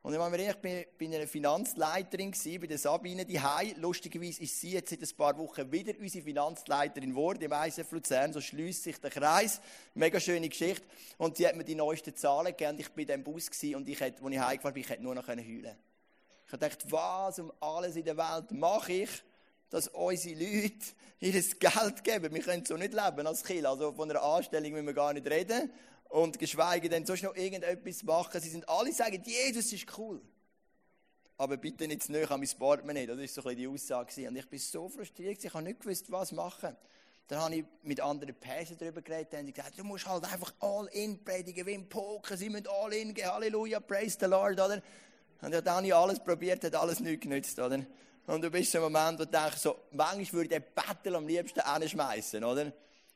Und 0.00 0.14
ich, 0.14 0.20
erinnere, 0.20 0.50
ich 0.50 0.56
bin 0.56 0.84
bei 1.10 1.16
einer 1.16 1.26
Finanzleiterin, 1.26 2.32
bei 2.60 2.66
der 2.66 2.78
Sabine 2.78 3.26
die 3.26 3.38
Lustigerweise 3.76 4.42
ist 4.42 4.58
sie 4.58 4.70
jetzt 4.70 4.88
seit 4.88 5.02
ein 5.02 5.16
paar 5.16 5.36
Wochen 5.36 5.70
wieder 5.70 5.92
unsere 6.00 6.24
Finanzleiterin 6.24 7.10
geworden 7.10 7.42
im 7.42 7.52
ISF 7.52 7.90
Luzern. 7.92 8.32
So 8.32 8.40
schließt 8.40 8.84
sich 8.84 8.98
der 8.98 9.10
Kreis. 9.10 9.60
Mega 9.94 10.18
schöne 10.18 10.48
Geschichte. 10.48 10.86
Und 11.18 11.36
sie 11.36 11.46
hat 11.46 11.56
mir 11.56 11.64
die 11.64 11.74
neuesten 11.74 12.14
Zahlen 12.16 12.56
gegeben. 12.56 12.78
Ich 12.78 12.88
war 12.88 12.98
in 12.98 13.06
diesem 13.06 13.24
Bus 13.24 13.50
und 13.74 13.88
ich 13.88 14.00
hätte, 14.00 14.24
als 14.24 14.32
ich 14.32 14.40
heimgefahren 14.40 14.74
bin, 14.74 14.82
ich 14.82 14.88
hätte 14.88 15.02
nur 15.02 15.14
noch 15.14 15.28
heulen. 15.28 15.76
Ich 16.46 16.52
gedacht, 16.52 16.90
was 16.90 17.40
um 17.40 17.52
alles 17.60 17.96
in 17.96 18.04
der 18.04 18.16
Welt 18.16 18.50
mache 18.52 18.92
ich, 18.92 19.10
dass 19.70 19.88
unsere 19.88 20.38
Leute 20.38 20.74
ihr 21.20 21.32
Geld 21.32 22.04
geben. 22.04 22.34
Wir 22.34 22.42
können 22.42 22.64
so 22.64 22.76
nicht 22.76 22.94
leben 22.94 23.26
als 23.26 23.44
Kind. 23.44 23.66
Also 23.66 23.92
von 23.92 24.10
einer 24.10 24.22
Anstellung 24.22 24.72
müssen 24.72 24.86
wir 24.86 24.94
gar 24.94 25.12
nicht 25.12 25.26
reden 25.26 25.70
und 26.08 26.38
geschweige 26.38 26.88
denn 26.88 27.04
sonst 27.04 27.22
noch 27.22 27.36
irgendetwas 27.36 28.02
machen. 28.02 28.40
Sie 28.40 28.48
sind 28.48 28.68
alle 28.68 28.92
sagen, 28.92 29.22
Jesus 29.24 29.72
ist 29.72 29.98
cool. 29.98 30.20
Aber 31.36 31.56
bitte 31.56 31.86
nicht 31.86 32.02
zu 32.02 32.12
nahe 32.12 32.28
an 32.30 32.40
mein 32.40 32.48
Portemonnaie. 32.48 33.06
Das 33.06 33.16
war 33.16 33.28
so 33.28 33.40
ein 33.40 33.44
bisschen 33.44 33.56
die 33.56 33.68
Aussage. 33.68 34.28
Und 34.28 34.36
ich 34.36 34.48
bin 34.48 34.58
so 34.58 34.88
frustriert, 34.88 35.44
ich 35.44 35.54
habe 35.54 35.64
nicht 35.64 35.80
gewusst, 35.80 36.10
was 36.10 36.32
machen. 36.32 36.76
Dann 37.28 37.40
habe 37.40 37.56
ich 37.56 37.64
mit 37.82 38.00
anderen 38.00 38.34
Pässen 38.34 38.78
darüber 38.78 39.02
geredet 39.02 39.34
und 39.34 39.54
gesagt, 39.54 39.78
du 39.78 39.84
musst 39.84 40.06
halt 40.06 40.24
einfach 40.24 40.52
all 40.60 40.86
in 40.86 41.22
predigen, 41.22 41.66
wie 41.66 41.74
im 41.74 41.86
Poker, 41.86 42.38
sie 42.38 42.48
müssen 42.48 42.66
all 42.68 42.92
in 42.94 43.12
gehen, 43.12 43.30
Halleluja, 43.30 43.80
praise 43.80 44.16
the 44.18 44.24
Lord, 44.24 44.58
oder? 44.58 44.82
Und 45.42 45.52
dann 45.52 45.68
habe 45.68 45.86
ich 45.86 45.94
alles 45.94 46.20
probiert, 46.20 46.64
hat 46.64 46.74
alles 46.74 47.00
nichts 47.00 47.22
genützt, 47.22 47.58
oder? 47.58 47.84
Und 48.28 48.42
du 48.42 48.50
bist 48.50 48.72
so 48.72 48.78
ein 48.78 48.92
Moment, 48.92 49.18
wo 49.18 49.24
du 49.24 49.30
denkst, 49.30 49.56
so, 49.56 49.74
manchmal 49.92 50.32
würde 50.32 50.54
ich 50.54 50.62
den 50.62 50.74
Battle 50.74 51.16
am 51.16 51.26
liebsten 51.26 51.60
anschmeißen, 51.60 52.44
oder? 52.44 52.70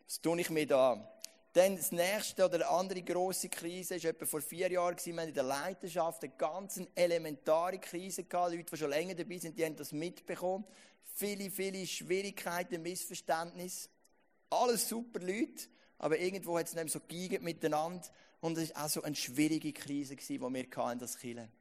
Das 0.06 0.22
tue 0.22 0.40
ich 0.40 0.48
mir 0.48 0.66
da. 0.66 1.06
Dann 1.52 1.76
das 1.76 1.92
nächste 1.92 2.46
oder 2.46 2.70
andere 2.70 3.02
grosse 3.02 3.50
Krise 3.50 4.02
war 4.02 4.10
etwa 4.10 4.24
vor 4.24 4.40
vier 4.40 4.72
Jahren. 4.72 4.96
Wir 5.04 5.12
haben 5.12 5.28
in 5.28 5.34
der 5.34 5.42
Leiterschaft 5.42 6.24
eine 6.24 6.32
ganz 6.38 6.80
elementare 6.94 7.78
Krise 7.78 8.24
gehabt. 8.24 8.54
Leute, 8.54 8.64
die 8.70 8.76
schon 8.78 8.88
länger 8.88 9.14
dabei 9.14 9.36
sind, 9.36 9.58
die 9.58 9.66
haben 9.66 9.76
das 9.76 9.92
mitbekommen. 9.92 10.64
Viele, 11.14 11.50
viele 11.50 11.86
Schwierigkeiten, 11.86 12.80
Missverständnisse. 12.80 13.90
Alles 14.48 14.88
super 14.88 15.20
Leute, 15.20 15.68
aber 15.98 16.18
irgendwo 16.18 16.58
hat 16.58 16.68
es 16.68 16.74
nicht 16.74 16.88
so 16.88 17.00
geigert 17.06 17.42
miteinander. 17.42 18.08
Und 18.40 18.56
es 18.56 18.74
war 18.74 18.86
auch 18.86 18.88
so 18.88 19.02
eine 19.02 19.14
schwierige 19.14 19.74
Krise, 19.74 20.16
die 20.16 20.40
wir 20.40 20.66
hatten, 20.76 20.98
das 20.98 21.18
Killen. 21.18 21.52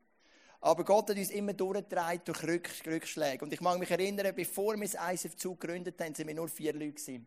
Aber 0.61 0.83
Gott 0.83 1.09
hat 1.09 1.17
uns 1.17 1.31
immer 1.31 1.53
durchgetragen 1.53 2.21
durch 2.23 2.43
Rückschläge. 2.43 3.43
Und 3.43 3.51
ich 3.51 3.61
mag 3.61 3.79
mich 3.79 3.89
erinnern, 3.89 4.33
bevor 4.35 4.75
wir 4.79 4.87
das 4.87 4.95
ISF 5.13 5.35
gegründet 5.35 5.99
haben, 5.99 6.13
sind 6.13 6.27
wir 6.27 6.35
nur 6.35 6.47
vier 6.47 6.73
Leute 6.73 6.93
gewesen. 6.93 7.25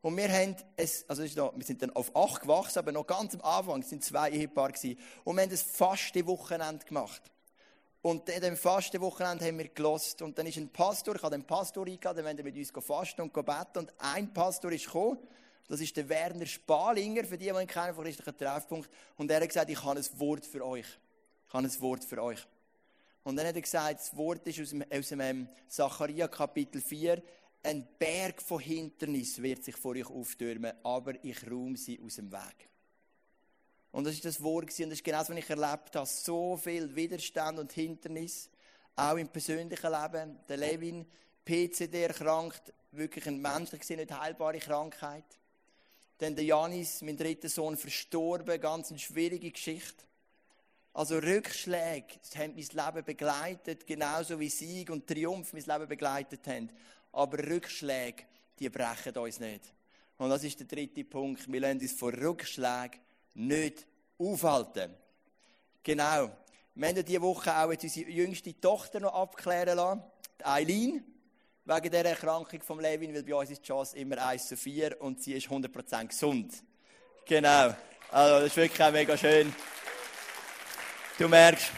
Und 0.00 0.16
wir 0.16 0.28
haben 0.28 0.56
es, 0.76 1.08
also 1.08 1.22
noch, 1.40 1.56
wir 1.56 1.64
sind 1.64 1.80
dann 1.80 1.94
auf 1.94 2.14
acht 2.16 2.42
gewachsen, 2.42 2.80
aber 2.80 2.90
noch 2.90 3.06
ganz 3.06 3.34
am 3.34 3.40
Anfang 3.42 3.82
sind 3.84 4.02
zwei 4.02 4.30
Ehepaare 4.30 4.72
gewesen. 4.72 4.98
Und 5.22 5.36
wir 5.36 5.42
haben 5.42 5.50
das 5.50 5.62
faste 5.62 6.26
Wochenende 6.26 6.84
gemacht. 6.84 7.22
Und 8.02 8.28
in 8.28 8.40
dem 8.40 8.56
fasten 8.56 9.00
Wochenende 9.00 9.46
haben 9.46 9.58
wir 9.58 9.68
gelost. 9.68 10.20
Und 10.22 10.36
dann 10.36 10.46
ist 10.48 10.56
ein 10.56 10.68
Pastor, 10.68 11.14
ich 11.14 11.22
habe 11.22 11.36
den 11.36 11.44
Pastor 11.44 11.86
eingeladen, 11.86 12.26
er 12.26 12.42
mit 12.42 12.56
uns 12.56 12.72
fasten 12.84 13.20
und 13.20 13.32
beten. 13.32 13.78
Und 13.78 13.94
ein 13.98 14.32
Pastor 14.32 14.72
ist 14.72 14.86
gekommen. 14.86 15.18
Das 15.68 15.80
ist 15.80 15.96
der 15.96 16.08
Werner 16.08 16.46
Spalinger, 16.46 17.22
für 17.22 17.38
die, 17.38 17.44
die 17.44 17.60
ihn 17.60 17.66
kennen, 17.68 17.94
von 17.94 18.02
christlichen 18.02 18.36
Treffpunkt. 18.36 18.90
Und 19.16 19.30
er 19.30 19.40
hat 19.40 19.48
gesagt, 19.48 19.70
ich 19.70 19.84
habe 19.84 20.00
ein 20.00 20.18
Wort 20.18 20.44
für 20.44 20.66
euch. 20.66 20.86
Ich 21.46 21.54
habe 21.54 21.64
ein 21.64 21.80
Wort 21.80 22.04
für 22.04 22.20
euch. 22.20 22.44
Und 23.24 23.36
dann 23.36 23.46
hat 23.46 23.54
er 23.54 23.62
gesagt, 23.62 24.00
das 24.00 24.16
Wort 24.16 24.46
ist 24.46 24.60
aus 24.60 24.70
dem, 24.70 24.84
aus 24.90 25.08
dem 25.08 25.48
Zacharia 25.68 26.28
Kapitel 26.28 26.80
4, 26.80 27.22
ein 27.62 27.86
Berg 27.98 28.42
von 28.42 28.58
Hindernis 28.58 29.40
wird 29.40 29.62
sich 29.62 29.76
vor 29.76 29.94
euch 29.94 30.06
auftürmen, 30.06 30.72
aber 30.82 31.24
ich 31.24 31.48
räume 31.48 31.76
sie 31.76 32.00
aus 32.00 32.16
dem 32.16 32.32
Weg. 32.32 32.68
Und 33.92 34.04
das 34.04 34.14
ist 34.14 34.24
das 34.24 34.42
Wort 34.42 34.70
und 34.80 34.90
das 34.90 34.98
ist 34.98 35.04
genau 35.04 35.18
das, 35.18 35.30
was 35.30 35.36
ich 35.36 35.50
erlebt 35.50 35.94
habe. 35.94 36.06
So 36.06 36.56
viel 36.56 36.96
Widerstand 36.96 37.58
und 37.58 37.72
Hindernis, 37.72 38.50
auch 38.96 39.16
im 39.16 39.28
persönlichen 39.28 39.92
Leben. 39.92 40.40
Der 40.48 40.56
Levin, 40.56 41.06
PCD 41.44 42.04
erkrankt, 42.04 42.72
wirklich 42.90 43.26
eine 43.26 43.36
menschlich 43.36 43.88
nicht 43.88 44.18
heilbare 44.18 44.58
Krankheit. 44.58 45.24
Dann 46.18 46.34
der 46.34 46.44
Janis, 46.44 47.02
mein 47.02 47.16
dritter 47.16 47.48
Sohn, 47.48 47.76
verstorben, 47.76 48.60
ganz 48.60 48.90
eine 48.90 48.98
schwierige 48.98 49.50
Geschichte. 49.50 50.04
Also 50.94 51.18
Rückschläge 51.18 52.18
haben 52.36 52.54
mein 52.54 52.94
Leben 52.94 53.04
begleitet, 53.04 53.86
genauso 53.86 54.38
wie 54.38 54.50
Sieg 54.50 54.90
und 54.90 55.06
Triumph 55.06 55.52
mein 55.54 55.62
Leben 55.62 55.88
begleitet 55.88 56.46
haben. 56.46 56.68
Aber 57.12 57.38
Rückschläge, 57.38 58.24
die 58.58 58.68
brechen 58.68 59.16
uns 59.16 59.40
nicht. 59.40 59.72
Und 60.18 60.30
das 60.30 60.44
ist 60.44 60.60
der 60.60 60.66
dritte 60.66 61.04
Punkt. 61.04 61.50
Wir 61.50 61.60
lassen 61.60 61.80
uns 61.80 61.92
vor 61.92 62.12
Rückschlägen 62.12 63.00
nicht 63.34 63.86
aufhalten. 64.18 64.94
Genau. 65.82 66.30
Wir 66.74 66.88
haben 66.88 67.04
diese 67.04 67.22
Woche 67.22 67.56
auch 67.56 67.70
jetzt 67.70 67.84
unsere 67.84 68.10
jüngste 68.10 68.58
Tochter 68.60 69.00
noch 69.00 69.14
abklären 69.14 69.76
lassen, 69.76 70.02
die 70.40 70.44
Eileen, 70.44 71.04
wegen 71.64 71.90
der 71.90 72.04
Erkrankung 72.04 72.60
von 72.60 72.80
Levin, 72.80 73.14
weil 73.14 73.22
bei 73.22 73.34
uns 73.34 73.50
ist 73.50 73.62
die 73.62 73.66
Chance 73.66 73.96
immer 73.96 74.24
1 74.26 74.48
zu 74.48 74.56
4 74.56 75.00
und 75.00 75.22
sie 75.22 75.34
ist 75.34 75.48
100% 75.48 76.06
gesund. 76.06 76.52
Genau. 77.26 77.74
Also, 78.10 78.40
das 78.40 78.46
ist 78.46 78.56
wirklich 78.56 78.82
auch 78.82 78.92
mega 78.92 79.16
schön. 79.16 79.54
Du 81.18 81.28
merkst, 81.28 81.70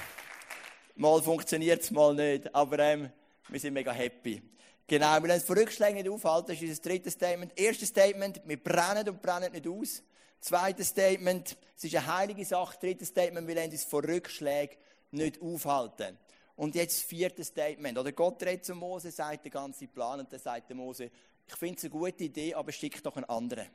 mal 0.95 1.21
funktioniert 1.21 1.83
es, 1.83 1.91
mal 1.91 2.15
nicht. 2.15 2.55
Aber 2.55 2.79
ähm, 2.79 3.11
wir 3.49 3.59
sind 3.59 3.75
mega 3.75 3.91
happy. 3.91 4.41
Genau, 4.87 5.21
wir 5.21 5.27
lassen 5.27 5.41
uns 5.41 5.45
von 5.45 5.59
Rückschlägen 5.59 5.97
nicht 5.97 6.09
aufhalten. 6.09 6.53
Das 6.53 6.63
ist 6.63 6.69
unser 6.69 6.83
drittes 6.83 7.15
Statement. 7.15 7.53
Erstes 7.59 7.89
Statement, 7.89 8.41
wir 8.45 8.63
brennen 8.63 9.09
und 9.09 9.21
brennen 9.21 9.51
nicht 9.51 9.67
aus. 9.67 10.05
Zweites 10.39 10.89
Statement, 10.89 11.57
es 11.77 11.83
ist 11.83 11.97
eine 11.97 12.07
heilige 12.07 12.45
Sache. 12.45 12.79
Drittes 12.79 13.09
Statement, 13.09 13.49
wir 13.49 13.57
lassen 13.57 13.73
uns 13.73 13.85
von 13.85 14.05
Rückschlägen 14.05 14.77
nicht 15.11 15.43
aufhalten. 15.43 16.17
Und 16.55 16.77
jetzt 16.77 16.99
das 16.99 17.05
vierte 17.05 17.43
Statement. 17.43 17.99
Oder 17.99 18.13
Gott 18.13 18.41
redet 18.45 18.65
zu 18.65 18.77
Mose, 18.77 19.11
sagt 19.11 19.47
den 19.47 19.51
ganzen 19.51 19.89
Plan 19.89 20.21
und 20.21 20.33
dann 20.33 20.41
sagt 20.41 20.69
der 20.69 20.77
Mose, 20.77 21.11
ich 21.47 21.57
finde 21.57 21.77
es 21.77 21.83
eine 21.83 21.91
gute 21.91 22.23
Idee, 22.23 22.55
aber 22.55 22.71
schick 22.71 23.03
doch 23.03 23.17
einen 23.17 23.25
anderen. 23.25 23.67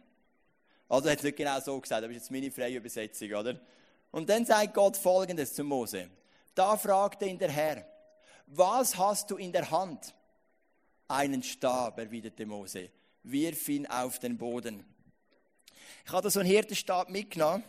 Also 0.88 1.08
er 1.08 1.12
hat 1.12 1.20
es 1.20 1.26
nicht 1.26 1.38
genau 1.38 1.60
so 1.60 1.78
gesagt, 1.82 2.02
aber 2.02 2.14
das 2.14 2.24
ist 2.24 2.30
jetzt 2.30 2.32
meine 2.32 2.50
freie 2.50 2.78
Übersetzung, 2.78 3.34
oder? 3.34 3.60
Und 4.12 4.30
dann 4.30 4.46
sagt 4.46 4.74
Gott 4.74 4.98
folgendes 4.98 5.54
zu 5.54 5.64
Mose. 5.64 6.10
Da 6.56 6.78
fragte 6.78 7.26
ihn 7.26 7.38
der 7.38 7.52
Herr, 7.52 7.86
was 8.48 8.98
hast 8.98 9.30
du 9.30 9.38
in 9.38 9.52
der 9.52 9.70
Hand? 9.70 10.14
Einen 11.08 11.44
Stab, 11.44 12.00
erwiderte 12.00 12.46
Mose. 12.46 12.90
Wirf 13.24 13.70
ihn 13.70 13.86
auf 13.88 14.20
den 14.20 14.38
Boden. 14.38 14.86
Ich 16.06 16.12
hatte 16.12 16.30
so 16.30 16.40
einen 16.40 16.50
Hirtenstab 16.50 17.10
mitgenommen. 17.10 17.64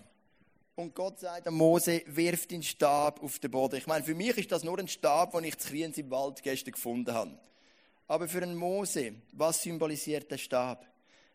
Und 0.74 0.94
Gott 0.94 1.18
sagt 1.18 1.46
an 1.46 1.54
Mose, 1.54 2.02
wirf 2.06 2.46
den 2.46 2.62
Stab 2.62 3.22
auf 3.22 3.38
den 3.38 3.50
Boden. 3.50 3.76
Ich 3.76 3.86
meine, 3.86 4.04
für 4.04 4.14
mich 4.14 4.38
ist 4.38 4.50
das 4.50 4.64
nur 4.64 4.78
ein 4.78 4.88
Stab, 4.88 5.32
den 5.32 5.44
ich 5.44 5.58
zu 5.58 5.68
Kriens 5.68 5.98
im 5.98 6.10
Wald 6.10 6.42
gestern 6.42 6.72
gefunden 6.72 7.12
habe. 7.12 7.38
Aber 8.08 8.28
für 8.28 8.42
einen 8.42 8.56
Mose, 8.56 9.14
was 9.32 9.62
symbolisiert 9.62 10.30
der 10.30 10.38
Stab? 10.38 10.86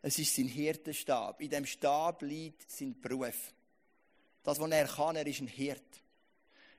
Es 0.01 0.17
ist 0.19 0.35
sein 0.35 0.47
Hirtenstab. 0.47 1.39
In 1.41 1.49
dem 1.49 1.65
Stab 1.65 2.21
liegt 2.23 2.69
sein 2.71 2.99
Beruf. 2.99 3.53
Das, 4.45 4.60
was 4.60 4.71
er 4.71 4.88
kann, 4.88 5.15
er 5.15 5.25
ist 5.27 5.41
ein 5.41 5.47
Hirt. 5.47 5.81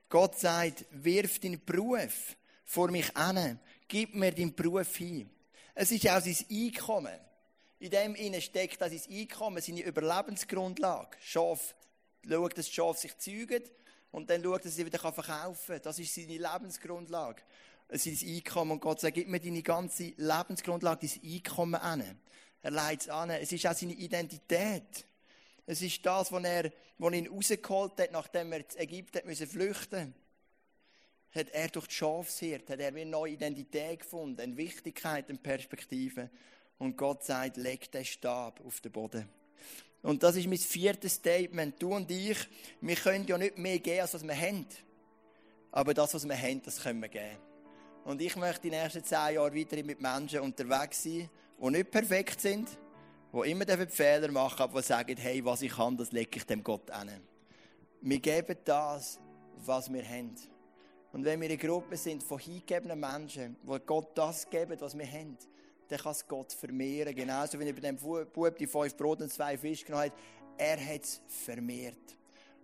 Gott 0.08 0.38
sagt, 0.38 0.86
wirf 0.92 1.40
deinen 1.40 1.62
Beruf 1.64 2.36
vor 2.64 2.90
mich 2.90 3.14
an. 3.16 3.58
Gib 3.88 4.14
mir 4.14 4.32
deinen 4.32 4.54
Beruf 4.54 4.96
hin. 4.96 5.28
Es 5.74 5.90
ist 5.90 6.08
auch 6.08 6.20
sein 6.20 6.36
Einkommen. 6.48 7.18
In 7.80 7.90
dem 7.90 8.14
innen 8.14 8.40
steckt 8.40 8.82
auch 8.82 8.88
sein 8.88 9.02
Einkommen, 9.10 9.60
seine 9.60 9.82
Überlebensgrundlage. 9.82 11.18
Schaf, 11.20 11.74
schaut, 12.26 12.56
dass 12.56 12.66
das 12.66 12.70
Schaf 12.74 12.98
sich 12.98 13.18
zeugt 13.18 13.70
und 14.12 14.30
dann 14.30 14.42
schaut, 14.42 14.64
dass 14.64 14.76
sie 14.76 14.86
wieder 14.86 14.98
verkaufen 14.98 15.74
kann. 15.74 15.82
Das 15.82 15.98
ist 15.98 16.14
seine 16.14 16.38
Lebensgrundlage. 16.38 17.42
Es 17.88 18.04
sein 18.04 18.16
Einkommen. 18.24 18.72
Und 18.72 18.80
Gott 18.80 19.00
sagt, 19.00 19.14
gib 19.14 19.28
mir 19.28 19.40
deine 19.40 19.62
ganze 19.62 20.14
Lebensgrundlage, 20.16 21.08
dein 21.08 21.32
Einkommen 21.32 21.74
an. 21.74 22.18
Er 22.62 22.70
leitet 22.70 23.02
es 23.02 23.08
an. 23.08 23.30
Es 23.30 23.50
ist 23.50 23.66
auch 23.66 23.74
seine 23.74 23.92
Identität. 23.92 25.04
Es 25.66 25.82
ist 25.82 26.06
das, 26.06 26.30
was 26.30 26.44
er, 26.44 26.72
was 26.98 27.12
ihn 27.12 27.26
rausgeholt 27.26 28.00
hat, 28.00 28.12
nachdem 28.12 28.52
er 28.52 28.68
zu 28.68 28.78
Ägypten 28.78 29.26
müssen 29.26 29.46
flüchten 29.46 30.14
hat 31.36 31.50
er 31.50 31.68
durch 31.68 31.86
die 31.86 31.94
Schafshirte, 31.94 32.72
hat 32.72 32.80
er 32.80 32.88
eine 32.88 33.06
neue 33.06 33.32
Identität 33.32 34.00
gefunden, 34.00 34.40
eine 34.40 34.56
Wichtigkeit, 34.56 35.28
eine 35.28 35.38
Perspektive. 35.38 36.30
Und 36.78 36.96
Gott 36.96 37.24
sagt, 37.24 37.56
leg 37.56 37.90
den 37.92 38.04
Stab 38.04 38.64
auf 38.64 38.80
den 38.80 38.92
Boden. 38.92 39.28
Und 40.02 40.22
das 40.22 40.36
ist 40.36 40.46
mein 40.46 40.58
viertes 40.58 41.14
Statement. 41.14 41.80
Du 41.80 41.94
und 41.94 42.10
ich, 42.10 42.38
wir 42.80 42.96
können 42.96 43.26
ja 43.26 43.38
nicht 43.38 43.58
mehr 43.58 43.78
geben, 43.78 44.00
als 44.00 44.14
was 44.14 44.22
wir 44.22 44.36
haben. 44.36 44.66
Aber 45.72 45.94
das, 45.94 46.14
was 46.14 46.26
wir 46.26 46.36
haben, 46.36 46.62
das 46.62 46.82
können 46.82 47.00
wir 47.00 47.08
geben. 47.08 47.36
Und 48.04 48.22
ich 48.22 48.36
möchte 48.36 48.62
die 48.62 48.70
nächsten 48.70 49.04
zehn 49.04 49.34
Jahre 49.34 49.54
weiterhin 49.54 49.86
mit 49.86 50.00
Menschen 50.00 50.40
unterwegs 50.40 51.02
sein, 51.02 51.28
die 51.60 51.70
nicht 51.70 51.90
perfekt 51.90 52.40
sind, 52.40 52.68
die 53.32 53.50
immer 53.50 53.66
Fehler 53.88 54.30
machen, 54.30 54.62
aber 54.62 54.80
die 54.80 54.86
sagen, 54.86 55.16
hey, 55.16 55.44
was 55.44 55.62
ich 55.62 55.72
kann, 55.72 55.96
das 55.96 56.12
lege 56.12 56.38
ich 56.38 56.44
dem 56.44 56.62
Gott 56.62 56.90
an. 56.90 57.10
Wir 58.00 58.18
geben 58.20 58.56
das, 58.64 59.18
was 59.64 59.92
wir 59.92 60.06
haben. 60.08 60.34
Und 61.12 61.24
wenn 61.24 61.40
wir 61.40 61.48
eine 61.48 61.56
Gruppe 61.56 61.96
sind 61.96 62.22
von 62.22 62.38
hingegebenen 62.38 63.00
Menschen, 63.00 63.56
die 63.62 63.78
Gott 63.86 64.16
das 64.16 64.48
geben, 64.48 64.76
was 64.80 64.96
wir 64.96 65.06
haben, 65.06 65.36
dann 65.88 65.98
kann 65.98 66.12
es 66.12 66.26
Gott 66.26 66.52
vermehren. 66.52 67.14
Genauso 67.14 67.58
wie 67.58 67.64
er 67.64 67.72
bei 67.72 67.80
dem 67.80 67.96
Bub 67.96 68.58
die 68.58 68.66
fünf 68.66 68.96
Brot 68.96 69.22
und 69.22 69.32
zwei 69.32 69.56
Fische 69.56 69.84
genommen 69.84 70.06
hat. 70.06 70.12
Er 70.58 70.84
hat 70.84 71.04
es 71.04 71.20
vermehrt. 71.26 72.16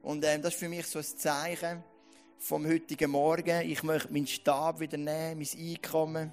Und 0.02 0.24
ähm, 0.24 0.42
das 0.42 0.54
ist 0.54 0.60
für 0.60 0.68
mich 0.68 0.86
so 0.86 0.98
ein 0.98 1.04
Zeichen 1.04 1.84
vom 2.38 2.66
heutigen 2.66 3.10
Morgen. 3.10 3.70
Ich 3.70 3.82
möchte 3.82 4.12
meinen 4.12 4.26
Stab 4.26 4.80
wieder 4.80 4.98
nehmen, 4.98 5.38
mein 5.38 5.66
Einkommen, 5.66 6.32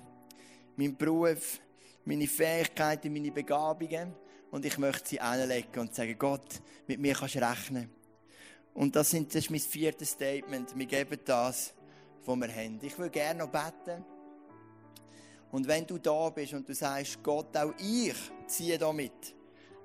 meinen 0.76 0.98
Beruf, 0.98 1.60
meine 2.10 2.28
Fähigkeiten, 2.28 3.14
meine 3.14 3.32
Begabungen. 3.32 4.16
Und 4.50 4.66
ich 4.66 4.80
möchte 4.80 5.10
sie 5.10 5.20
einlegen 5.20 5.80
und 5.80 5.94
sagen, 5.94 6.16
Gott, 6.18 6.60
mit 6.88 7.00
mir 7.00 7.14
kannst 7.14 7.36
du 7.36 7.40
rechnen. 7.40 7.90
Und 8.74 8.96
das, 8.96 9.14
ist 9.14 9.52
mein 9.52 9.60
viertes 9.60 10.12
Statement. 10.12 10.76
Wir 10.76 10.86
geben 10.88 11.20
das, 11.24 11.74
was 12.26 12.36
wir 12.36 12.48
haben. 12.48 12.80
Ich 12.82 12.98
will 12.98 13.12
gerne 13.12 13.46
noch 13.46 13.52
beten. 13.52 14.04
Und 15.52 15.68
wenn 15.68 15.86
du 15.86 16.00
da 16.00 16.30
bist 16.32 16.54
und 16.54 16.68
du 16.68 16.74
sagst, 16.74 17.22
Gott, 17.22 17.56
auch 17.56 17.74
ich 17.78 18.16
ziehe 18.48 18.80
da 18.80 18.92
mit. 18.92 19.36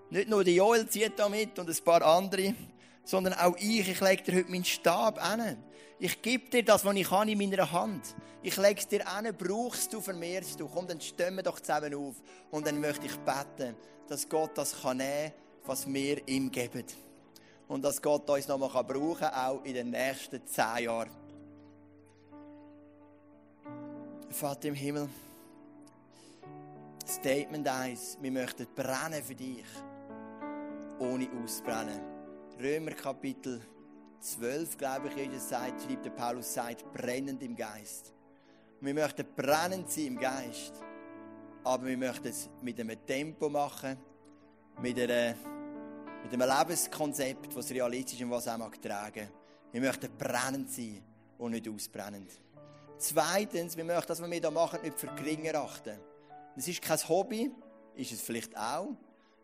Nicht 0.08 0.28
nur 0.28 0.44
der 0.44 0.54
Joel 0.54 0.88
zieht 0.88 1.18
da 1.18 1.28
mit 1.28 1.58
und 1.58 1.68
ein 1.68 1.84
paar 1.84 2.02
andere, 2.02 2.54
sondern 3.04 3.34
auch 3.34 3.56
ich, 3.58 3.86
ich 3.86 4.00
lege 4.00 4.22
dir 4.22 4.36
heute 4.36 4.50
meinen 4.50 4.64
Stab 4.64 5.22
an. 5.22 5.58
Ich 5.98 6.20
gebe 6.20 6.50
dir 6.50 6.64
das, 6.64 6.84
was 6.84 6.94
ich 6.96 7.08
kann 7.08 7.28
in 7.28 7.38
meiner 7.38 7.70
Hand. 7.70 8.14
Ich 8.42 8.56
lege 8.56 8.80
es 8.80 8.88
dir 8.88 9.06
an, 9.08 9.32
brauchst 9.36 9.92
du, 9.92 10.00
vermehrst 10.00 10.58
du. 10.58 10.68
Komm, 10.68 10.86
dann 10.86 11.00
stimmen 11.00 11.36
wir 11.36 11.42
doch 11.42 11.60
zusammen 11.60 11.94
auf. 11.94 12.16
Und 12.50 12.66
dann 12.66 12.80
möchte 12.80 13.06
ich 13.06 13.16
beten, 13.18 13.76
dass 14.08 14.28
Gott 14.28 14.58
das 14.58 14.82
kann 14.82 14.98
nehmen 14.98 15.30
kann, 15.30 15.32
was 15.66 15.86
wir 15.86 16.26
ihm 16.28 16.50
geben. 16.50 16.84
Und 17.68 17.82
dass 17.82 18.02
Gott 18.02 18.28
uns 18.28 18.48
nochmal 18.48 18.84
brauchen 18.84 19.18
kann, 19.18 19.34
auch 19.34 19.64
in 19.64 19.74
den 19.74 19.90
nächsten 19.90 20.44
zehn 20.46 20.84
Jahren. 20.84 21.10
Vater 24.30 24.68
im 24.68 24.74
Himmel, 24.74 25.08
Statement 27.06 27.68
1. 27.68 28.18
Wir 28.20 28.32
möchten 28.32 28.66
brennen 28.74 29.22
für 29.22 29.34
dich, 29.34 29.64
ohne 30.98 31.28
auszubrennen. 31.42 32.00
Römer 32.60 32.92
Kapitel 32.92 33.60
12, 34.24 34.78
glaube 34.78 35.08
ich, 35.08 35.28
ist 35.28 35.36
es 35.36 35.48
sagt, 35.50 35.82
schreibt 35.82 36.06
der 36.06 36.10
Paulus, 36.10 36.54
sagt, 36.54 36.90
brennend 36.94 37.42
im 37.42 37.54
Geist. 37.54 38.14
wir 38.80 38.94
möchten 38.94 39.26
brennend 39.36 39.90
sein 39.90 40.06
im 40.06 40.18
Geist, 40.18 40.72
aber 41.62 41.84
wir 41.84 41.98
möchten 41.98 42.28
es 42.28 42.48
mit 42.62 42.80
einem 42.80 43.04
Tempo 43.04 43.50
machen, 43.50 43.98
mit, 44.80 44.98
einer, 44.98 45.34
mit 46.22 46.32
einem 46.32 46.58
Lebenskonzept, 46.58 47.54
das 47.54 47.70
realistisch 47.70 48.22
und 48.22 48.30
was 48.30 48.48
auch 48.48 48.56
mag 48.56 48.80
tragen. 48.80 49.28
Wir 49.70 49.80
möchten 49.82 50.08
brennend 50.16 50.70
sein 50.70 51.02
und 51.36 51.50
nicht 51.50 51.68
ausbrennend. 51.68 52.30
Zweitens, 52.96 53.76
wir 53.76 53.84
möchten 53.84 54.08
das, 54.08 54.22
was 54.22 54.30
wir 54.30 54.40
hier 54.40 54.50
machen, 54.50 54.80
nicht 54.80 54.98
für 54.98 55.08
gering 55.08 55.44
erachten. 55.44 55.98
Das 56.56 56.66
ist 56.66 56.80
kein 56.80 56.98
Hobby, 57.08 57.50
ist 57.94 58.12
es 58.12 58.22
vielleicht 58.22 58.56
auch. 58.56 58.96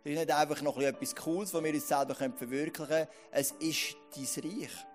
Es 0.03 0.11
ist 0.11 0.19
nicht 0.19 0.31
einfach 0.31 0.63
noch 0.63 0.79
etwas 0.79 1.15
Cooles, 1.15 1.51
das 1.53 1.63
wir 1.63 1.75
uns 1.75 1.89
selber 1.89 2.15
verwirklichen 2.15 2.89
können. 2.89 3.09
Es 3.31 3.53
ist 3.53 3.97
dein 4.15 4.45
Reich. 4.45 4.87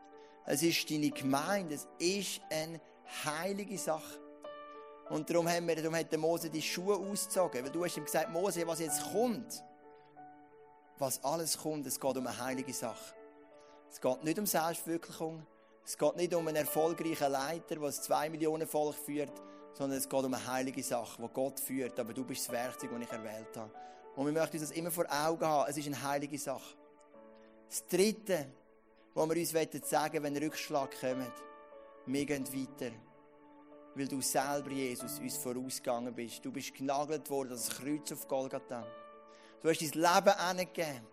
Es 0.45 0.63
ist 0.63 0.89
deine 0.89 1.11
Gemeinde. 1.11 1.75
Es 1.75 1.87
ist 1.99 2.41
eine 2.49 2.81
heilige 3.23 3.77
Sache. 3.77 4.19
Und 5.09 5.29
darum, 5.29 5.47
haben 5.47 5.67
wir, 5.67 5.75
darum 5.75 5.95
hat 5.95 6.11
der 6.11 6.17
Mose 6.17 6.49
die 6.49 6.61
Schuhe 6.61 6.95
ausgezogen. 6.95 7.63
Weil 7.63 7.71
du 7.71 7.85
hast 7.85 7.97
ihm 7.97 8.05
gesagt, 8.05 8.31
Mose, 8.31 8.65
was 8.65 8.79
jetzt 8.79 9.11
kommt, 9.11 9.63
was 10.97 11.23
alles 11.23 11.57
kommt, 11.57 11.85
es 11.85 11.99
geht 11.99 12.17
um 12.17 12.25
eine 12.25 12.39
heilige 12.39 12.73
Sache. 12.73 13.15
Es 13.91 14.01
geht 14.01 14.23
nicht 14.23 14.39
um 14.39 14.45
Selbstverwirklichung. 14.47 15.45
Es 15.85 15.95
geht 15.97 16.15
nicht 16.15 16.33
um 16.33 16.47
einen 16.47 16.57
erfolgreichen 16.57 17.31
Leiter, 17.31 17.75
der 17.75 17.91
zwei 17.91 18.29
Millionen 18.29 18.67
Volk 18.67 18.95
führt 18.95 19.31
sondern 19.75 19.97
es 19.97 20.07
geht 20.07 20.23
um 20.23 20.33
eine 20.33 20.47
heilige 20.47 20.81
Sache, 20.81 21.21
die 21.21 21.33
Gott 21.33 21.59
führt, 21.59 21.99
aber 21.99 22.13
du 22.13 22.23
bist 22.23 22.47
das 22.47 22.53
Werkzeug, 22.53 22.91
das 22.91 23.01
ich 23.01 23.11
erwählt 23.11 23.57
habe. 23.57 23.71
Und 24.15 24.25
wir 24.25 24.33
möchten 24.33 24.57
uns 24.57 24.69
das 24.69 24.77
immer 24.77 24.91
vor 24.91 25.05
Augen 25.09 25.45
haben, 25.45 25.69
es 25.69 25.77
ist 25.77 25.87
eine 25.87 26.01
heilige 26.01 26.37
Sache. 26.37 26.75
Das 27.69 27.85
Dritte, 27.87 28.47
was 29.13 29.29
wir 29.29 29.37
uns 29.37 29.89
sagen 29.89 30.23
wenn 30.23 30.37
Rückschlag 30.37 30.99
kommt, 30.99 31.33
wir 32.05 32.25
gehen 32.25 32.47
weiter. 32.47 32.91
Weil 33.95 34.07
du 34.07 34.21
selber, 34.21 34.71
Jesus, 34.71 35.19
uns 35.19 35.37
vorausgegangen 35.37 36.13
bist. 36.13 36.43
Du 36.43 36.51
bist 36.51 36.73
genagelt 36.73 37.29
worden, 37.29 37.49
das 37.49 37.69
Kreuz 37.69 38.11
auf 38.11 38.27
Golgatha. 38.27 38.85
Du 39.61 39.69
hast 39.69 39.81
dein 39.81 39.89
Leben 39.89 40.37
angegeben. 40.37 41.07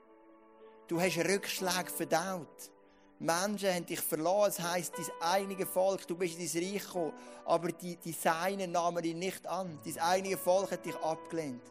Du 0.89 1.01
hast 1.01 1.17
Rückschläge 1.17 1.91
verdaut. 1.91 2.71
Menschen 3.19 3.73
haben 3.73 3.87
dich 3.87 4.01
verloren. 4.01 4.51
Es 4.51 4.61
heisst, 4.61 4.95
dein 4.99 5.07
einige 5.21 5.65
Volk, 5.65 6.07
du 6.09 6.17
bist 6.17 6.39
in 6.39 6.47
dein 6.47 6.73
Reich 6.73 6.85
gekommen, 6.85 7.13
aber 7.45 7.71
die, 7.71 7.97
die 7.97 8.13
Seinen 8.13 8.73
nahmen 8.73 9.05
ihn 9.05 9.21
nicht 9.21 9.47
an. 9.47 9.79
Dein 9.85 9.99
einige 10.01 10.37
Volk 10.37 10.73
hat 10.73 10.85
dich 10.85 10.97
abgelehnt. 10.97 11.63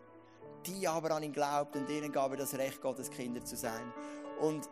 Die 0.65 0.87
aber 0.87 1.11
an 1.11 1.23
ihn 1.23 1.33
glaubt 1.33 1.75
und 1.75 1.89
ihnen 1.89 2.11
gab 2.11 2.31
er 2.31 2.37
das 2.37 2.53
Recht, 2.55 2.81
Gottes 2.81 3.09
Kinder 3.09 3.43
zu 3.43 3.55
sein. 3.55 3.93
Und 4.39 4.69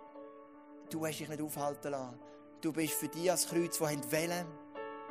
du 0.90 1.06
hast 1.06 1.20
dich 1.20 1.30
nicht 1.30 1.42
aufhalten 1.42 1.92
lassen. 1.92 2.20
Du 2.62 2.72
bist 2.74 2.94
für 2.94 3.08
die 3.08 3.30
als 3.30 3.48
Kreuz, 3.48 3.78
die 3.78 3.84
wollen, 3.84 4.46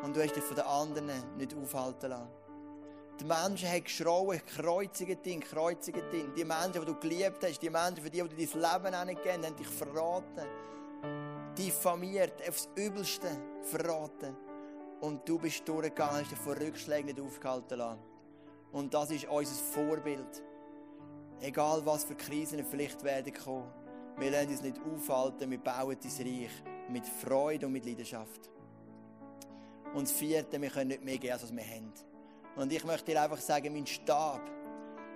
und 0.03 0.15
du 0.15 0.23
hast 0.23 0.37
dich 0.37 0.45
von 0.45 0.57
den 0.57 0.67
anderen 0.67 1.37
nicht 1.37 1.57
aufhalten 1.57 2.11
lassen. 2.11 2.31
Die 3.21 3.25
Menschen 3.25 3.69
haben 3.69 3.83
geschrauen, 3.83 4.41
kreuzigt 4.47 5.27
ihn, 5.27 5.41
kreuzigt 5.41 6.13
ihn. 6.13 6.33
Die 6.37 6.45
Menschen, 6.45 6.73
die 6.73 6.85
du 6.85 6.95
geliebt 6.95 7.43
hast, 7.43 7.61
die 7.61 7.71
Menschen, 7.71 8.03
für 8.03 8.11
die, 8.11 8.23
die 8.23 8.47
du 8.47 8.59
dein 8.61 8.83
Leben 8.83 8.95
angegeben 8.95 9.45
haben 9.45 9.57
dich 9.57 9.67
verraten 9.67 10.47
diffamiert, 11.59 12.49
aufs 12.49 12.69
Übelste 12.77 13.29
verraten. 13.63 14.37
Und 15.01 15.29
du 15.29 15.39
bist 15.39 15.69
durchgegangen, 15.69 16.21
hast 16.21 16.31
dich 16.31 16.39
vor 16.39 16.57
Rückschlägen 16.57 17.07
nicht 17.07 17.21
aufgehalten 17.21 17.79
lassen. 17.79 18.01
Und 18.73 18.95
das 18.95 19.11
ist 19.11 19.27
unser 19.27 19.55
Vorbild. 19.55 20.43
Egal 21.41 21.85
was 21.85 22.05
für 22.05 22.15
Krisen 22.15 22.65
vielleicht 22.65 23.03
werden 23.05 23.33
kommen, 23.33 23.71
wir 24.19 24.31
lassen 24.31 24.49
uns 24.49 24.63
nicht 24.63 24.81
aufhalten, 24.81 25.51
wir 25.51 25.59
bauen 25.59 25.97
dein 26.01 26.27
Reich 26.27 26.51
mit 26.91 27.07
Freude 27.07 27.67
und 27.67 27.73
mit 27.73 27.87
Leidenschaft. 27.87 28.51
Und 29.95 30.03
das 30.09 30.13
vierte, 30.13 30.61
wir 30.61 30.71
können 30.71 30.89
nicht 30.89 31.05
mehr 31.05 31.19
geben, 31.19 31.33
als 31.33 31.55
wir 31.55 31.65
haben. 31.65 31.93
Und 32.57 32.73
ich 32.73 32.85
möchte 32.85 33.13
dir 33.13 33.23
einfach 33.23 33.39
sagen, 33.39 33.73
mein 33.73 33.87
Stab, 33.87 34.41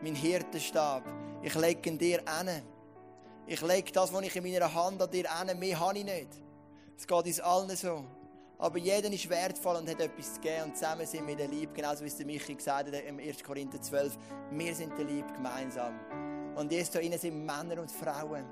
mein 0.01 0.15
Hirtenstab, 0.15 1.05
ich 1.43 1.55
lege 1.57 1.91
ihn 1.91 1.99
dir 1.99 2.23
an. 2.29 2.49
Ich 3.47 3.61
lege 3.61 3.91
das, 3.91 4.13
was 4.13 4.23
ich 4.23 4.37
in 4.37 4.45
meiner 4.45 4.73
Hand 4.73 5.03
an 5.03 5.11
dir 5.11 5.31
an, 5.31 5.59
mehr 5.59 5.81
habe 5.81 5.99
ich 5.99 6.05
nicht. 6.05 6.29
Es 6.97 7.07
geht 7.07 7.27
uns 7.27 7.41
allen 7.41 7.77
so. 7.77 8.05
Aber 8.63 8.79
jeder 8.79 9.13
ist 9.13 9.29
wertvoll 9.29 9.75
und 9.75 9.91
hat 9.91 9.99
etwas 9.99 10.35
zu 10.35 10.41
geben. 10.41 10.67
Und 10.67 10.77
zusammen 10.77 11.05
sind 11.05 11.27
wir 11.27 11.35
der 11.35 11.49
Lieb, 11.49 11.75
genauso 11.75 12.05
wie 12.05 12.09
es 12.09 12.19
Michi 12.25 12.55
gesagt 12.55 12.95
hat 12.95 13.05
im 13.05 13.19
1. 13.19 13.43
Korinther 13.43 13.83
12. 13.83 14.17
Wir 14.53 14.73
sind 14.73 14.97
der 14.97 15.05
Lieb 15.05 15.27
gemeinsam. 15.35 15.99
Und 16.55 16.71
jetzt 16.71 16.97
hier 16.97 17.19
sind 17.19 17.45
Männer 17.45 17.81
und 17.81 17.91
Frauen. 17.91 18.45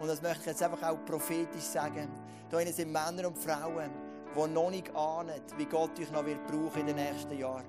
Und 0.00 0.08
das 0.08 0.20
möchte 0.20 0.40
ich 0.40 0.46
jetzt 0.46 0.62
einfach 0.64 0.82
auch 0.82 1.04
prophetisch 1.04 1.62
sagen. 1.62 2.10
Hier 2.50 2.72
sind 2.72 2.90
Männer 2.90 3.28
und 3.28 3.38
Frauen, 3.38 3.92
die 4.34 4.48
noch 4.48 4.70
nicht 4.70 4.92
ahnen, 4.96 5.40
wie 5.56 5.66
Gott 5.66 5.96
euch 6.00 6.10
noch 6.10 6.26
wird 6.26 6.44
brauchen 6.48 6.80
in 6.80 6.86
den 6.88 6.96
nächsten 6.96 7.38
Jahren. 7.38 7.66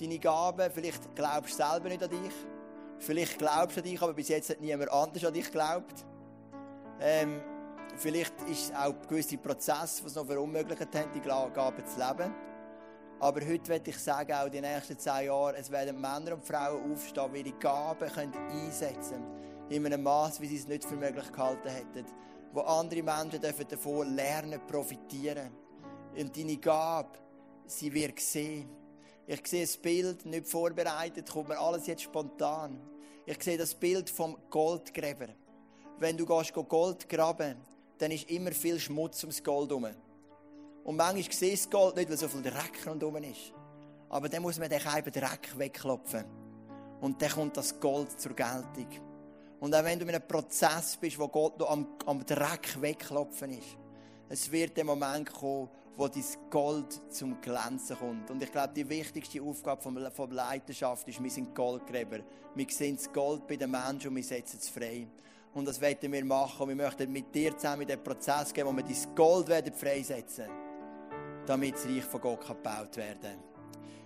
Deine 0.00 0.18
Gaben, 0.18 0.70
vielleicht 0.72 1.14
glaubst 1.14 1.58
du 1.60 1.62
selber 1.62 1.90
nicht 1.90 2.02
an 2.02 2.08
dich. 2.08 2.34
Vielleicht 3.00 3.36
glaubst 3.36 3.76
du 3.76 3.80
an 3.80 3.84
dich, 3.86 4.00
aber 4.00 4.14
bis 4.14 4.28
jetzt 4.28 4.48
hat 4.48 4.62
niemand 4.62 4.90
anders 4.90 5.26
an 5.26 5.34
dich 5.34 5.44
geglaubt. 5.44 6.06
Ähm, 7.00 7.42
vielleicht 7.96 8.34
ist 8.48 8.70
es 8.70 8.74
auch 8.74 8.94
gewisse 9.08 9.38
Prozesse, 9.38 10.02
die 10.02 10.08
es 10.08 10.14
noch 10.14 10.26
verunmöglicht 10.26 10.94
haben, 10.94 11.12
die 11.14 11.20
Gaben 11.20 11.86
zu 11.86 11.98
leben. 11.98 12.34
Aber 13.18 13.40
heute 13.40 13.68
werde 13.68 13.90
ich 13.90 13.98
sagen, 13.98 14.32
auch 14.32 14.48
die 14.48 14.60
nächsten 14.60 14.98
zehn 14.98 15.26
Jahre, 15.26 15.56
es 15.56 15.70
werden 15.70 16.00
Männer 16.00 16.34
und 16.34 16.44
Frauen 16.44 16.92
aufstehen, 16.92 17.32
die 17.32 17.40
ihre 17.40 17.58
Gaben 17.58 18.08
können 18.10 18.34
einsetzen 18.34 19.22
können. 19.22 19.70
In 19.70 19.86
einem 19.86 20.02
Maß, 20.02 20.40
wie 20.40 20.46
sie 20.46 20.56
es 20.56 20.68
nicht 20.68 20.84
für 20.84 20.96
möglich 20.96 21.32
gehalten 21.32 21.68
hätten. 21.68 22.04
Wo 22.52 22.60
andere 22.60 23.02
Menschen 23.02 23.40
dürfen 23.40 23.66
davon 23.68 24.14
lernen, 24.14 24.60
profitieren. 24.66 25.50
Und 26.16 26.36
deine 26.36 26.56
Gabe, 26.58 27.18
sie 27.66 27.92
wird 27.92 28.20
sehen. 28.20 28.68
Ich 29.26 29.46
sehe 29.46 29.62
das 29.62 29.76
Bild, 29.76 30.24
nicht 30.26 30.46
vorbereitet, 30.46 31.30
kommt 31.30 31.48
mir 31.48 31.58
alles 31.58 31.86
jetzt 31.86 32.02
spontan. 32.02 32.80
Ich 33.24 33.42
sehe 33.42 33.58
das 33.58 33.74
Bild 33.74 34.08
vom 34.08 34.36
Goldgräber. 34.50 35.28
wenn 35.98 36.16
du 36.16 36.26
gehst, 36.26 36.52
Gold 36.52 37.08
graben 37.08 37.56
dann 37.98 38.10
ist 38.10 38.30
immer 38.30 38.52
viel 38.52 38.78
Schmutz 38.78 39.22
ums 39.22 39.42
Gold 39.42 39.70
herum. 39.70 39.86
Und 40.84 40.96
manchmal 40.96 41.32
sieht 41.32 41.54
das 41.54 41.70
Gold 41.70 41.96
nicht, 41.96 42.08
weil 42.08 42.16
so 42.16 42.28
viel 42.28 42.42
Dreck 42.42 42.86
rundherum 42.86 43.16
ist. 43.16 43.52
Aber 44.08 44.28
dann 44.28 44.42
muss 44.42 44.58
man 44.58 44.68
den 44.68 44.80
eben 44.80 45.12
Dreck 45.12 45.58
wegklopfen. 45.58 46.24
Und 47.00 47.20
dann 47.20 47.30
kommt 47.30 47.56
das 47.56 47.78
Gold 47.80 48.20
zur 48.20 48.34
Geltung. 48.34 48.88
Und 49.58 49.74
auch 49.74 49.84
wenn 49.84 49.98
du 49.98 50.04
in 50.04 50.14
einem 50.14 50.26
Prozess 50.26 50.96
bist, 50.96 51.18
wo 51.18 51.28
Gott 51.28 51.58
noch 51.58 51.70
am, 51.70 51.86
am 52.06 52.24
Dreck 52.24 52.80
wegklopfen 52.80 53.50
ist, 53.50 53.76
es 54.28 54.50
wird 54.50 54.76
der 54.76 54.84
Moment 54.84 55.32
kommen, 55.32 55.68
wo 55.96 56.08
dein 56.08 56.24
Gold 56.50 57.00
zum 57.12 57.40
Glänzen 57.40 57.96
kommt. 57.96 58.30
Und 58.30 58.42
ich 58.42 58.52
glaube, 58.52 58.74
die 58.74 58.88
wichtigste 58.88 59.40
Aufgabe 59.40 59.80
von, 59.80 60.10
von 60.12 60.30
Leidenschaft 60.30 61.08
ist, 61.08 61.22
wir 61.22 61.30
sind 61.30 61.54
Goldgräber. 61.54 62.18
Wir 62.54 62.66
sehen 62.68 62.96
das 62.96 63.10
Gold 63.12 63.46
bei 63.46 63.56
den 63.56 63.70
Menschen 63.70 64.08
und 64.08 64.16
wir 64.16 64.24
setzen 64.24 64.58
es 64.60 64.68
frei. 64.68 65.06
Und 65.56 65.66
das 65.66 65.80
werden 65.80 66.12
wir 66.12 66.24
machen. 66.24 66.62
Und 66.62 66.68
wir 66.68 66.76
möchten 66.76 67.10
mit 67.10 67.34
dir 67.34 67.56
zusammen 67.56 67.82
in 67.82 67.88
den 67.88 68.04
Prozess 68.04 68.52
gehen, 68.52 68.66
wo 68.66 68.72
wir 68.72 68.84
dein 68.84 69.14
Gold 69.14 69.48
freisetzen 69.76 70.66
damit 71.46 71.74
das 71.74 71.86
Reich 71.86 72.04
von 72.04 72.20
Gott 72.20 72.46
gebaut 72.46 72.96
werden 72.96 73.20
kann. 73.22 73.38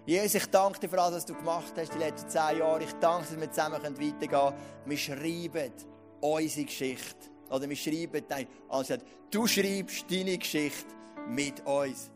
Jesus, 0.06 0.34
ich 0.34 0.46
danke 0.46 0.80
dir 0.80 0.88
für 0.88 1.00
alles, 1.00 1.16
was 1.16 1.26
du 1.26 1.34
gemacht 1.34 1.72
hast 1.76 1.94
die 1.94 1.98
letzten 1.98 2.28
zehn 2.28 2.58
Jahre. 2.58 2.82
Ich 2.82 2.92
danke, 2.94 3.28
dass 3.28 3.40
wir 3.40 3.50
zusammen 3.50 3.82
weitergehen 3.82 4.28
können. 4.28 4.56
Wir 4.86 4.96
schreiben 4.96 5.72
unsere 6.20 6.66
Geschichte. 6.66 7.30
Oder 7.50 7.68
wir 7.68 7.76
schreiben, 7.76 8.24
nein, 8.28 8.46
also 8.68 8.94
du 9.30 9.46
schreibst 9.46 10.10
deine 10.10 10.38
Geschichte 10.38 10.94
mit 11.28 11.64
uns. 11.66 12.10